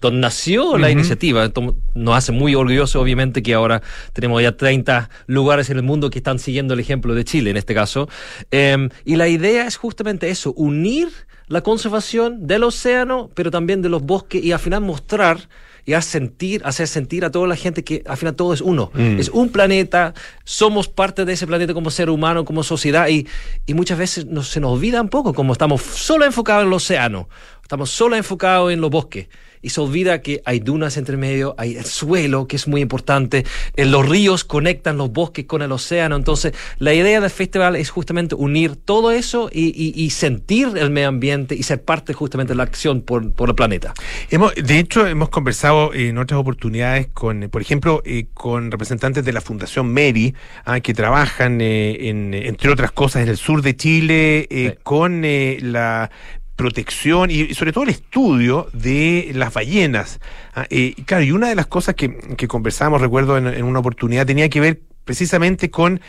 donde 0.00 0.20
nació 0.20 0.78
la 0.78 0.90
iniciativa. 0.90 1.44
Esto 1.44 1.76
Nos 1.94 2.16
hace 2.16 2.32
muy 2.32 2.54
orgullosos, 2.54 2.96
obviamente, 2.96 3.42
que 3.42 3.54
ahora 3.54 3.82
tenemos 4.12 4.42
ya 4.42 4.56
30 4.56 5.10
lugares 5.26 5.70
en 5.70 5.76
el 5.76 5.82
mundo 5.82 6.10
que 6.10 6.18
están 6.18 6.38
siguiendo 6.38 6.74
el 6.74 6.80
ejemplo 6.80 7.14
de 7.14 7.24
Chile, 7.24 7.50
en 7.50 7.56
este 7.56 7.74
caso. 7.74 8.08
Eh, 8.50 8.88
y 9.04 9.16
la 9.16 9.28
idea 9.28 9.66
es 9.66 9.76
justamente 9.76 10.30
eso, 10.30 10.52
unir 10.52 11.08
la 11.48 11.62
conservación 11.62 12.46
del 12.46 12.64
océano, 12.64 13.30
pero 13.34 13.50
también 13.50 13.82
de 13.82 13.88
los 13.88 14.02
bosques 14.02 14.44
y 14.44 14.52
al 14.52 14.58
final 14.58 14.82
mostrar 14.82 15.48
y 15.88 15.94
hacer 15.94 16.20
sentir, 16.20 16.60
hacer 16.66 16.86
sentir 16.86 17.24
a 17.24 17.30
toda 17.30 17.48
la 17.48 17.56
gente 17.56 17.82
que 17.82 18.04
al 18.06 18.18
final 18.18 18.36
todo 18.36 18.52
es 18.52 18.60
uno. 18.60 18.90
Mm. 18.92 19.18
Es 19.18 19.30
un 19.30 19.48
planeta, 19.48 20.12
somos 20.44 20.86
parte 20.86 21.24
de 21.24 21.32
ese 21.32 21.46
planeta 21.46 21.72
como 21.72 21.90
ser 21.90 22.10
humano, 22.10 22.44
como 22.44 22.62
sociedad, 22.62 23.08
y, 23.08 23.26
y 23.64 23.72
muchas 23.72 23.96
veces 23.96 24.26
nos, 24.26 24.48
se 24.48 24.60
nos 24.60 24.72
olvida 24.72 25.00
un 25.00 25.08
poco, 25.08 25.32
como 25.32 25.54
estamos 25.54 25.80
solo 25.80 26.26
enfocados 26.26 26.64
en 26.64 26.68
el 26.68 26.74
océano, 26.74 27.30
estamos 27.62 27.88
solo 27.88 28.16
enfocados 28.16 28.70
en 28.70 28.82
los 28.82 28.90
bosques. 28.90 29.28
Y 29.62 29.70
se 29.70 29.80
olvida 29.80 30.20
que 30.22 30.42
hay 30.44 30.60
dunas 30.60 30.96
entre 30.96 31.16
medio, 31.16 31.54
hay 31.58 31.76
el 31.76 31.84
suelo, 31.84 32.46
que 32.46 32.56
es 32.56 32.68
muy 32.68 32.80
importante, 32.80 33.44
eh, 33.76 33.84
los 33.84 34.08
ríos 34.08 34.44
conectan 34.44 34.96
los 34.98 35.12
bosques 35.12 35.46
con 35.46 35.62
el 35.62 35.72
océano. 35.72 36.16
Entonces, 36.16 36.52
la 36.78 36.94
idea 36.94 37.20
del 37.20 37.30
festival 37.30 37.76
es 37.76 37.90
justamente 37.90 38.34
unir 38.34 38.76
todo 38.76 39.10
eso 39.10 39.50
y, 39.52 39.66
y- 39.68 39.92
y 40.02 40.10
sentir 40.10 40.68
el 40.76 40.90
medio 40.90 41.08
ambiente 41.08 41.54
y 41.54 41.62
ser 41.62 41.82
parte 41.82 42.12
justamente 42.12 42.52
de 42.52 42.56
la 42.56 42.62
acción 42.64 43.02
por, 43.02 43.32
por 43.32 43.48
el 43.48 43.54
planeta. 43.54 43.94
Hemos, 44.30 44.54
de 44.54 44.78
hecho, 44.78 45.06
hemos 45.06 45.28
conversado 45.28 45.92
en 45.94 46.18
otras 46.18 46.38
oportunidades 46.40 47.08
con, 47.12 47.48
por 47.50 47.62
ejemplo, 47.62 48.02
eh, 48.04 48.26
con 48.34 48.70
representantes 48.70 49.24
de 49.24 49.32
la 49.32 49.40
Fundación 49.40 49.92
Meri, 49.92 50.34
ah, 50.64 50.80
que 50.80 50.94
trabajan, 50.94 51.60
eh, 51.60 52.08
en, 52.08 52.34
entre 52.34 52.70
otras 52.70 52.92
cosas, 52.92 53.22
en 53.22 53.28
el 53.28 53.36
sur 53.36 53.62
de 53.62 53.76
Chile, 53.76 54.46
eh, 54.50 54.76
con 54.82 55.22
la 55.22 56.10
protección 56.58 57.30
y, 57.30 57.54
sobre 57.54 57.72
todo 57.72 57.84
el 57.84 57.90
estudio 57.90 58.68
de 58.72 59.30
las 59.32 59.54
ballenas. 59.54 60.20
Ah, 60.54 60.66
eh, 60.68 60.94
claro, 61.06 61.22
y 61.24 61.30
una 61.30 61.48
de 61.48 61.54
las 61.54 61.68
cosas 61.68 61.94
que, 61.94 62.18
que 62.36 62.48
conversábamos, 62.48 63.00
recuerdo 63.00 63.38
en, 63.38 63.46
en 63.46 63.64
una 63.64 63.78
oportunidad, 63.78 64.26
tenía 64.26 64.48
que 64.48 64.60
ver 64.60 64.80
precisamente 65.04 65.70
con 65.70 66.00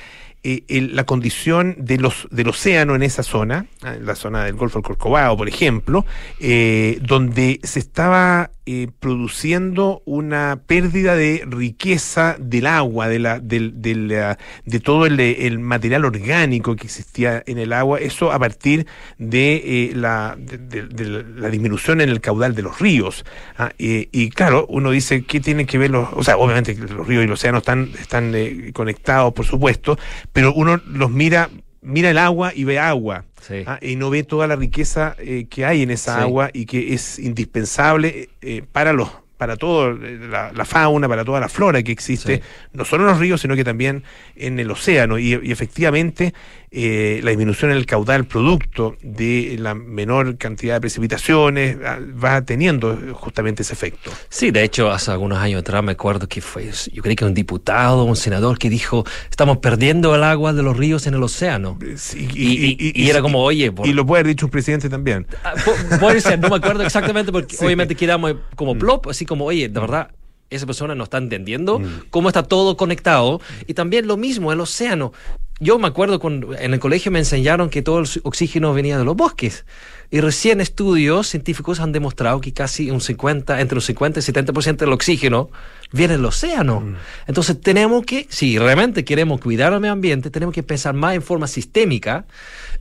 eh, 0.41 0.63
la 0.93 1.03
condición 1.03 1.75
de 1.77 1.97
los, 1.97 2.25
del 2.31 2.47
océano 2.47 2.95
en 2.95 3.03
esa 3.03 3.23
zona, 3.23 3.65
ah, 3.83 3.95
en 3.95 4.05
la 4.05 4.15
zona 4.15 4.45
del 4.45 4.55
Golfo 4.55 4.79
del 4.79 4.85
Corcovado, 4.85 5.35
por 5.35 5.49
ejemplo, 5.49 6.05
eh, 6.39 6.97
donde 7.01 7.59
se 7.63 7.79
estaba 7.79 8.49
eh, 8.71 8.87
produciendo 8.99 10.03
una 10.05 10.61
pérdida 10.67 11.15
de 11.15 11.43
riqueza 11.47 12.35
del 12.39 12.67
agua, 12.67 13.07
de, 13.07 13.17
la, 13.17 13.39
del, 13.39 14.13
ah, 14.15 14.37
de 14.63 14.79
todo 14.79 15.07
el, 15.07 15.19
el 15.19 15.57
material 15.57 16.05
orgánico 16.05 16.75
que 16.75 16.85
existía 16.85 17.41
en 17.47 17.57
el 17.57 17.73
agua, 17.73 17.99
eso 17.99 18.31
a 18.31 18.37
partir 18.37 18.85
de, 19.17 19.55
eh, 19.65 19.91
la, 19.95 20.35
de, 20.37 20.57
de- 20.59 20.83
de 20.87 21.23
la 21.35 21.49
disminución 21.49 21.99
en 22.01 22.09
el 22.09 22.21
caudal 22.21 22.53
de 22.53 22.61
los 22.61 22.79
ríos. 22.79 23.25
ah, 23.57 23.71
y 23.77 24.29
claro, 24.29 24.67
uno 24.69 24.91
dice, 24.91 25.23
¿qué 25.23 25.39
tienen 25.39 25.65
que 25.65 25.77
ver 25.79 25.89
los...? 25.89 26.07
O 26.13 26.23
sea, 26.23 26.37
obviamente 26.37 26.75
los 26.75 27.07
ríos 27.07 27.23
y 27.23 27.27
los 27.27 27.39
océanos 27.39 27.61
están, 27.61 27.89
están 27.99 28.33
eh, 28.35 28.71
conectados, 28.73 29.33
por 29.33 29.45
supuesto, 29.45 29.97
pero 30.31 30.53
uno 30.53 30.79
los 30.85 31.09
mira, 31.09 31.49
mira 31.81 32.09
el 32.09 32.17
agua 32.17 32.51
y 32.55 32.63
ve 32.63 32.79
agua. 32.79 33.25
Sí. 33.41 33.63
ah, 33.65 33.79
y 33.81 33.95
no 33.95 34.09
ve 34.09 34.23
toda 34.23 34.47
la 34.47 34.55
riqueza 34.57 35.15
eh, 35.19 35.45
que 35.49 35.65
hay 35.65 35.81
en 35.81 35.91
esa 35.91 36.15
Sí. 36.15 36.21
agua 36.21 36.49
y 36.53 36.65
que 36.65 36.93
es 36.93 37.19
indispensable 37.19 38.29
eh, 38.41 38.63
para 38.71 38.93
los 38.93 39.09
para 39.37 39.55
toda 39.55 39.93
la, 39.93 40.51
la 40.51 40.65
fauna, 40.65 41.07
para 41.07 41.23
toda 41.23 41.39
la 41.39 41.47
flora 41.47 41.81
que 41.81 41.93
existe, 41.93 42.41
no 42.73 42.83
solo 42.83 43.05
en 43.05 43.11
los 43.11 43.19
ríos, 43.19 43.39
sino 43.39 43.55
que 43.55 43.63
también 43.63 44.03
en 44.35 44.59
el 44.59 44.69
océano. 44.69 45.17
Y, 45.17 45.39
y 45.41 45.51
efectivamente, 45.53 46.33
eh, 46.71 47.19
la 47.23 47.31
disminución 47.31 47.71
en 47.71 47.77
el 47.77 47.85
caudal 47.85 48.25
producto 48.25 48.95
de 49.01 49.55
la 49.59 49.73
menor 49.75 50.37
cantidad 50.37 50.75
de 50.75 50.81
precipitaciones 50.81 51.77
ah, 51.85 51.97
va 52.23 52.41
teniendo 52.43 52.97
justamente 53.13 53.63
ese 53.63 53.73
efecto. 53.73 54.11
Sí, 54.29 54.51
de 54.51 54.63
hecho, 54.63 54.91
hace 54.91 55.11
algunos 55.11 55.39
años 55.39 55.61
atrás 55.61 55.83
me 55.83 55.93
acuerdo 55.93 56.27
que 56.27 56.41
fue, 56.41 56.69
yo 56.93 57.01
creo 57.01 57.15
que 57.15 57.25
un 57.25 57.33
diputado, 57.33 58.03
un 58.03 58.15
senador 58.15 58.57
que 58.59 58.69
dijo, 58.69 59.05
estamos 59.29 59.57
perdiendo 59.57 60.13
el 60.15 60.23
agua 60.23 60.53
de 60.53 60.61
los 60.63 60.77
ríos 60.77 61.07
en 61.07 61.15
el 61.15 61.23
océano. 61.23 61.77
y, 62.15 62.25
y- 62.39 62.77
y- 62.79 63.03
y 63.03 63.09
era 63.09 63.21
como, 63.21 63.39
oye, 63.41 63.71
por- 63.71 63.87
Y 63.87 63.93
lo 63.93 64.05
puede 64.05 64.21
haber 64.21 64.27
dicho 64.35 64.45
un 64.45 64.51
presidente 64.51 64.89
también. 64.89 65.25
Pu- 65.65 65.99
Puede 65.99 66.21
ser, 66.21 66.39
no 66.39 66.49
me 66.49 66.57
acuerdo 66.57 66.83
exactamente 66.83 67.31
porque 67.31 67.55
Sí. 67.57 67.65
obviamente 67.65 67.95
quedamos 67.95 68.35
como 68.55 68.75
Mm. 68.75 68.79
plop, 68.79 69.07
así 69.07 69.25
como, 69.25 69.45
oye, 69.45 69.67
de 69.69 69.79
verdad, 69.79 70.09
esa 70.49 70.65
persona 70.65 70.95
no 70.95 71.03
está 71.03 71.17
entendiendo 71.17 71.81
cómo 72.09 72.29
está 72.29 72.43
todo 72.43 72.77
conectado. 72.77 73.41
Y 73.67 73.73
también 73.73 74.07
lo 74.07 74.17
mismo, 74.17 74.51
el 74.51 74.59
océano. 74.59 75.13
Yo 75.61 75.77
me 75.77 75.87
acuerdo 75.87 76.19
cuando 76.19 76.55
en 76.55 76.73
el 76.73 76.79
colegio 76.79 77.11
me 77.11 77.19
enseñaron 77.19 77.69
que 77.69 77.81
todo 77.81 77.99
el 77.99 78.07
oxígeno 78.23 78.73
venía 78.73 78.97
de 78.97 79.03
los 79.03 79.15
bosques. 79.15 79.65
Y 80.09 80.21
recién 80.21 80.61
estudios 80.61 81.27
científicos 81.27 81.81
han 81.81 81.91
demostrado 81.91 82.39
que 82.39 82.53
casi 82.53 82.89
un 82.89 83.01
50, 83.01 83.59
entre 83.59 83.77
un 83.77 83.81
50 83.81 84.19
y 84.19 84.23
70% 84.23 84.77
del 84.77 84.93
oxígeno 84.93 85.49
viene 85.91 86.15
del 86.15 86.25
océano. 86.25 86.95
Entonces 87.27 87.59
tenemos 87.59 88.05
que, 88.05 88.27
si 88.29 88.57
realmente 88.57 89.03
queremos 89.03 89.41
cuidar 89.41 89.73
el 89.73 89.79
medio 89.79 89.93
ambiente, 89.93 90.29
tenemos 90.29 90.53
que 90.53 90.63
pensar 90.63 90.93
más 90.93 91.15
en 91.15 91.21
forma 91.21 91.47
sistémica, 91.47 92.25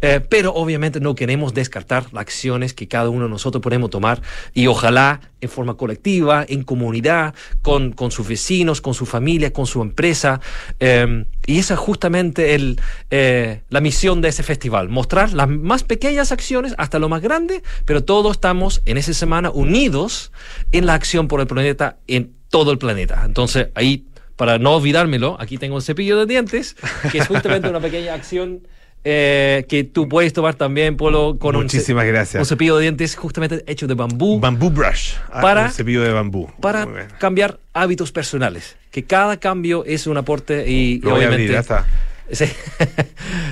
eh, 0.00 0.20
pero 0.28 0.54
obviamente 0.54 1.00
no 1.00 1.14
queremos 1.14 1.54
descartar 1.54 2.04
las 2.12 2.22
acciones 2.22 2.74
que 2.74 2.86
cada 2.86 3.08
uno 3.08 3.24
de 3.24 3.30
nosotros 3.30 3.62
podemos 3.62 3.90
tomar 3.90 4.22
y 4.54 4.66
ojalá 4.66 5.20
en 5.40 5.48
forma 5.48 5.74
colectiva, 5.74 6.44
en 6.48 6.62
comunidad, 6.64 7.34
con, 7.62 7.92
con 7.92 8.10
sus 8.10 8.28
vecinos, 8.28 8.80
con 8.80 8.94
su 8.94 9.06
familia, 9.06 9.52
con 9.52 9.66
su 9.66 9.82
empresa. 9.82 10.40
eh, 10.80 11.24
y 11.48 11.58
esa 11.58 11.74
es 11.74 11.80
justamente 11.80 12.54
el, 12.54 12.78
eh, 13.10 13.62
la 13.70 13.80
misión 13.80 14.20
de 14.20 14.28
ese 14.28 14.42
festival, 14.42 14.90
mostrar 14.90 15.32
las 15.32 15.48
más 15.48 15.82
pequeñas 15.82 16.30
acciones 16.30 16.74
hasta 16.76 16.98
lo 16.98 17.08
más 17.08 17.22
grande, 17.22 17.62
pero 17.86 18.04
todos 18.04 18.32
estamos 18.32 18.82
en 18.84 18.98
esa 18.98 19.14
semana 19.14 19.50
unidos 19.50 20.30
en 20.72 20.84
la 20.84 20.92
acción 20.92 21.26
por 21.26 21.40
el 21.40 21.46
planeta, 21.46 21.96
en 22.06 22.37
todo 22.50 22.72
el 22.72 22.78
planeta. 22.78 23.22
Entonces 23.24 23.68
ahí, 23.74 24.04
para 24.36 24.58
no 24.58 24.76
olvidármelo, 24.76 25.36
aquí 25.40 25.58
tengo 25.58 25.74
un 25.76 25.82
cepillo 25.82 26.16
de 26.18 26.26
dientes, 26.26 26.76
que 27.12 27.18
es 27.18 27.26
justamente 27.28 27.68
una 27.68 27.80
pequeña 27.80 28.14
acción 28.14 28.60
eh, 29.04 29.64
que 29.68 29.84
tú 29.84 30.08
puedes 30.08 30.32
tomar 30.32 30.54
también, 30.56 30.96
Polo, 30.96 31.38
con 31.38 31.54
un 31.56 31.62
Muchísimas 31.62 32.04
gracias. 32.04 32.40
un 32.40 32.46
cepillo 32.46 32.76
de 32.76 32.82
dientes 32.82 33.14
justamente 33.16 33.62
hecho 33.66 33.86
de 33.86 33.94
bambú. 33.94 34.40
Bambú 34.40 34.70
brush. 34.70 35.12
ah, 35.32 35.40
Para- 35.40 35.64
un 35.66 35.70
cepillo 35.70 36.02
de 36.02 36.12
bambú. 36.12 36.50
para 36.60 36.86
cambiar 37.18 37.58
hábitos 37.72 38.10
personales. 38.12 38.76
Que 38.90 39.04
cada 39.04 39.36
cambio 39.38 39.84
es 39.84 40.06
un 40.06 40.16
aporte 40.16 40.64
y, 40.68 40.94
y 40.94 40.98
Lo 41.00 41.10
voy 41.10 41.22
a 41.22 41.28
abrir, 41.28 41.48
obviamente. 41.48 41.52
ya 41.52 41.60
está. 41.60 41.86
Sí. 42.30 42.44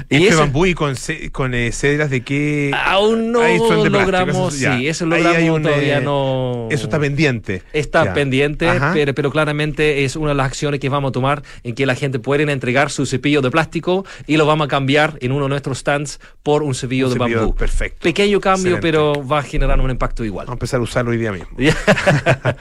Y 0.08 0.16
este 0.16 0.28
eso- 0.28 0.38
bambú 0.38 0.66
y 0.66 0.74
con, 0.74 0.94
con 1.32 1.52
eh, 1.54 1.72
cedras 1.72 2.10
de 2.10 2.20
qué. 2.22 2.70
Aún 2.84 3.32
no 3.32 3.40
plástico, 3.40 3.88
logramos, 3.88 4.54
eso 4.54 4.62
ya. 4.62 4.76
sí, 4.78 4.86
eso 4.88 5.04
logramos 5.04 5.50
un, 5.56 5.62
todavía 5.64 5.98
eh, 5.98 6.00
no. 6.02 6.68
Eso 6.70 6.84
está 6.84 7.00
pendiente. 7.00 7.62
Está 7.72 8.04
Ya. 8.04 8.14
pendiente, 8.14 8.68
pero, 8.92 9.14
pero 9.14 9.30
claramente 9.32 10.04
es 10.04 10.14
una 10.14 10.28
de 10.30 10.36
las 10.36 10.46
acciones 10.46 10.78
que 10.78 10.88
vamos 10.88 11.08
a 11.08 11.12
tomar 11.12 11.42
en 11.64 11.74
que 11.74 11.86
la 11.86 11.94
gente 11.96 12.18
puede 12.20 12.50
entregar 12.50 12.90
su 12.90 13.04
cepillo 13.04 13.42
de 13.42 13.50
plástico 13.50 14.04
y 14.28 14.36
lo 14.36 14.46
vamos 14.46 14.66
a 14.66 14.68
cambiar 14.68 15.18
en 15.20 15.32
uno 15.32 15.46
de 15.46 15.48
nuestros 15.50 15.78
stands 15.78 16.20
por 16.44 16.62
un 16.62 16.74
cepillo 16.74 17.06
Un 17.08 17.14
de 17.14 17.18
cepillo 17.18 17.38
bambú. 17.40 17.54
perfecto. 17.56 17.98
Pequeño 18.02 18.40
cambio, 18.40 18.76
Excelente. 18.76 18.82
pero 19.16 19.26
va 19.26 19.40
a 19.40 19.42
generar 19.42 19.80
un 19.80 19.90
impacto 19.90 20.24
igual. 20.24 20.46
Vamos 20.46 20.54
a 20.54 20.58
empezar 20.58 20.80
a 20.80 20.82
usarlo 20.84 21.10
hoy 21.10 21.16
día 21.18 21.32
mismo. 21.32 21.48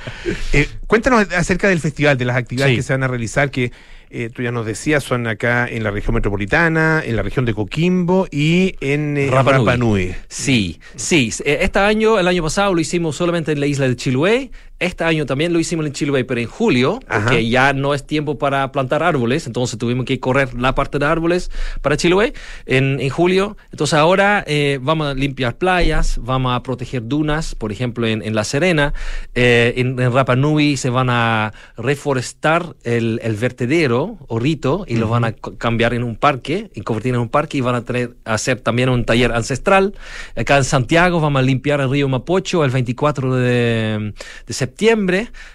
Eh, 0.53 0.67
cuéntanos 0.87 1.27
acerca 1.33 1.67
del 1.67 1.79
festival, 1.79 2.17
de 2.17 2.25
las 2.25 2.37
actividades 2.37 2.71
Sí. 2.71 2.77
que 2.77 2.83
se 2.83 2.93
van 2.93 3.03
a 3.03 3.07
realizar, 3.07 3.51
que 3.51 3.71
eh, 4.09 4.29
tú 4.33 4.41
ya 4.41 4.51
nos 4.51 4.65
decías, 4.65 5.03
son 5.03 5.27
acá 5.27 5.67
en 5.67 5.83
la 5.83 5.91
región 5.91 6.15
metropolitana, 6.15 7.01
en 7.05 7.15
la 7.15 7.21
región 7.21 7.45
de 7.45 7.53
Coquimbo 7.53 8.27
y 8.31 8.75
en 8.81 9.17
eh, 9.17 9.29
Rapa 9.31 9.53
Nui. 9.53 9.65
Rapa 9.65 9.77
Nui. 9.77 10.15
Sí, 10.27 10.79
sí. 10.95 11.31
Eh, 11.43 11.59
Este 11.61 11.79
año, 11.79 12.19
el 12.19 12.27
año 12.27 12.43
pasado 12.43 12.73
lo 12.73 12.81
hicimos 12.81 13.15
solamente 13.15 13.51
en 13.51 13.59
la 13.59 13.67
isla 13.67 13.87
de 13.87 13.95
Chiloé. 13.95 14.51
Este 14.79 15.05
año 15.05 15.25
también 15.25 15.53
lo 15.53 15.59
hicimos 15.59 15.85
en 15.85 15.93
Chiloé, 15.93 16.25
pero 16.25 16.41
en 16.41 16.47
julio, 16.47 16.99
Ajá. 17.07 17.21
porque 17.25 17.47
ya 17.47 17.71
no 17.71 17.93
es 17.93 18.05
tiempo 18.05 18.37
para 18.37 18.71
plantar 18.73 19.03
árboles, 19.03 19.47
entonces 19.47 19.79
tuvimos 19.79 20.05
que 20.05 20.19
correr 20.19 20.53
la 20.53 20.75
parte 20.75 20.99
de 20.99 21.05
árboles 21.05 21.49
para 21.81 21.95
Chiloé 21.95 22.33
en, 22.65 22.99
en 22.99 23.09
julio. 23.09 23.55
Entonces 23.71 23.93
ahora 23.93 24.43
eh, 24.47 24.79
vamos 24.81 25.07
a 25.07 25.13
limpiar 25.13 25.57
playas, 25.57 26.19
vamos 26.21 26.53
a 26.53 26.61
proteger 26.61 27.07
dunas, 27.07 27.55
por 27.55 27.71
ejemplo 27.71 28.05
en, 28.05 28.21
en 28.21 28.35
La 28.35 28.43
Serena. 28.43 28.93
Eh, 29.33 29.73
en, 29.77 29.97
en 29.99 30.11
Rapa 30.11 30.35
Nui 30.35 30.75
se 30.75 30.89
van 30.89 31.09
a 31.09 31.53
reforestar 31.77 32.75
el, 32.83 33.21
el 33.23 33.35
vertedero 33.35 34.17
o 34.27 34.39
rito 34.39 34.83
y 34.87 34.97
lo 34.97 35.07
van 35.07 35.23
a 35.23 35.31
cambiar 35.31 35.93
en 35.93 36.03
un 36.03 36.17
parque, 36.17 36.69
y 36.75 36.81
convertir 36.81 37.13
en 37.13 37.21
un 37.21 37.29
parque 37.29 37.57
y 37.57 37.61
van 37.61 37.75
a 37.75 37.85
tener, 37.85 38.15
hacer 38.25 38.59
también 38.59 38.89
un 38.89 39.05
taller 39.05 39.31
ancestral. 39.31 39.93
Acá 40.35 40.57
en 40.57 40.65
Santiago 40.65 41.21
vamos 41.21 41.39
a 41.39 41.43
limpiar 41.43 41.79
el 41.79 41.89
río 41.89 42.09
Mapocho 42.09 42.65
el 42.65 42.71
24 42.71 43.35
de, 43.35 44.13
de 44.45 44.53
septiembre. 44.53 44.64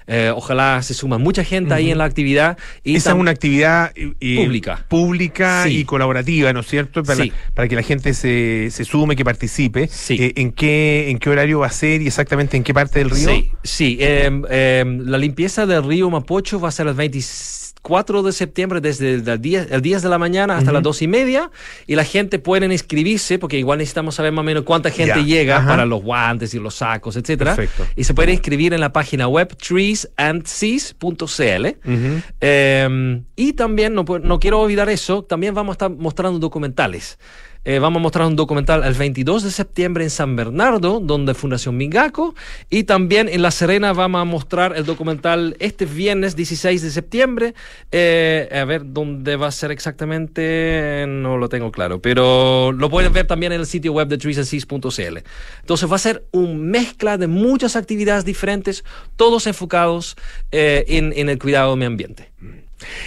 Eh, 0.07 0.33
ojalá 0.35 0.83
se 0.83 0.95
suma 0.95 1.19
mucha 1.19 1.45
gente 1.45 1.75
ahí 1.75 1.91
en 1.91 1.99
la 1.99 2.05
actividad. 2.05 2.59
Y 2.85 2.97
Esa 2.97 3.11
es 3.11 3.17
una 3.17 3.31
actividad 3.31 3.93
eh, 3.95 4.13
eh, 4.21 4.37
Pública. 4.45 4.85
pública 4.89 5.65
Sí. 5.67 5.79
y 5.79 5.85
colaborativa, 5.85 6.53
¿no 6.53 6.61
es 6.61 6.67
cierto? 6.67 7.03
Para, 7.03 7.23
Sí. 7.23 7.33
para 7.55 7.69
que 7.69 7.77
la 7.77 7.83
gente 7.83 8.15
se, 8.15 8.69
se 8.71 8.85
sume, 8.85 9.17
que 9.17 9.25
participe. 9.25 9.89
Eh, 10.09 10.33
¿en, 10.37 10.53
qué, 10.53 11.11
¿En 11.11 11.19
qué 11.19 11.31
horario 11.31 11.61
va 11.61 11.67
a 11.67 11.71
ser 11.71 12.03
y 12.03 12.07
exactamente 12.07 12.57
en 12.57 12.63
qué 12.65 12.75
parte 12.75 12.99
del 13.01 13.11
río? 13.11 13.29
Sí, 13.29 13.53
sí. 13.63 13.97
em, 14.01 14.43
em, 14.51 15.01
la 15.07 15.19
limpieza 15.19 15.67
del 15.67 15.85
río 15.85 16.11
Mapocho 16.11 16.61
va 16.61 16.69
a 16.69 16.73
ser 16.73 16.87
el 16.87 16.95
4 17.83 18.23
de 18.23 18.33
septiembre 18.33 18.81
desde 18.81 19.15
el 19.15 19.41
10, 19.41 19.71
el 19.73 19.83
10 19.83 20.03
de 20.03 20.09
la 20.09 20.19
mañana 20.19 20.59
hasta 20.59 20.73
las 20.73 20.83
2 20.83 21.03
y 21.03 21.09
media 21.09 21.51
y 21.87 21.95
la 21.95 22.05
gente 22.05 22.39
puede 22.39 22.67
inscribirse 22.67 23.39
porque 23.39 23.59
igual 23.59 23.79
necesitamos 23.79 24.15
saber 24.15 24.33
más 24.33 24.43
o 24.43 24.45
menos 24.45 24.65
cuánta 24.65 24.91
gente 24.91 25.25
llega 25.25 25.59
ajá. 25.59 25.69
para 25.69 25.87
los 25.87 26.03
guantes 26.03 26.53
y 26.55 26.59
los 26.59 26.75
sacos, 26.75 27.17
etcétera. 27.17 27.57
Perfecto. 27.57 27.87
Y 27.97 28.05
se 28.05 28.15
puede 28.15 28.33
inscribir 28.33 28.75
en 28.75 28.81
la 28.81 28.93
página 28.93 29.29
web 29.29 29.57
treesandseas.cl. 29.57 31.67
Ujú. 31.85 32.23
Eh, 32.41 33.23
y 33.37 33.53
también, 33.55 33.95
no, 33.95 34.05
pu- 34.05 34.21
no 34.21 34.39
quiero 34.39 34.61
olvidar 34.61 34.89
eso, 34.89 35.23
también 35.25 35.55
vamos 35.55 35.73
a 35.73 35.75
estar 35.75 35.91
mostrando 35.91 36.39
documentales. 36.39 37.19
Eh, 37.65 37.79
vamos 37.79 38.01
a 38.01 38.03
mostrar 38.03 38.27
un 38.27 38.37
documental 38.37 38.83
el 38.85 38.95
22 38.95 39.43
de 39.43 39.51
septiembre 39.51 40.03
en 40.03 40.11
San 40.11 40.35
Bernardo, 40.35 40.99
donde 40.99 41.35
Fundación 41.35 41.77
Mingaco. 41.77 42.35
Y 42.71 42.85
también 42.85 43.29
en 43.29 43.43
La 43.43 43.51
Serena 43.51 43.93
vamos 43.93 44.23
a 44.23 44.25
mostrar 44.25 44.77
el 44.77 44.87
documental 44.87 45.57
este 45.59 45.85
viernes 45.85 46.37
16 46.37 46.81
de 46.81 46.91
septiembre. 46.91 47.55
Eh, 47.93 48.49
a 48.51 48.65
ver 48.65 48.83
dónde 48.87 49.37
va 49.37 49.49
a 49.49 49.53
ser 49.53 49.73
exactamente, 49.73 51.05
no 51.07 51.37
lo 51.37 51.49
tengo 51.51 51.71
claro, 51.71 52.01
pero 52.01 52.73
lo 52.73 52.89
pueden 52.89 53.13
ver 53.13 53.27
también 53.27 53.53
en 53.53 53.61
el 53.61 53.67
sitio 53.67 53.93
web 53.93 54.09
de 54.09 54.17
treesandseas.cl. 54.17 55.19
Entonces 55.61 55.91
va 55.91 55.97
a 55.97 55.99
ser 55.99 56.25
una 56.33 56.55
mezcla 56.55 57.19
de 57.19 57.27
muchas 57.27 57.77
actividades 57.77 58.25
diferentes, 58.25 58.85
todos 59.17 59.47
enfocados 59.47 60.17
eh, 60.51 60.85
en, 60.89 61.13
en 61.15 61.29
el 61.29 61.39
cuidado 61.39 61.71
del 61.71 61.79
medio 61.79 61.89
ambiente. 61.89 62.31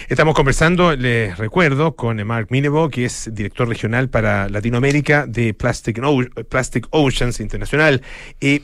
Estamos 0.10 0.36
conversando, 0.36 0.96
les 0.96 1.38
recuerdo, 1.38 1.96
con 1.96 2.26
Mark 2.26 2.48
Minevo, 2.50 2.90
que 2.90 3.06
es 3.06 3.30
director 3.34 3.68
regional 3.68 4.10
para 4.10 4.48
Latinoamérica 4.50 5.26
de 5.28 5.54
Plastic, 5.54 6.00
O- 6.04 6.24
Plastic 6.50 6.88
Oceans 6.92 7.40
Internacional. 7.40 8.02
Eh, 8.40 8.62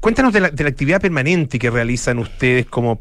cuéntanos 0.00 0.32
de 0.32 0.40
la, 0.40 0.50
de 0.50 0.62
la 0.64 0.70
actividad 0.70 1.00
permanente 1.00 1.58
que 1.58 1.70
realizan 1.70 2.18
ustedes 2.18 2.66
como 2.66 2.98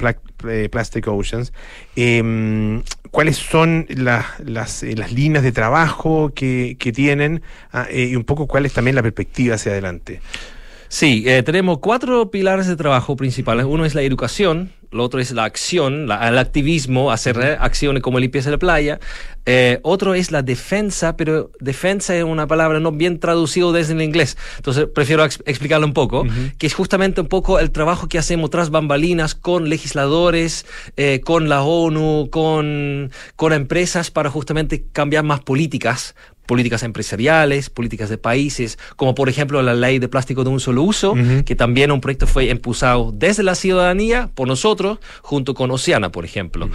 eh, 0.49 0.69
Plastic 0.69 1.07
Oceans. 1.07 1.53
Eh, 1.95 2.81
¿Cuáles 3.11 3.37
son 3.37 3.85
la- 3.89 4.25
las, 4.43 4.83
eh, 4.83 4.95
las 4.95 5.11
líneas 5.11 5.43
de 5.43 5.51
trabajo 5.51 6.31
que, 6.33 6.75
que 6.79 6.91
tienen 6.91 7.41
Ah, 7.71 7.87
eh, 7.89 8.09
y 8.11 8.15
un 8.15 8.23
poco 8.25 8.47
cuál 8.47 8.65
es 8.65 8.73
también 8.73 8.95
la 8.95 9.01
perspectiva 9.03 9.55
hacia 9.55 9.71
adelante? 9.71 10.21
Sí, 10.93 11.23
eh, 11.25 11.41
tenemos 11.41 11.79
cuatro 11.79 12.31
pilares 12.31 12.67
de 12.67 12.75
trabajo 12.75 13.15
principales. 13.15 13.65
Uno 13.65 13.85
es 13.85 13.95
la 13.95 14.01
educación, 14.01 14.73
lo 14.91 15.05
otro 15.05 15.21
es 15.21 15.31
la 15.31 15.45
acción, 15.45 16.05
la- 16.05 16.27
el 16.27 16.37
activismo, 16.37 17.13
hacer 17.13 17.39
acciones 17.61 18.03
como 18.03 18.19
limpieza 18.19 18.49
de 18.49 18.57
la 18.57 18.59
playa. 18.59 18.99
Eh, 19.45 19.79
otro 19.83 20.15
es 20.15 20.31
la 20.31 20.41
defensa, 20.41 21.15
pero 21.15 21.49
defensa 21.61 22.13
es 22.17 22.25
una 22.25 22.45
palabra 22.45 22.81
no 22.81 22.91
bien 22.91 23.21
traducido 23.21 23.71
desde 23.71 23.93
el 23.93 24.01
inglés. 24.01 24.37
Entonces 24.57 24.85
prefiero 24.93 25.23
ex- 25.23 25.41
explicarlo 25.45 25.87
un 25.87 25.93
poco, 25.93 26.25
que 26.57 26.67
es 26.67 26.73
justamente 26.73 27.21
un 27.21 27.27
poco 27.27 27.57
el 27.59 27.71
trabajo 27.71 28.09
que 28.09 28.17
hacemos 28.17 28.49
tras 28.49 28.69
bambalinas 28.69 29.33
con 29.33 29.69
legisladores, 29.69 30.65
eh, 30.97 31.21
con 31.23 31.47
la 31.47 31.63
ONU, 31.63 32.27
con, 32.29 33.11
con 33.37 33.53
empresas 33.53 34.11
para 34.11 34.29
justamente 34.29 34.83
cambiar 34.91 35.23
más 35.23 35.39
políticas 35.39 36.15
políticas 36.45 36.83
empresariales, 36.83 37.69
políticas 37.69 38.09
de 38.09 38.17
países, 38.17 38.77
como 38.95 39.15
por 39.15 39.29
ejemplo 39.29 39.61
la 39.61 39.73
ley 39.73 39.99
de 39.99 40.07
plástico 40.07 40.43
de 40.43 40.49
un 40.49 40.59
solo 40.59 40.83
uso, 40.83 41.15
que 41.45 41.55
también 41.55 41.91
un 41.91 42.01
proyecto 42.01 42.27
fue 42.27 42.45
impulsado 42.45 43.13
desde 43.15 43.43
la 43.43 43.55
ciudadanía 43.55 44.29
por 44.33 44.47
nosotros, 44.47 44.99
junto 45.21 45.53
con 45.53 45.71
Oceana, 45.71 46.11
por 46.11 46.25
ejemplo. 46.25 46.69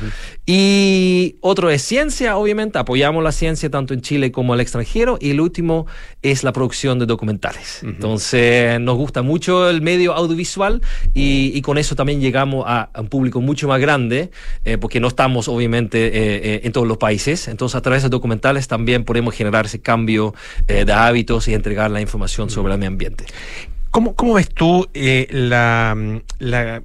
Y 0.46 1.36
otro 1.40 1.70
es 1.70 1.82
ciencia, 1.82 2.36
obviamente, 2.36 2.78
apoyamos 2.78 3.22
la 3.22 3.32
ciencia 3.32 3.70
tanto 3.70 3.94
en 3.94 4.00
Chile 4.00 4.32
como 4.32 4.54
al 4.54 4.60
extranjero, 4.60 5.18
y 5.20 5.30
el 5.30 5.40
último 5.40 5.86
es 6.22 6.42
la 6.44 6.52
producción 6.52 6.98
de 6.98 7.06
documentales. 7.06 7.82
Entonces, 7.82 8.80
nos 8.80 8.96
gusta 8.96 9.22
mucho 9.22 9.68
el 9.68 9.82
medio 9.82 10.14
audiovisual 10.14 10.80
y, 11.14 11.52
y 11.54 11.62
con 11.62 11.78
eso 11.78 11.94
también 11.94 12.20
llegamos 12.20 12.64
a, 12.66 12.90
a 12.92 13.00
un 13.00 13.08
público 13.08 13.40
mucho 13.40 13.68
más 13.68 13.80
grande, 13.80 14.30
eh, 14.64 14.78
porque 14.78 15.00
no 15.00 15.08
estamos 15.08 15.48
obviamente 15.48 16.06
eh, 16.06 16.10
eh, 16.14 16.60
en 16.64 16.72
todos 16.72 16.86
los 16.86 16.98
países. 16.98 17.48
Entonces, 17.48 17.76
a 17.76 17.82
través 17.82 18.02
de 18.02 18.08
documentales 18.08 18.68
también 18.68 19.04
podemos 19.04 19.34
generar 19.34 19.65
ese 19.66 19.80
cambio 19.80 20.34
eh, 20.66 20.84
de 20.84 20.92
hábitos 20.92 21.46
y 21.48 21.54
entregar 21.54 21.90
la 21.90 22.00
información 22.00 22.50
sobre 22.50 22.72
el 22.72 22.78
medio 22.78 22.90
ambiente. 22.92 23.24
¿Cómo, 23.90 24.14
cómo 24.14 24.34
ves 24.34 24.48
tú 24.48 24.88
eh, 24.94 25.26
la, 25.30 25.96
la 26.38 26.82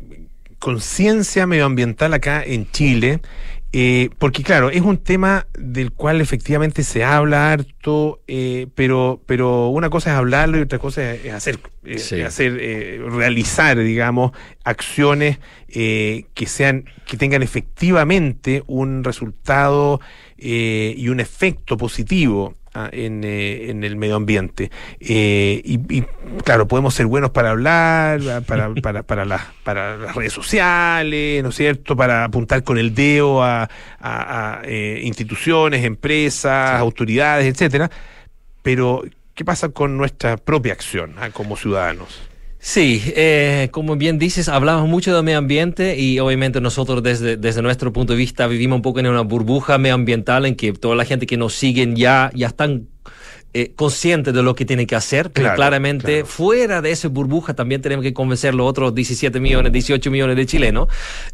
conciencia 0.60 1.48
medioambiental 1.48 2.14
acá 2.14 2.44
en 2.44 2.70
Chile? 2.72 3.20
Eh, 3.74 4.10
porque 4.18 4.44
claro, 4.44 4.70
es 4.70 4.82
un 4.82 4.98
tema 4.98 5.48
del 5.58 5.94
cual 5.94 6.20
efectivamente 6.20 6.84
se 6.84 7.06
habla 7.06 7.54
harto, 7.54 8.20
eh, 8.28 8.68
pero, 8.76 9.22
pero 9.26 9.70
una 9.70 9.90
cosa 9.90 10.10
es 10.12 10.18
hablarlo 10.18 10.58
y 10.58 10.62
otra 10.62 10.78
cosa 10.78 11.14
es, 11.14 11.32
hacer, 11.34 11.58
eh, 11.86 11.98
Sí. 11.98 12.20
hacer 12.20 12.54
realizar, 13.10 13.78
digamos, 13.80 14.34
acciones 14.66 15.40
que 15.70 16.46
sean, 16.48 16.84
que 17.08 17.16
tengan 17.16 17.44
efectivamente 17.44 18.62
un 18.68 19.06
resultado 19.06 20.02
y 20.38 21.08
un 21.08 21.22
efecto 21.22 21.78
positivo 21.78 22.56
ah, 22.74 22.90
en, 22.92 23.24
eh, 23.24 23.70
en 23.70 23.84
el 23.84 23.96
medio 23.96 24.16
ambiente. 24.16 24.72
Eh, 25.00 25.62
y, 25.64 25.98
y, 25.98 26.04
claro, 26.44 26.68
podemos 26.68 26.94
ser 26.94 27.06
buenos 27.08 27.32
para 27.32 27.52
hablar, 27.52 28.20
ah, 28.30 28.42
para, 28.46 28.74
para, 28.82 29.04
para, 29.04 29.26
las, 29.26 29.42
para 29.64 29.98
las 29.98 30.16
redes 30.16 30.34
sociales, 30.34 31.44
¿no 31.44 31.50
es 31.50 31.56
cierto? 31.56 31.96
Para 31.96 32.24
apuntar 32.26 32.64
con 32.64 32.78
el 32.78 32.94
dedo 32.96 33.44
a, 33.44 33.64
a- 33.64 33.68
a, 34.00 34.62
eh, 34.66 35.02
instituciones, 35.04 35.84
empresas, 35.86 36.80
autoridades, 36.80 37.46
etcétera. 37.48 37.90
Pero, 38.62 39.04
¿qué 39.34 39.44
pasa 39.46 39.70
con 39.70 39.98
nuestra 39.98 40.38
propia 40.38 40.74
acción 40.74 41.16
ah, 41.20 41.30
como 41.32 41.56
ciudadanos? 41.58 42.28
Sí, 42.64 43.02
eh, 43.16 43.70
como 43.72 43.96
bien 43.96 44.20
dices, 44.20 44.48
hablamos 44.48 44.88
mucho 44.88 45.16
del 45.16 45.24
medio 45.24 45.40
ambiente 45.40 46.00
y 46.00 46.20
obviamente 46.20 46.62
nosotros 46.62 47.02
desde, 47.02 47.36
desde 47.36 47.64
nuestro 47.64 47.92
punto 47.92 48.14
de 48.14 48.18
vista 48.18 48.46
vivimos 48.46 48.76
un 48.76 48.82
poco 48.84 49.00
en 49.00 49.08
una 49.08 49.22
burbuja 49.22 49.80
medioambiental 49.80 50.46
en 50.46 50.56
que 50.56 50.72
toda 50.72 50.96
la 50.96 51.04
gente 51.04 51.26
que 51.26 51.38
nos 51.38 51.56
siguen 51.56 51.96
ya, 51.96 52.30
ya 52.36 52.46
están 52.46 52.88
eh, 53.54 53.74
conscientes 53.76 54.34
de 54.34 54.42
lo 54.44 54.56
que 54.56 54.66
tienen 54.66 54.88
que 54.88 54.96
hacer, 54.96 55.30
pero 55.32 55.46
Claro, 55.48 55.56
claramente 55.58 56.24
fuera 56.26 56.82
de 56.82 56.92
esa 56.92 57.08
burbuja 57.10 57.54
también 57.54 57.82
tenemos 57.82 58.04
que 58.04 58.14
convencer 58.14 58.54
los 58.56 58.68
otros 58.68 58.96
17 58.96 59.40
millones, 59.40 59.72
18 59.74 60.10
millones 60.10 60.36
de 60.38 60.46
chilenos. 60.46 60.88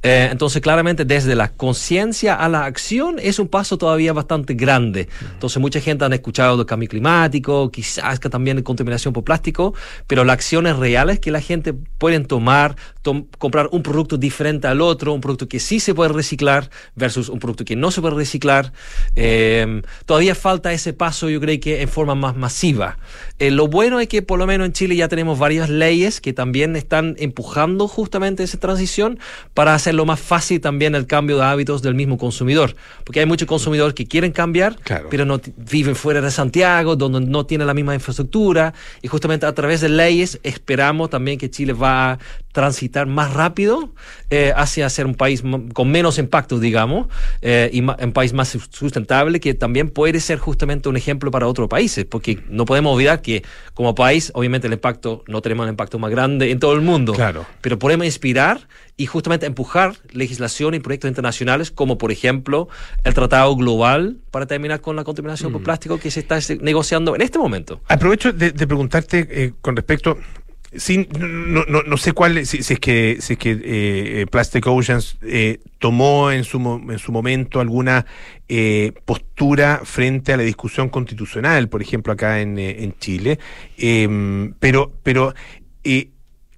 Eh, 0.03 0.29
entonces, 0.31 0.61
claramente 0.61 1.05
desde 1.05 1.35
la 1.35 1.49
conciencia 1.53 2.33
a 2.35 2.49
la 2.49 2.65
acción 2.65 3.17
es 3.21 3.39
un 3.39 3.47
paso 3.47 3.77
todavía 3.77 4.13
bastante 4.13 4.53
grande. 4.55 5.07
Entonces, 5.33 5.59
mucha 5.61 5.79
gente 5.79 6.05
han 6.05 6.13
escuchado 6.13 6.57
del 6.57 6.65
cambio 6.65 6.89
climático, 6.89 7.71
quizás 7.71 8.19
que 8.19 8.29
también 8.29 8.57
de 8.57 8.63
contaminación 8.63 9.13
por 9.13 9.23
plástico, 9.23 9.73
pero 10.07 10.23
las 10.23 10.33
acciones 10.35 10.75
reales 10.77 11.19
que 11.19 11.31
la 11.31 11.41
gente 11.41 11.73
pueden 11.73 12.25
tomar, 12.25 12.75
tom- 12.75 12.96
comprar 13.37 13.69
un 13.71 13.83
producto 13.83 14.17
diferente 14.17 14.67
al 14.67 14.81
otro, 14.81 15.13
un 15.13 15.21
producto 15.21 15.47
que 15.47 15.59
sí 15.59 15.79
se 15.79 15.93
puede 15.93 16.11
reciclar 16.11 16.69
versus 16.95 17.29
un 17.29 17.39
producto 17.39 17.65
que 17.65 17.75
no 17.75 17.91
se 17.91 18.01
puede 18.01 18.15
reciclar. 18.15 18.73
Eh, 19.15 19.81
todavía 20.05 20.35
falta 20.35 20.73
ese 20.73 20.93
paso, 20.93 21.29
yo 21.29 21.39
creo 21.39 21.59
que 21.59 21.81
en 21.81 21.89
forma 21.89 22.15
más 22.15 22.35
masiva. 22.35 22.97
Eh, 23.39 23.51
lo 23.51 23.67
bueno 23.67 23.99
es 23.99 24.07
que 24.07 24.21
por 24.21 24.39
lo 24.39 24.47
menos 24.47 24.67
en 24.67 24.73
Chile 24.73 24.95
ya 24.95 25.07
tenemos 25.07 25.39
varias 25.39 25.69
leyes 25.69 26.21
que 26.21 26.33
también 26.33 26.75
están 26.75 27.15
empujando 27.19 27.87
justamente 27.87 28.43
esa 28.43 28.59
transición 28.59 29.19
para 29.53 29.73
hacerlo 29.73 30.05
más 30.05 30.19
fácil 30.19 30.59
también 30.61 30.95
el 30.95 31.07
cambio 31.07 31.37
de 31.37 31.43
hábitos 31.43 31.81
del 31.81 31.95
mismo 31.95 32.17
consumidor. 32.17 32.75
Porque 33.03 33.19
hay 33.19 33.25
muchos 33.25 33.47
consumidores 33.47 33.93
que 33.93 34.05
quieren 34.05 34.31
cambiar, 34.31 34.75
pero 35.09 35.25
no 35.25 35.39
viven 35.57 35.95
fuera 35.95 36.21
de 36.21 36.31
Santiago, 36.31 36.95
donde 36.95 37.21
no 37.21 37.45
tienen 37.45 37.67
la 37.67 37.73
misma 37.73 37.93
infraestructura. 37.93 38.73
Y 39.01 39.07
justamente 39.07 39.45
a 39.45 39.53
través 39.53 39.81
de 39.81 39.89
leyes 39.89 40.39
esperamos 40.43 41.09
también 41.09 41.37
que 41.37 41.49
Chile 41.49 41.73
va 41.73 42.13
a 42.13 42.19
transitar 42.61 43.05
más 43.05 43.35
rápido 43.35 43.93
eh, 44.31 44.51
hacia 44.55 44.89
ser 44.89 45.05
un 45.05 45.13
país 45.13 45.43
con 45.73 45.91
menos 45.91 46.17
impacto, 46.17 46.57
digamos, 46.59 47.05
eh, 47.43 47.69
y 47.71 47.81
un 47.81 48.11
país 48.13 48.33
más 48.33 48.47
sus- 48.49 48.67
sustentable 48.71 49.39
que 49.39 49.53
también 49.53 49.91
puede 49.91 50.19
ser 50.19 50.39
justamente 50.39 50.89
un 50.89 50.97
ejemplo 50.97 51.29
para 51.29 51.45
otros 51.45 51.67
países, 51.69 52.05
porque 52.05 52.39
no 52.49 52.65
podemos 52.65 52.95
olvidar 52.95 53.21
que 53.21 53.43
como 53.75 53.93
país, 53.93 54.31
obviamente 54.33 54.65
el 54.65 54.73
impacto, 54.73 55.23
no 55.27 55.43
tenemos 55.43 55.65
el 55.67 55.69
impacto 55.69 55.99
más 55.99 56.09
grande 56.09 56.49
en 56.49 56.57
todo 56.57 56.73
el 56.73 56.81
mundo, 56.81 57.13
Claro. 57.13 57.45
pero 57.61 57.77
podemos 57.77 58.07
inspirar 58.07 58.67
y 58.97 59.05
justamente 59.05 59.45
empujar 59.45 59.93
legislación 60.11 60.73
y 60.73 60.79
proyectos 60.79 61.09
internacionales 61.09 61.69
como 61.69 61.99
por 61.99 62.11
ejemplo 62.11 62.69
el 63.03 63.13
Tratado 63.13 63.55
Global 63.55 64.17
para 64.31 64.47
terminar 64.47 64.81
con 64.81 64.95
la 64.95 65.03
contaminación 65.03 65.51
por 65.51 65.61
plástico 65.61 65.99
que 65.99 66.09
se 66.09 66.21
está 66.21 66.39
negociando 66.59 67.13
en 67.13 67.21
este 67.21 67.37
momento. 67.37 67.81
Aprovecho 67.87 68.33
de, 68.33 68.49
de 68.51 68.65
preguntarte 68.65 69.27
eh, 69.29 69.53
con 69.61 69.75
respecto. 69.75 70.17
Sin, 70.75 71.07
no, 71.17 71.63
no, 71.65 71.83
no 71.83 71.97
sé 71.97 72.11
cuál, 72.11 72.45
si, 72.45 72.57
es 72.57 72.79
que, 72.79 73.17
si 73.21 73.33
es 73.33 73.39
que 73.39 73.59
eh, 73.63 74.25
Plastic 74.29 74.67
Oceans 74.67 75.17
eh, 75.21 75.59
tomó 75.79 76.29
en 76.31 76.43
su, 76.43 76.57
en 76.89 76.99
su 76.99 77.11
momento 77.13 77.61
alguna 77.61 78.05
eh, 78.49 78.91
postura 79.05 79.81
frente 79.85 80.33
a 80.33 80.37
la 80.37 80.43
discusión 80.43 80.89
constitucional, 80.89 81.69
por 81.69 81.81
ejemplo, 81.81 82.11
acá 82.11 82.41
en, 82.41 82.59
eh, 82.59 82.83
en 82.83 82.97
Chile, 82.99 83.39
Em, 83.77 84.53
pero, 84.59 84.91
pero 85.03 85.33
eh, 85.83 86.09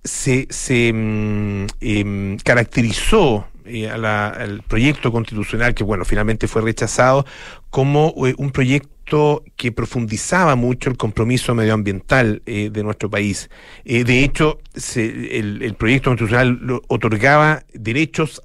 se, 0.03 0.47
se 0.49 0.91
mm, 0.93 1.67
em, 1.81 2.37
caracterizó 2.37 3.47
eh, 3.69 3.89
a 3.89 3.97
la- 3.97 4.27
al 4.29 4.61
proyecto 4.63 5.11
constitucional, 5.11 5.73
que 5.73 5.83
bueno, 5.83 6.03
finalmente 6.05 6.47
fue 6.47 6.61
rechazado, 6.61 7.25
como 7.69 8.13
eh, 8.27 8.33
un 8.37 8.51
proyecto 8.51 9.43
que 9.55 9.71
profundizaba 9.71 10.55
mucho 10.55 10.89
el 10.89 10.97
compromiso 10.97 11.55
medioambiental 11.55 12.41
eh, 12.45 12.69
de 12.71 12.83
nuestro 12.83 13.09
país. 13.09 13.49
Eh, 13.85 14.03
de 14.03 14.23
hecho, 14.23 14.59
se- 14.75 15.37
el, 15.39 15.61
el 15.63 15.73
proyecto 15.75 16.09
constitucional 16.09 16.59
lo- 16.61 16.81
otorgaba 16.87 17.63
derechos 17.73 18.41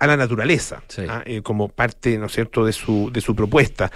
a 0.00 0.06
la 0.08 0.16
naturaleza 0.16 0.82
¿ah? 1.08 1.22
Eh, 1.24 1.42
como 1.42 1.68
parte, 1.68 2.18
¿no 2.18 2.26
es 2.26 2.32
cierto?, 2.32 2.64
de 2.64 2.72
su, 2.72 3.10
de 3.12 3.20
su 3.20 3.34
propuesta. 3.36 3.90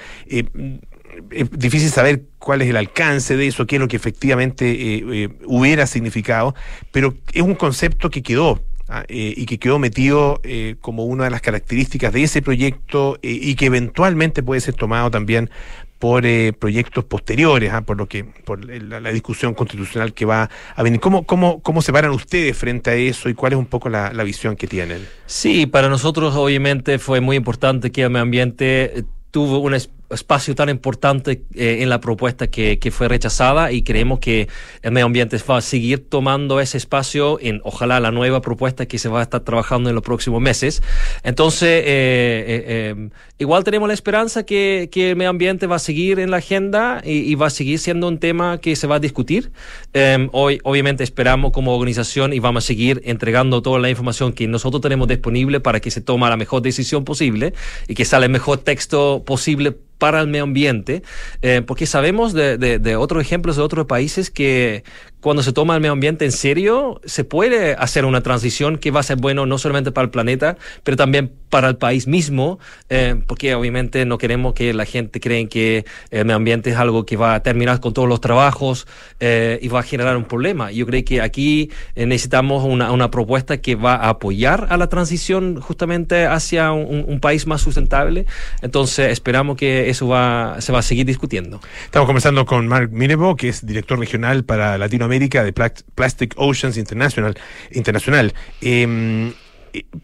Es 1.31 1.51
difícil 1.51 1.91
saber 1.91 2.23
cuál 2.39 2.63
es 2.63 2.69
el 2.69 2.77
alcance 2.77 3.37
de 3.37 3.49
eso, 3.49 3.67
qué 3.67 3.77
es 3.77 3.81
lo 3.81 3.89
que 3.89 3.97
efectivamente 3.97 4.71
eh, 4.71 5.05
eh, 5.25 5.29
hubiera 5.47 5.87
significado, 5.87 6.55
pero 6.93 7.15
es 7.33 7.43
un 7.43 7.57
concepto 7.57 8.09
que 8.11 8.23
quedó 8.23 8.63
eh, 9.09 9.35
y 9.37 9.47
que 9.47 9.59
quedó 9.59 9.79
metido 9.79 10.41
eh, 10.45 10.77
como 10.81 11.05
una 11.05 11.25
de 11.25 11.31
las 11.31 11.41
características 11.43 12.13
de 12.13 12.23
ese 12.23 12.43
proyecto 12.43 13.19
eh, 13.23 13.31
y 13.41 13.55
que 13.55 13.67
eventualmente 13.67 14.43
puede 14.43 14.61
ser 14.61 14.75
tomado 14.75 15.11
también 15.11 15.51
por 15.99 16.25
eh, 16.27 16.53
proyectos 16.53 17.05
posteriores, 17.05 17.73
ah, 17.73 17.81
por 17.83 17.97
lo 17.97 18.07
que 18.07 18.23
por 18.25 18.65
la, 18.65 19.01
la 19.01 19.11
discusión 19.11 19.53
constitucional 19.55 20.15
que 20.15 20.25
va 20.25 20.49
a 20.77 20.83
venir. 20.85 21.01
¿Cómo, 21.01 21.25
cómo, 21.25 21.61
¿Cómo 21.61 21.83
se 21.83 21.93
paran 21.93 22.13
ustedes 22.13 22.57
frente 22.57 22.91
a 22.91 22.95
eso 22.95 23.29
y 23.29 23.35
cuál 23.35 23.53
es 23.55 23.59
un 23.59 23.67
poco 23.67 23.89
la, 23.89 24.13
la 24.13 24.23
visión 24.23 24.55
que 24.55 24.69
tienen? 24.69 25.09
Sí, 25.27 25.67
para 25.67 25.89
nosotros 25.89 26.37
obviamente 26.37 26.99
fue 27.01 27.21
muy 27.21 27.37
importante 27.37 27.91
que 27.91 28.03
el 28.03 28.11
medio 28.11 28.23
ambiente 28.23 29.01
eh, 29.01 29.05
tuvo 29.33 29.59
un 29.59 29.75
es- 29.75 29.91
espacio 30.11 30.55
tan 30.55 30.69
importante 30.69 31.43
eh, 31.55 31.79
en 31.81 31.89
la 31.89 32.01
propuesta 32.01 32.49
que, 32.49 32.79
que 32.79 32.91
fue 32.91 33.09
rechazada 33.09 33.73
y 33.73 33.83
creemos 33.83 34.21
que 34.21 34.49
el 34.83 34.93
medio 34.93 35.07
ambiente 35.07 35.37
va 35.49 35.59
a 35.59 35.61
seguir 35.61 36.09
tomando 36.09 36.61
ese 36.61 36.79
espacio 36.79 37.39
en 37.41 37.61
ojalá 37.65 38.01
la 38.01 38.11
nueva 38.11 38.41
propuesta 38.41 38.87
que 38.87 38.99
se 38.99 39.09
va 39.09 39.21
a 39.21 39.23
estar 39.23 39.41
trabajando 39.41 39.89
en 39.89 39.95
los 39.95 40.05
próximos 40.05 40.41
meses. 40.41 40.83
Entonces, 41.23 41.69
eh, 41.69 41.85
eh, 41.87 42.65
eh, 42.67 43.09
igual 43.39 43.65
tenemos 43.65 43.89
la 43.89 43.95
esperanza 43.95 44.45
que, 44.45 44.91
el 44.95 45.17
medio 45.17 45.31
ambiente 45.31 45.67
va 45.67 45.77
a 45.77 45.79
seguir 45.79 46.19
en 46.19 46.31
la 46.31 46.39
agenda 46.39 47.01
y, 47.05 47.35
va 47.35 47.47
a 47.47 47.51
seguir 47.51 47.79
siendo 47.79 48.09
un 48.09 48.19
tema 48.19 48.59
que 48.59 48.77
se 48.77 48.87
va 48.87 48.97
a 48.97 49.01
discutir. 49.01 49.53
Eh, 49.95 50.29
hoy, 50.33 50.61
obviamente, 50.65 51.05
esperamos 51.05 51.53
como 51.53 51.75
organización 51.75 52.33
y 52.33 52.41
vamos 52.41 52.65
a 52.65 52.67
seguir 52.67 53.01
entregando 53.05 53.63
toda 53.63 53.79
la 53.79 53.91
información 53.91 54.33
que 54.33 54.47
nosotros 54.49 54.81
tenemos 54.81 55.09
disponible 55.09 55.61
para 55.61 55.81
que 55.81 55.91
se 55.91 56.01
tome 56.01 56.29
la 56.29 56.37
mejor 56.37 56.63
decisión 56.63 57.05
posible 57.05 57.55
y 57.87 57.95
que 57.95 58.05
sale 58.05 58.27
el 58.27 58.33
mejor 58.33 58.59
texto 58.59 59.23
posible 59.25 59.77
para 59.99 60.21
el 60.21 60.29
medio 60.29 60.45
ambiente, 60.45 61.03
eh, 61.43 61.63
porque 61.67 61.87
sabemos 61.87 62.33
de 62.33 62.97
otros 62.97 63.21
ejemplos 63.21 63.57
de 63.57 63.63
otros 63.63 63.87
países 63.87 64.31
que 64.31 64.85
cuando 65.21 65.43
se 65.43 65.53
toma 65.53 65.75
el 65.75 65.81
medio 65.81 65.93
ambiente 65.93 66.25
en 66.25 66.33
serio, 66.33 67.01
se 67.05 67.25
puede 67.25 67.75
hacer 67.75 68.05
una 68.05 68.21
transición 68.21 68.79
que 68.79 68.91
va 68.91 69.01
a 69.01 69.03
ser 69.03 69.17
bueno 69.17 69.47
no 69.47 69.59
solamente 69.59 69.91
para 69.91 70.05
el 70.05 70.11
planeta, 70.11 70.57
pero 70.85 70.97
también 70.97 71.33
para 71.51 71.69
el 71.69 71.77
país 71.77 72.07
mismo, 72.07 72.61
eh, 72.89 73.21
porque 73.27 73.55
obviamente 73.55 74.05
no 74.05 74.19
queremos 74.19 74.55
que 74.55 74.73
la 74.75 74.85
gente 74.85 75.19
cree 75.19 75.49
que 75.49 75.85
el 76.11 76.25
medio 76.25 76.37
ambiente 76.37 76.71
es 76.71 76.77
algo 76.77 77.05
que 77.05 77.17
va 77.17 77.35
a 77.35 77.43
terminar 77.43 77.81
con 77.81 77.95
todos 77.95 78.09
los 78.09 78.21
trabajos 78.21 78.87
eh, 79.19 79.59
y 79.61 79.69
va 79.69 79.81
a 79.81 79.83
generar 79.83 80.17
un 80.17 80.25
problema. 80.25 80.71
Yo 80.71 80.87
creo 80.87 81.05
que 81.05 81.21
aquí 81.21 81.71
eh, 81.97 82.07
necesitamos 82.07 82.65
una, 82.65 82.93
una 82.93 83.11
propuesta 83.11 83.57
que 83.57 83.75
va 83.75 83.95
a 83.95 84.11
apoyar 84.11 84.67
a 84.71 84.77
la 84.77 84.89
transición 84.89 85.61
justamente 85.61 86.27
hacia 86.27 86.71
un, 86.71 87.05
un 87.09 87.19
país 87.19 87.47
más 87.47 87.63
sustentable. 87.63 88.27
Entonces 88.63 89.11
esperamos 89.11 89.57
que 89.57 89.89
eso 89.89 90.07
va, 90.07 90.61
se 90.61 90.71
va 90.71 90.79
a 90.79 90.83
seguir 90.83 91.07
discutiendo. 91.07 91.61
Estamos 91.87 92.07
conversando 92.07 92.45
con 92.47 92.69
Mark 92.69 92.91
Minebo, 92.93 93.35
que 93.37 93.49
es 93.49 93.67
director 93.67 93.99
regional 93.99 94.45
para 94.45 94.79
Latinoamérica 94.79 95.08
de 95.45 95.55
Plac- 95.55 95.85
Plastic 95.95 96.35
Oceans 96.37 96.77
International. 96.77 97.35
internacional. 97.73 98.35
Eh, 98.61 99.33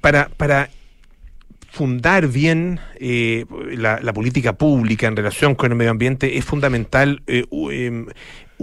para, 0.01 0.29
para 0.29 0.71
fundar 1.71 2.29
bien 2.29 2.79
eh, 3.01 3.47
la, 3.77 3.99
la 4.01 4.13
política 4.13 4.53
pública 4.53 5.07
en 5.09 5.17
relación 5.17 5.55
con 5.57 5.73
el 5.73 5.77
medio 5.77 5.91
ambiente 5.91 6.39
es 6.39 6.45
fundamental 6.45 7.23
eh, 7.27 7.45
em, 7.73 8.07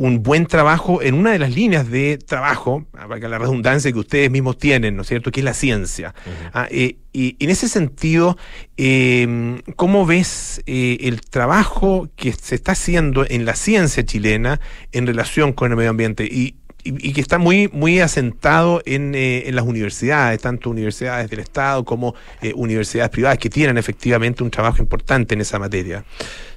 un 0.01 0.23
buen 0.23 0.47
trabajo 0.47 1.01
en 1.03 1.13
una 1.13 1.31
de 1.31 1.37
las 1.37 1.53
líneas 1.53 1.89
de 1.89 2.17
trabajo, 2.17 2.85
para 2.91 3.29
la 3.29 3.37
redundancia 3.37 3.91
que 3.91 3.99
ustedes 3.99 4.31
mismos 4.31 4.57
tienen, 4.57 4.95
¿no 4.95 5.03
es 5.03 5.07
cierto?, 5.07 5.31
que 5.31 5.41
es 5.41 5.43
la 5.43 5.53
ciencia. 5.53 6.15
Ah, 6.53 6.67
eh, 6.71 6.97
y 7.13 7.35
en 7.39 7.51
ese 7.51 7.67
sentido, 7.67 8.35
eh, 8.77 9.61
¿cómo 9.75 10.07
ves 10.07 10.63
eh, 10.65 10.97
el 11.01 11.21
trabajo 11.21 12.09
que 12.15 12.33
se 12.33 12.55
está 12.55 12.71
haciendo 12.71 13.25
en 13.29 13.45
la 13.45 13.55
ciencia 13.55 14.03
chilena 14.03 14.59
en 14.91 15.05
relación 15.05 15.53
con 15.53 15.69
el 15.71 15.77
medio 15.77 15.91
ambiente? 15.91 16.25
Y, 16.25 16.55
y- 16.83 17.09
y 17.09 17.13
que 17.13 17.21
está 17.21 17.37
muy, 17.37 17.69
muy 17.73 17.99
asentado 17.99 18.81
en, 18.85 19.15
eh, 19.15 19.43
en 19.47 19.55
las 19.55 19.65
universidades, 19.65 20.41
tanto 20.41 20.69
universidades 20.69 21.29
del 21.29 21.39
Estado 21.39 21.83
como 21.85 22.15
eh, 22.41 22.53
universidades 22.55 23.09
privadas, 23.11 23.37
que 23.37 23.49
tienen 23.49 23.77
efectivamente 23.77 24.43
un 24.43 24.51
trabajo 24.51 24.81
importante 24.81 25.33
en 25.33 25.41
esa 25.41 25.59
materia. 25.59 26.03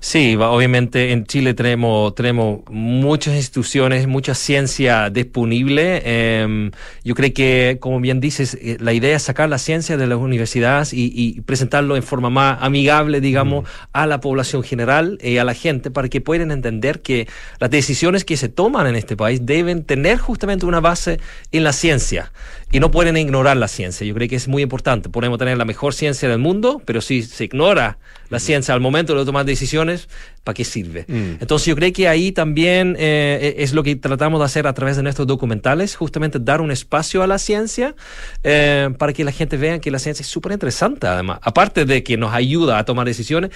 Sí, 0.01 0.37
obviamente 0.37 1.13
en 1.13 1.25
Chile 1.25 1.55
tenemos, 1.55 2.15
tenemos 2.15 2.61
muchas 2.69 3.35
instituciones, 3.37 4.07
mucha 4.07 4.35
ciencia 4.35 5.09
disponible. 5.09 6.03
Em, 6.05 6.71
yo 7.05 7.15
creo 7.15 7.33
que, 7.33 7.79
como 7.81 8.01
bien 8.01 8.21
dices, 8.21 8.59
eh, 8.61 8.77
la 8.81 8.93
idea 8.93 9.17
es 9.17 9.23
sacar 9.23 9.49
la 9.49 9.57
ciencia 9.59 9.97
de 9.97 10.07
las 10.07 10.19
universidades 10.19 10.93
y, 10.93 11.11
y 11.15 11.41
presentarlo 11.41 11.97
en 11.97 12.03
forma 12.03 12.29
más 12.29 12.59
amigable, 12.61 13.21
digamos, 13.23 13.67
a 13.95 14.07
la 14.07 14.21
población 14.21 14.63
general 14.63 15.19
y 15.23 15.39
a 15.39 15.45
la 15.45 15.55
gente 15.55 15.91
para 15.91 16.09
que 16.11 16.21
puedan 16.21 16.51
entender 16.51 17.01
que 17.01 17.27
las 17.59 17.71
decisiones 17.71 18.25
que 18.27 18.37
se 18.37 18.49
toman 18.51 18.87
en 18.87 18.97
este 18.97 19.17
país 19.17 19.41
deben 19.47 19.85
tener 19.85 20.14
justamente 20.19 20.67
una 20.67 20.81
base 20.81 21.21
en 21.53 21.65
la 21.65 21.73
ciencia 21.73 22.33
y 22.71 22.81
no 22.81 22.91
pueden 22.91 23.17
ignorar 23.17 23.57
la 23.57 23.69
ciencia. 23.69 24.07
Yo 24.07 24.15
creo 24.15 24.29
que 24.29 24.37
es 24.37 24.49
muy 24.49 24.63
importante. 24.63 25.09
Podemos 25.09 25.39
tener 25.39 25.57
la 25.57 25.65
mejor 25.65 25.95
ciencia 25.95 26.29
del 26.29 26.39
mundo, 26.39 26.83
pero 26.85 27.01
si 27.01 27.23
se 27.23 27.45
ignora 27.45 27.99
la 28.31 28.41
ciencia 28.41 28.75
al 28.75 28.81
momento 28.81 29.15
de 29.17 29.25
tomar 29.25 29.45
decisiones, 29.45 30.09
¿para 30.43 30.55
qué 30.55 30.65
sirve? 30.65 31.05
Entonces 31.09 31.67
yo 31.67 31.77
creo 31.77 31.93
que 31.93 32.09
ahí 32.09 32.33
también 32.33 32.97
eh, 32.99 33.57
es 33.59 33.73
lo 33.75 33.83
que 33.83 33.95
tratamos 33.97 34.41
de 34.41 34.47
hacer 34.47 34.67
a 34.67 34.73
través 34.73 34.97
de 34.97 35.03
nuestros 35.03 35.27
documentales, 35.27 35.95
justamente 35.95 36.39
dar 36.41 36.61
un 36.61 36.71
espacio 36.71 37.23
a 37.23 37.27
la 37.27 37.39
ciencia 37.39 37.95
eh, 38.43 38.91
para 38.99 39.13
que 39.13 39.23
la 39.23 39.31
gente 39.31 39.57
vea 39.57 39.79
que 39.79 39.91
la 39.91 39.99
ciencia 39.99 40.23
es 40.23 40.29
súper 40.29 40.53
interesante, 40.53 41.07
además. 41.07 41.39
Aparte 41.43 41.85
de 41.85 42.03
que 42.03 42.17
nos 42.17 42.35
ayuda 42.35 42.79
a 42.79 42.85
tomar 42.85 43.07
decisiones, 43.07 43.51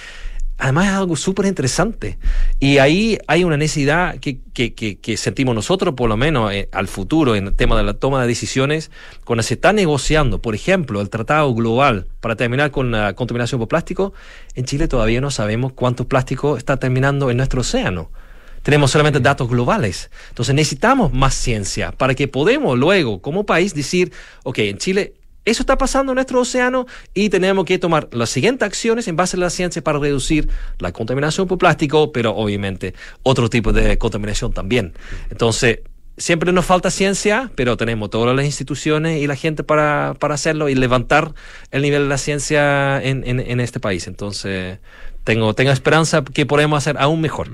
además 0.59 0.87
es 0.87 0.93
algo 0.93 1.15
súper 1.15 1.45
interesante. 1.45 2.19
Y 2.59 2.77
ahí 2.77 3.17
hay 3.27 3.43
una 3.43 3.57
necesidad 3.57 4.19
que, 4.19 4.39
que, 4.53 4.73
que, 4.73 4.99
que 4.99 5.17
sentimos 5.17 5.55
nosotros, 5.55 5.95
por 5.95 6.09
lo 6.09 6.17
menos 6.17 6.51
eh, 6.51 6.69
al 6.71 6.87
futuro, 6.87 7.35
en 7.35 7.47
el 7.47 7.53
tema 7.55 7.77
de 7.77 7.83
la 7.83 7.93
toma 7.93 8.21
de 8.21 8.27
decisiones, 8.27 8.91
cuando 9.25 9.41
se 9.41 9.55
está 9.55 9.73
negociando, 9.73 10.41
por 10.41 10.53
ejemplo, 10.53 11.01
el 11.01 11.09
tratado 11.09 11.53
global 11.55 12.07
para 12.19 12.35
terminar 12.35 12.71
con 12.71 12.91
la 12.91 13.13
contaminación 13.13 13.59
por 13.59 13.69
plástico, 13.69 14.13
en 14.55 14.65
Chile 14.65 14.87
todavía 14.87 15.21
no 15.21 15.31
sabemos 15.31 15.71
cuánto 15.73 16.07
plástico 16.07 16.57
está 16.57 16.77
terminando 16.77 17.31
en 17.31 17.37
nuestro 17.37 17.61
océano. 17.61 18.11
Tenemos 18.61 18.91
solamente 18.91 19.21
datos 19.21 19.47
globales. 19.47 20.11
Entonces 20.29 20.53
necesitamos 20.53 21.13
más 21.13 21.33
ciencia 21.33 21.93
para 21.93 22.13
que 22.13 22.27
podamos 22.27 22.77
luego, 22.77 23.21
como 23.21 23.45
país, 23.45 23.73
decir, 23.73 24.11
ok, 24.43 24.59
en 24.59 24.77
Chile 24.77 25.13
eso 25.49 25.63
está 25.63 25.77
pasando 25.77 26.11
en 26.11 26.15
nuestro 26.15 26.39
océano 26.41 26.85
y 27.13 27.29
tenemos 27.29 27.65
que 27.65 27.79
tomar 27.79 28.07
las 28.11 28.29
siguientes 28.29 28.65
acciones 28.65 29.07
en 29.07 29.15
base 29.15 29.37
a 29.37 29.39
la 29.39 29.49
ciencia 29.49 29.83
para 29.83 29.99
reducir 29.99 30.49
la 30.79 30.91
contaminación 30.91 31.47
por 31.47 31.57
plástico, 31.57 32.11
pero 32.11 32.35
obviamente 32.35 32.93
otro 33.23 33.49
tipo 33.49 33.73
de 33.73 33.97
contaminación 33.97 34.53
también. 34.53 34.93
Entonces, 35.29 35.79
siempre 36.17 36.51
nos 36.51 36.65
falta 36.65 36.91
ciencia, 36.91 37.51
pero 37.55 37.77
tenemos 37.77 38.09
todas 38.09 38.35
las 38.35 38.45
instituciones 38.45 39.21
y 39.21 39.27
la 39.27 39.35
gente 39.35 39.63
para, 39.63 40.15
para 40.19 40.35
hacerlo 40.35 40.69
y 40.69 40.75
levantar 40.75 41.33
el 41.71 41.81
nivel 41.81 42.03
de 42.03 42.09
la 42.09 42.17
ciencia 42.17 43.01
en, 43.01 43.23
en, 43.25 43.39
en 43.39 43.59
este 43.59 43.79
país. 43.79 44.07
Entonces, 44.07 44.79
tengo, 45.23 45.53
tengo 45.53 45.71
esperanza 45.71 46.23
que 46.23 46.45
podemos 46.45 46.77
hacer 46.77 46.95
aún 46.99 47.21
mejor. 47.21 47.49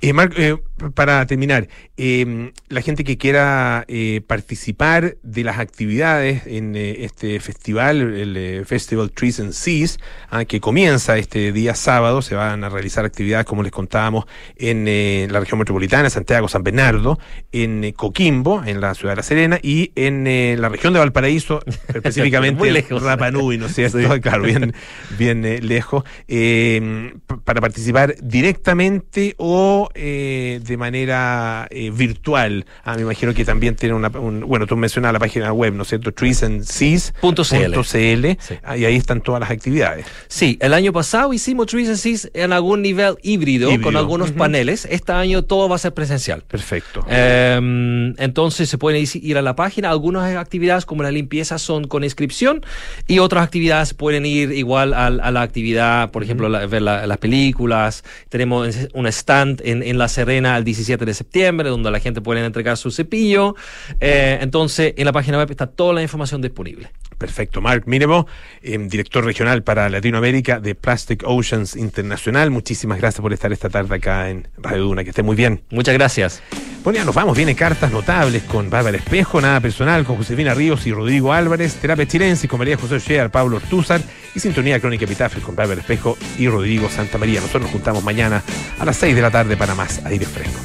Eh, 0.00 0.12
Marc, 0.12 0.34
eh, 0.36 0.56
para 0.94 1.24
terminar, 1.26 1.68
eh, 1.96 2.52
la 2.68 2.80
gente 2.82 3.04
que 3.04 3.16
quiera 3.18 3.84
eh, 3.88 4.20
participar 4.26 5.16
de 5.22 5.44
las 5.44 5.58
actividades 5.58 6.46
en 6.46 6.74
eh, 6.76 7.04
este 7.04 7.38
festival, 7.40 8.00
el 8.14 8.64
Festival 8.66 9.10
Trees 9.12 9.38
and 9.40 9.52
Seas, 9.52 9.98
ah, 10.30 10.44
que 10.44 10.60
comienza 10.60 11.16
este 11.18 11.52
día 11.52 11.74
sábado, 11.74 12.22
se 12.22 12.34
van 12.34 12.64
a 12.64 12.68
realizar 12.68 13.04
actividades, 13.04 13.46
como 13.46 13.62
les 13.62 13.72
contábamos, 13.72 14.24
en 14.56 14.84
la 15.32 15.40
región 15.40 15.58
metropolitana, 15.58 16.10
Santiago, 16.10 16.48
San 16.48 16.62
Bernardo, 16.64 17.18
en 17.52 17.92
Coquimbo, 17.92 18.62
en 18.64 18.80
la 18.80 18.94
ciudad 18.94 19.12
de 19.12 19.16
La 19.16 19.22
Serena, 19.22 19.58
y 19.62 19.92
en 19.94 20.60
la 20.60 20.68
región 20.68 20.92
de 20.92 20.98
Valparaíso, 20.98 21.60
específicamente 21.94 22.58
Muy 22.58 22.68
en 22.68 22.74
lejos. 22.74 23.02
Rapa 23.02 23.30
Nui, 23.30 23.58
¿no 23.58 23.66
es 23.66 23.74
cierto? 23.74 23.98
Sí. 23.98 24.20
Claro, 24.20 24.42
bien, 24.42 24.74
bien 25.18 25.42
lejos. 25.66 26.04
Eh, 26.28 26.80
p- 26.80 27.01
para 27.44 27.60
participar 27.60 28.14
directamente 28.22 29.34
o 29.38 29.88
eh, 29.94 30.60
de 30.64 30.76
manera 30.76 31.66
eh, 31.70 31.90
virtual. 31.90 32.64
Ah, 32.84 32.94
me 32.96 33.02
imagino 33.02 33.34
que 33.34 33.44
también 33.44 33.76
tiene 33.76 33.94
una, 33.94 34.08
un- 34.08 34.40
bueno, 34.40 34.66
tú 34.66 34.76
mencionas 34.76 35.12
la 35.12 35.18
página 35.18 35.52
web, 35.52 35.74
¿no 35.74 35.82
es 35.82 35.88
cierto? 35.88 36.12
treesandseas.cl. 36.12 38.26
Ah, 38.62 38.76
y 38.76 38.84
ahí 38.84 38.96
están 38.96 39.20
todas 39.20 39.40
las 39.40 39.50
actividades. 39.50 40.06
Sí, 40.28 40.58
el 40.60 40.74
año 40.74 40.92
pasado 40.92 41.32
hicimos 41.32 41.66
Trees 41.66 41.88
and 41.88 41.98
Seas 41.98 42.30
en 42.34 42.52
algún 42.52 42.82
nivel 42.82 43.16
híbrido, 43.22 43.70
Híbrido. 43.70 43.82
con 43.84 43.96
algunos 43.96 44.32
paneles. 44.32 44.86
Este 44.90 45.12
año 45.12 45.42
todo 45.44 45.68
va 45.68 45.76
a 45.76 45.78
ser 45.78 45.94
presencial. 45.94 46.42
Perfecto. 46.42 47.04
Em, 47.08 48.14
entonces 48.18 48.68
se 48.68 48.78
pueden 48.78 49.02
ir- 49.02 49.36
a 49.36 49.42
la 49.42 49.56
página. 49.56 49.90
Algunas 49.90 50.34
actividades 50.36 50.84
como 50.84 51.02
la 51.02 51.10
limpieza 51.10 51.58
son 51.58 51.86
con 51.88 52.04
inscripción 52.04 52.62
y 53.06 53.18
otras 53.18 53.44
actividades 53.44 53.94
pueden 53.94 54.26
ir 54.26 54.52
igual 54.52 54.94
al- 54.94 55.20
a, 55.20 55.30
la 55.30 55.42
actividad, 55.42 56.10
por 56.10 56.22
ejemplo, 56.22 56.48
la- 56.48 56.66
ver 56.66 56.82
la- 56.82 56.91
las 57.06 57.18
películas. 57.18 58.04
Tenemos 58.28 58.76
un 58.94 59.06
stand 59.06 59.62
en, 59.64 59.82
en 59.82 59.98
La 59.98 60.08
Serena 60.08 60.56
el 60.56 60.64
17 60.64 61.04
de 61.04 61.14
septiembre 61.14 61.68
donde 61.68 61.90
la 61.90 62.00
gente 62.00 62.20
puede 62.20 62.44
entregar 62.44 62.76
su 62.76 62.90
cepillo. 62.90 63.54
Eh, 64.00 64.38
entonces 64.40 64.94
en 64.96 65.04
la 65.04 65.12
página 65.12 65.38
web 65.38 65.50
está 65.50 65.66
toda 65.66 65.94
la 65.94 66.02
información 66.02 66.42
disponible. 66.42 66.90
Perfecto. 67.22 67.60
Mark 67.60 67.84
Mínimo, 67.86 68.26
eh, 68.62 68.76
director 68.78 69.24
regional 69.24 69.62
para 69.62 69.88
Latinoamérica 69.88 70.58
de 70.58 70.74
Plastic 70.74 71.22
Oceans 71.24 71.76
Internacional. 71.76 72.50
Muchísimas 72.50 72.98
gracias 72.98 73.20
por 73.20 73.32
estar 73.32 73.52
esta 73.52 73.70
tarde 73.70 73.94
acá 73.94 74.28
en 74.28 74.48
Radio 74.58 74.82
Duna. 74.82 75.04
Que 75.04 75.10
esté 75.10 75.22
muy 75.22 75.36
bien. 75.36 75.62
Muchas 75.70 75.94
gracias. 75.94 76.42
Bueno, 76.82 76.98
ya 76.98 77.04
nos 77.04 77.14
vamos. 77.14 77.36
Viene 77.36 77.54
cartas 77.54 77.92
notables 77.92 78.42
con 78.42 78.68
Bárbara 78.68 78.96
Espejo, 78.96 79.40
nada 79.40 79.60
personal 79.60 80.04
con 80.04 80.16
Josefina 80.16 80.52
Ríos 80.52 80.84
y 80.84 80.92
Rodrigo 80.92 81.32
Álvarez, 81.32 81.76
terapia 81.76 82.08
chilensis 82.08 82.50
con 82.50 82.58
María 82.58 82.76
José 82.76 82.96
Ochear, 82.96 83.30
Pablo 83.30 83.58
Ortúzar 83.58 84.00
y 84.34 84.40
sintonía 84.40 84.80
crónica 84.80 85.04
epitafios 85.04 85.44
con 85.44 85.54
Bárbara 85.54 85.80
Espejo 85.80 86.18
y 86.38 86.48
Rodrigo 86.48 86.88
Santa 86.88 87.18
María. 87.18 87.38
Nosotros 87.38 87.62
nos 87.62 87.70
juntamos 87.70 88.02
mañana 88.02 88.42
a 88.80 88.84
las 88.84 88.96
6 88.96 89.14
de 89.14 89.22
la 89.22 89.30
tarde 89.30 89.56
para 89.56 89.76
más 89.76 90.04
aire 90.04 90.26
fresco. 90.26 90.58